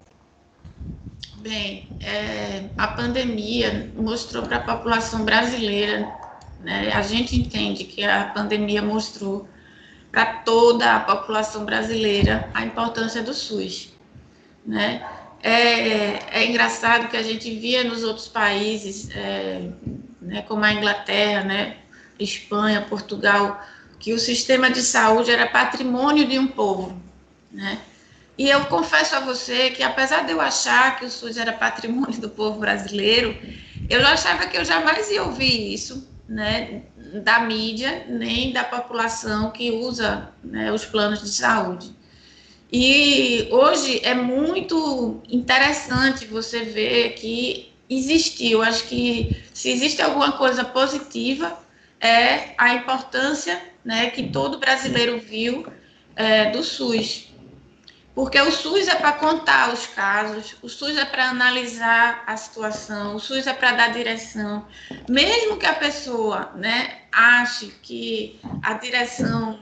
Bem, 1.38 1.88
é, 2.00 2.68
a 2.78 2.88
pandemia 2.88 3.90
mostrou 3.96 4.44
para 4.44 4.58
a 4.58 4.60
população 4.60 5.24
brasileira, 5.24 6.06
né, 6.60 6.92
a 6.92 7.02
gente 7.02 7.34
entende 7.34 7.84
que 7.84 8.04
a 8.04 8.26
pandemia 8.26 8.82
mostrou 8.82 9.48
para 10.10 10.26
toda 10.26 10.96
a 10.96 11.00
população 11.00 11.64
brasileira 11.64 12.50
a 12.52 12.64
importância 12.64 13.22
do 13.22 13.32
SUS. 13.32 13.92
Né? 14.66 15.06
É, 15.42 16.40
é 16.40 16.46
engraçado 16.46 17.08
que 17.08 17.16
a 17.16 17.22
gente 17.22 17.50
via 17.54 17.84
nos 17.84 18.02
outros 18.02 18.28
países, 18.28 19.08
é, 19.14 19.70
né, 20.20 20.42
como 20.42 20.64
a 20.64 20.72
Inglaterra, 20.72 21.44
né, 21.44 21.76
Espanha, 22.18 22.86
Portugal, 22.88 23.64
que 23.98 24.12
o 24.12 24.18
sistema 24.18 24.70
de 24.70 24.82
saúde 24.82 25.30
era 25.30 25.46
patrimônio 25.46 26.26
de 26.26 26.38
um 26.38 26.46
povo. 26.46 27.00
Né? 27.50 27.78
E 28.36 28.48
eu 28.48 28.64
confesso 28.66 29.14
a 29.16 29.20
você 29.20 29.70
que, 29.70 29.82
apesar 29.82 30.24
de 30.24 30.32
eu 30.32 30.40
achar 30.40 30.98
que 30.98 31.04
o 31.04 31.10
SUS 31.10 31.36
era 31.36 31.52
patrimônio 31.52 32.20
do 32.20 32.28
povo 32.28 32.58
brasileiro, 32.58 33.36
eu 33.88 34.06
achava 34.06 34.46
que 34.46 34.56
eu 34.56 34.64
jamais 34.64 35.10
ia 35.10 35.22
ouvir 35.22 35.72
isso 35.72 36.09
né, 36.30 36.84
da 37.24 37.40
mídia, 37.40 38.06
nem 38.08 38.52
da 38.52 38.62
população 38.62 39.50
que 39.50 39.72
usa 39.72 40.32
né, 40.44 40.72
os 40.72 40.84
planos 40.84 41.20
de 41.20 41.28
saúde. 41.28 41.92
E 42.72 43.48
hoje 43.50 44.00
é 44.04 44.14
muito 44.14 45.20
interessante 45.28 46.24
você 46.24 46.60
ver 46.60 47.14
que 47.14 47.72
existiu. 47.88 48.62
Acho 48.62 48.84
que 48.84 49.42
se 49.52 49.70
existe 49.70 50.00
alguma 50.00 50.30
coisa 50.32 50.64
positiva 50.64 51.58
é 52.00 52.54
a 52.56 52.74
importância 52.74 53.60
né, 53.84 54.08
que 54.10 54.28
todo 54.28 54.58
brasileiro 54.58 55.18
viu 55.18 55.66
é, 56.14 56.50
do 56.52 56.62
SUS. 56.62 57.29
Porque 58.14 58.40
o 58.40 58.50
SUS 58.50 58.88
é 58.88 58.96
para 58.96 59.12
contar 59.12 59.72
os 59.72 59.86
casos, 59.86 60.56
o 60.62 60.68
SUS 60.68 60.96
é 60.96 61.04
para 61.04 61.30
analisar 61.30 62.24
a 62.26 62.36
situação, 62.36 63.14
o 63.14 63.20
SUS 63.20 63.46
é 63.46 63.52
para 63.52 63.72
dar 63.72 63.92
direção. 63.92 64.66
Mesmo 65.08 65.56
que 65.56 65.66
a 65.66 65.74
pessoa 65.74 66.50
né, 66.56 67.02
ache 67.12 67.72
que 67.82 68.40
a 68.62 68.74
direção 68.74 69.60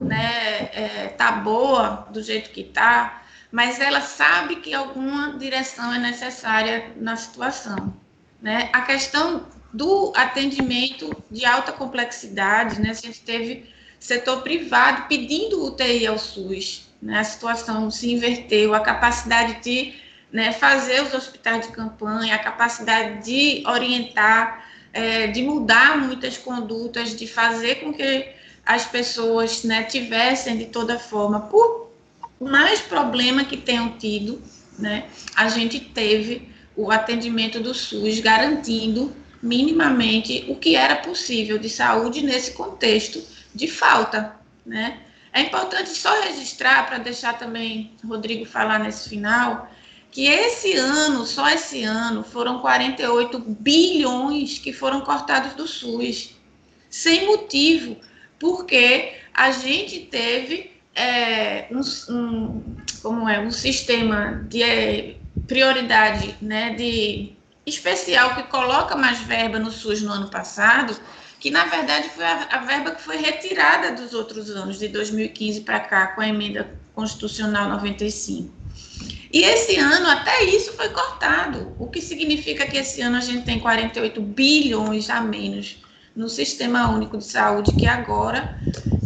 né, 0.00 0.70
é, 0.72 1.08
tá 1.08 1.32
boa 1.32 2.08
do 2.10 2.22
jeito 2.22 2.50
que 2.50 2.64
tá, 2.64 3.22
mas 3.52 3.78
ela 3.78 4.00
sabe 4.00 4.56
que 4.56 4.74
alguma 4.74 5.38
direção 5.38 5.92
é 5.92 5.98
necessária 5.98 6.92
na 6.96 7.16
situação. 7.16 7.94
Né? 8.40 8.70
A 8.72 8.80
questão 8.80 9.46
do 9.72 10.12
atendimento 10.16 11.14
de 11.30 11.44
alta 11.44 11.70
complexidade, 11.70 12.80
né, 12.80 12.90
a 12.90 12.94
gente 12.94 13.20
teve 13.20 13.72
setor 14.00 14.42
privado 14.42 15.06
pedindo 15.08 15.64
UTI 15.64 16.06
ao 16.06 16.18
SUS, 16.18 16.88
né, 17.04 17.18
a 17.18 17.24
situação 17.24 17.90
se 17.90 18.10
inverteu, 18.10 18.74
a 18.74 18.80
capacidade 18.80 19.62
de 19.62 19.92
né, 20.32 20.52
fazer 20.52 21.02
os 21.02 21.12
hospitais 21.12 21.66
de 21.66 21.72
campanha, 21.72 22.34
a 22.34 22.38
capacidade 22.38 23.22
de 23.22 23.62
orientar, 23.66 24.66
é, 24.90 25.26
de 25.26 25.42
mudar 25.42 25.98
muitas 25.98 26.38
condutas, 26.38 27.14
de 27.14 27.26
fazer 27.26 27.76
com 27.76 27.92
que 27.92 28.26
as 28.64 28.86
pessoas 28.86 29.62
né, 29.64 29.82
tivessem 29.82 30.56
de 30.56 30.64
toda 30.64 30.98
forma, 30.98 31.40
por 31.40 31.90
mais 32.40 32.80
problema 32.80 33.44
que 33.44 33.58
tenham 33.58 33.98
tido, 33.98 34.42
né, 34.78 35.04
a 35.36 35.48
gente 35.50 35.78
teve 35.78 36.48
o 36.74 36.90
atendimento 36.90 37.60
do 37.60 37.74
SUS 37.74 38.18
garantindo 38.18 39.14
minimamente 39.42 40.46
o 40.48 40.56
que 40.56 40.74
era 40.74 40.96
possível 40.96 41.58
de 41.58 41.68
saúde 41.68 42.22
nesse 42.22 42.52
contexto 42.52 43.22
de 43.54 43.68
falta, 43.68 44.34
né? 44.64 45.00
É 45.34 45.40
importante 45.40 45.90
só 45.90 46.22
registrar, 46.22 46.86
para 46.86 46.98
deixar 46.98 47.36
também 47.36 47.96
Rodrigo 48.06 48.46
falar 48.46 48.78
nesse 48.78 49.08
final, 49.08 49.68
que 50.12 50.26
esse 50.26 50.76
ano, 50.76 51.26
só 51.26 51.50
esse 51.50 51.82
ano, 51.82 52.22
foram 52.22 52.60
48 52.60 53.40
bilhões 53.40 54.60
que 54.60 54.72
foram 54.72 55.00
cortados 55.00 55.54
do 55.54 55.66
SUS, 55.66 56.36
sem 56.88 57.26
motivo, 57.26 57.96
porque 58.38 59.14
a 59.34 59.50
gente 59.50 60.02
teve 60.02 60.70
é, 60.94 61.66
um, 61.72 61.80
um, 62.14 62.76
como 63.02 63.28
é, 63.28 63.40
um 63.40 63.50
sistema 63.50 64.46
de 64.48 64.62
é, 64.62 65.16
prioridade 65.48 66.36
né, 66.40 66.74
de 66.74 67.32
especial 67.66 68.36
que 68.36 68.44
coloca 68.44 68.94
mais 68.94 69.18
verba 69.18 69.58
no 69.58 69.72
SUS 69.72 70.00
no 70.00 70.12
ano 70.12 70.30
passado, 70.30 70.96
que 71.44 71.50
na 71.50 71.66
verdade 71.66 72.08
foi 72.08 72.24
a, 72.24 72.48
a 72.52 72.58
verba 72.60 72.92
que 72.92 73.02
foi 73.02 73.18
retirada 73.18 73.92
dos 73.92 74.14
outros 74.14 74.48
anos, 74.48 74.78
de 74.78 74.88
2015 74.88 75.60
para 75.60 75.78
cá, 75.78 76.06
com 76.06 76.22
a 76.22 76.26
emenda 76.26 76.70
constitucional 76.94 77.68
95. 77.68 78.50
E 79.30 79.42
esse 79.42 79.76
ano 79.76 80.08
até 80.08 80.42
isso 80.44 80.72
foi 80.72 80.88
cortado, 80.88 81.76
o 81.78 81.86
que 81.86 82.00
significa 82.00 82.66
que 82.66 82.78
esse 82.78 83.02
ano 83.02 83.18
a 83.18 83.20
gente 83.20 83.44
tem 83.44 83.60
48 83.60 84.22
bilhões 84.22 85.10
a 85.10 85.20
menos 85.20 85.84
no 86.16 86.30
Sistema 86.30 86.88
Único 86.88 87.18
de 87.18 87.26
Saúde, 87.26 87.74
que 87.74 87.86
agora 87.86 88.58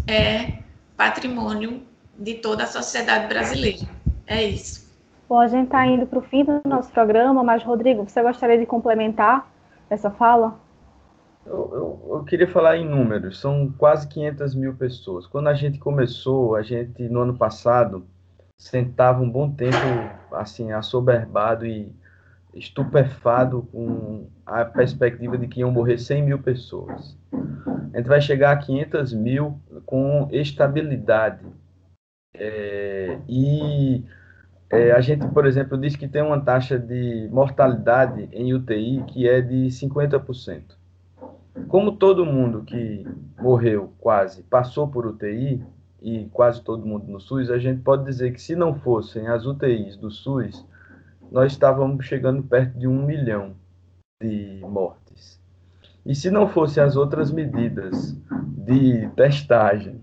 é 0.07 0.59
patrimônio 0.97 1.83
de 2.17 2.35
toda 2.35 2.63
a 2.63 2.67
sociedade 2.69 3.27
brasileira. 3.27 3.85
É 4.29 4.45
isso. 4.45 4.89
Bom, 5.29 5.41
a 5.41 5.49
gente 5.49 5.65
está 5.65 5.85
indo 5.85 6.07
para 6.07 6.21
o 6.21 6.23
fim 6.23 6.45
do 6.45 6.61
nosso 6.65 6.93
programa, 6.93 7.43
mas, 7.43 7.65
Rodrigo, 7.65 8.09
você 8.09 8.23
gostaria 8.23 8.59
de 8.59 8.65
complementar 8.65 9.51
essa 9.91 10.09
fala? 10.09 10.68
Eu, 11.49 11.71
eu, 11.73 12.09
eu, 12.17 12.25
queria 12.25 12.47
falar 12.47 12.77
em 12.77 12.87
números, 12.87 13.41
são 13.41 13.73
quase 13.73 14.07
500 14.07 14.55
mil 14.55 14.75
pessoas. 14.75 15.27
Quando 15.27 15.49
a 15.49 15.55
gente 15.55 15.79
começou, 15.79 16.55
a 16.55 16.63
gente, 16.63 17.09
no 17.09 17.21
ano 17.21 17.37
passado, 17.39 18.07
sentava 18.59 19.23
um 19.23 19.31
bom 19.31 19.51
tempo, 19.51 19.77
assim, 20.31 20.73
assoberbado 20.73 21.65
e 21.65 21.91
estupefado 22.53 23.67
com 23.73 24.29
a 24.45 24.65
perspectiva 24.65 25.39
de 25.39 25.49
que 25.49 25.61
iam 25.61 25.71
morrer 25.71 25.97
100 25.97 26.23
mil 26.23 26.39
pessoas. 26.39 27.17
A 27.95 27.97
gente 27.97 28.09
vai 28.09 28.21
chegar 28.21 28.53
a 28.53 28.57
500 28.57 29.15
mil 29.15 29.59
com 29.87 30.29
estabilidade. 30.31 31.47
É, 32.35 33.19
e 33.27 34.05
é, 34.71 34.93
a 34.93 35.01
gente, 35.01 35.27
por 35.29 35.47
exemplo, 35.47 35.79
diz 35.79 35.97
que 35.97 36.07
tem 36.07 36.21
uma 36.21 36.41
taxa 36.41 36.79
de 36.79 37.27
mortalidade 37.33 38.29
em 38.33 38.53
UTI 38.53 39.03
que 39.07 39.27
é 39.27 39.41
de 39.41 39.69
50% 39.69 40.78
como 41.67 41.93
todo 41.93 42.25
mundo 42.25 42.63
que 42.63 43.07
morreu 43.39 43.93
quase 43.99 44.43
passou 44.43 44.89
por 44.89 45.07
UTI, 45.07 45.65
e 46.01 46.27
quase 46.33 46.63
todo 46.63 46.87
mundo 46.87 47.11
no 47.11 47.21
SUS, 47.21 47.51
a 47.51 47.59
gente 47.59 47.83
pode 47.83 48.05
dizer 48.05 48.33
que 48.33 48.41
se 48.41 48.55
não 48.55 48.75
fossem 48.75 49.27
as 49.27 49.47
UTIs 49.47 49.97
do 49.97 50.11
SUS, 50.11 50.65
nós 51.31 51.53
estávamos 51.53 52.07
chegando 52.07 52.43
perto 52.43 52.79
de 52.79 52.87
um 52.87 53.05
milhão 53.05 53.57
de 54.23 54.61
mortes. 54.63 55.41
E 56.07 56.15
se 56.15 56.31
não 56.31 56.49
fossem 56.49 56.83
as 56.83 56.97
outras 56.97 57.31
medidas 57.31 58.17
de 58.57 59.09
testagem, 59.17 60.01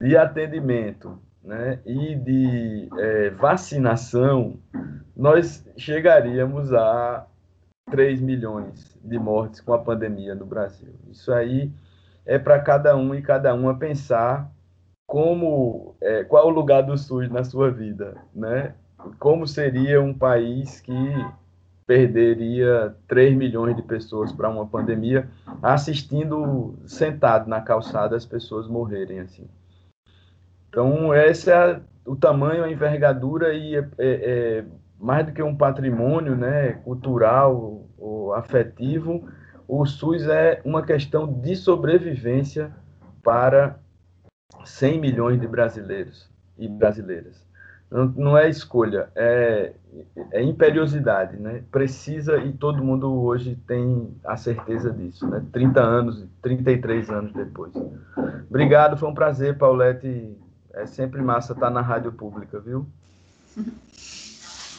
de 0.00 0.16
atendimento 0.16 1.18
né, 1.44 1.78
e 1.84 2.16
de 2.16 2.88
é, 2.98 3.30
vacinação, 3.30 4.58
nós 5.14 5.64
chegaríamos 5.76 6.72
a 6.72 7.26
3 7.90 8.20
milhões 8.20 8.98
de 9.02 9.18
mortes 9.18 9.60
com 9.60 9.72
a 9.72 9.78
pandemia 9.78 10.34
no 10.34 10.46
Brasil. 10.46 10.94
Isso 11.10 11.32
aí 11.32 11.70
é 12.24 12.38
para 12.38 12.60
cada 12.60 12.96
um 12.96 13.14
e 13.14 13.22
cada 13.22 13.54
uma 13.54 13.78
pensar 13.78 14.50
como 15.06 15.94
é, 16.00 16.24
qual 16.24 16.46
o 16.46 16.50
lugar 16.50 16.82
do 16.82 16.96
SUS 16.96 17.28
na 17.28 17.44
sua 17.44 17.70
vida, 17.70 18.16
né? 18.34 18.74
Como 19.18 19.46
seria 19.46 20.00
um 20.00 20.14
país 20.14 20.80
que 20.80 20.94
perderia 21.86 22.94
3 23.08 23.36
milhões 23.36 23.76
de 23.76 23.82
pessoas 23.82 24.32
para 24.32 24.48
uma 24.48 24.66
pandemia 24.66 25.28
assistindo 25.60 26.74
sentado 26.86 27.48
na 27.48 27.60
calçada 27.60 28.16
as 28.16 28.24
pessoas 28.24 28.68
morrerem 28.68 29.20
assim. 29.20 29.46
Então, 30.68 31.14
esse 31.14 31.50
é 31.50 31.80
o 32.06 32.16
tamanho, 32.16 32.64
a 32.64 32.70
envergadura 32.70 33.52
e 33.52 33.76
é, 33.76 33.80
é, 33.80 33.86
é 33.98 34.64
mais 35.02 35.26
do 35.26 35.32
que 35.32 35.42
um 35.42 35.56
patrimônio 35.56 36.36
né, 36.36 36.74
cultural 36.84 37.84
ou 37.98 38.32
afetivo, 38.34 39.28
o 39.66 39.84
SUS 39.84 40.28
é 40.28 40.62
uma 40.64 40.82
questão 40.84 41.26
de 41.26 41.56
sobrevivência 41.56 42.70
para 43.20 43.80
100 44.64 45.00
milhões 45.00 45.40
de 45.40 45.48
brasileiros 45.48 46.30
e 46.56 46.68
brasileiras. 46.68 47.44
Não, 47.90 48.06
não 48.06 48.38
é 48.38 48.48
escolha, 48.48 49.08
é, 49.16 49.72
é 50.30 50.40
imperiosidade, 50.40 51.36
né? 51.36 51.64
Precisa 51.70 52.38
e 52.38 52.52
todo 52.52 52.82
mundo 52.82 53.12
hoje 53.22 53.56
tem 53.66 54.16
a 54.24 54.36
certeza 54.36 54.92
disso, 54.92 55.28
né? 55.28 55.44
30 55.52 55.80
anos, 55.80 56.26
33 56.40 57.10
anos 57.10 57.32
depois. 57.32 57.74
Obrigado, 58.48 58.96
foi 58.96 59.08
um 59.08 59.14
prazer, 59.14 59.58
Paulette, 59.58 60.38
É 60.72 60.86
sempre 60.86 61.20
massa 61.20 61.54
estar 61.54 61.70
na 61.70 61.82
rádio 61.82 62.12
pública, 62.12 62.60
viu? 62.60 62.86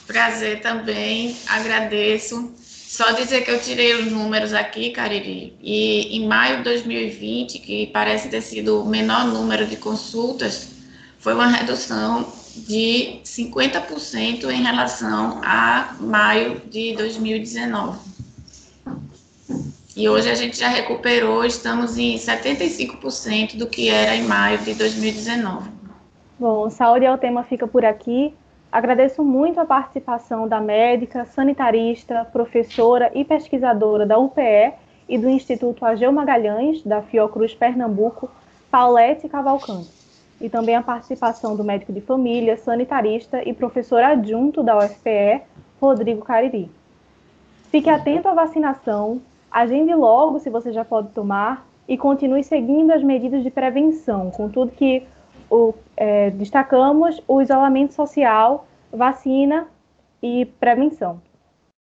Prazer 0.07 0.61
também, 0.61 1.35
agradeço. 1.47 2.53
Só 2.57 3.11
dizer 3.13 3.43
que 3.43 3.49
eu 3.49 3.59
tirei 3.59 3.95
os 3.95 4.11
números 4.11 4.53
aqui, 4.53 4.91
Cariri, 4.91 5.57
e 5.59 6.15
em 6.17 6.27
maio 6.27 6.57
de 6.57 6.63
2020, 6.65 7.57
que 7.59 7.87
parece 7.87 8.29
ter 8.29 8.41
sido 8.41 8.83
o 8.83 8.85
menor 8.87 9.25
número 9.25 9.65
de 9.65 9.77
consultas, 9.77 10.69
foi 11.17 11.33
uma 11.33 11.47
redução 11.47 12.31
de 12.55 13.19
50% 13.23 14.51
em 14.51 14.61
relação 14.61 15.41
a 15.43 15.95
maio 15.99 16.61
de 16.69 16.93
2019. 16.95 17.97
E 19.95 20.09
hoje 20.09 20.29
a 20.29 20.35
gente 20.35 20.59
já 20.59 20.67
recuperou, 20.67 21.45
estamos 21.45 21.97
em 21.97 22.15
75% 22.15 23.57
do 23.57 23.67
que 23.67 23.89
era 23.89 24.15
em 24.15 24.23
maio 24.23 24.59
de 24.59 24.73
2019. 24.73 25.69
Bom, 26.39 26.69
Saúde 26.69 27.05
é 27.05 27.11
o 27.11 27.17
tema 27.17 27.43
fica 27.43 27.67
por 27.67 27.85
aqui. 27.85 28.33
Agradeço 28.73 29.23
muito 29.23 29.59
a 29.59 29.65
participação 29.65 30.47
da 30.47 30.59
médica, 30.59 31.25
sanitarista, 31.25 32.25
professora 32.33 33.11
e 33.13 33.23
pesquisadora 33.23 34.03
da 34.03 34.17
UPE 34.17 34.73
e 35.07 35.15
do 35.15 35.29
Instituto 35.29 35.85
Ageu 35.85 36.11
Magalhães, 36.11 36.81
da 36.81 36.99
Fiocruz 36.99 37.53
Pernambuco, 37.53 38.31
Paulette 38.71 39.29
Cavalcante. 39.29 39.91
E 40.41 40.49
também 40.49 40.75
a 40.75 40.81
participação 40.81 41.55
do 41.55 41.63
médico 41.63 41.93
de 41.93 42.01
família, 42.01 42.57
sanitarista 42.57 43.47
e 43.47 43.53
professor 43.53 44.01
adjunto 44.01 44.63
da 44.63 44.75
UFPE, 44.79 45.43
Rodrigo 45.79 46.25
Cariri. 46.25 46.71
Fique 47.69 47.91
atento 47.91 48.27
à 48.27 48.33
vacinação, 48.33 49.21
agende 49.51 49.93
logo 49.93 50.39
se 50.39 50.49
você 50.49 50.73
já 50.73 50.83
pode 50.83 51.09
tomar 51.09 51.63
e 51.87 51.95
continue 51.95 52.43
seguindo 52.43 52.89
as 52.89 53.03
medidas 53.03 53.43
de 53.43 53.51
prevenção, 53.51 54.31
com 54.31 54.49
tudo 54.49 54.71
que 54.71 55.05
o, 55.53 55.73
é, 55.95 56.31
destacamos 56.31 57.21
o 57.27 57.39
isolamento 57.39 57.93
social, 57.93 58.65
vacina 58.91 59.67
e 60.21 60.45
prevenção. 60.59 61.21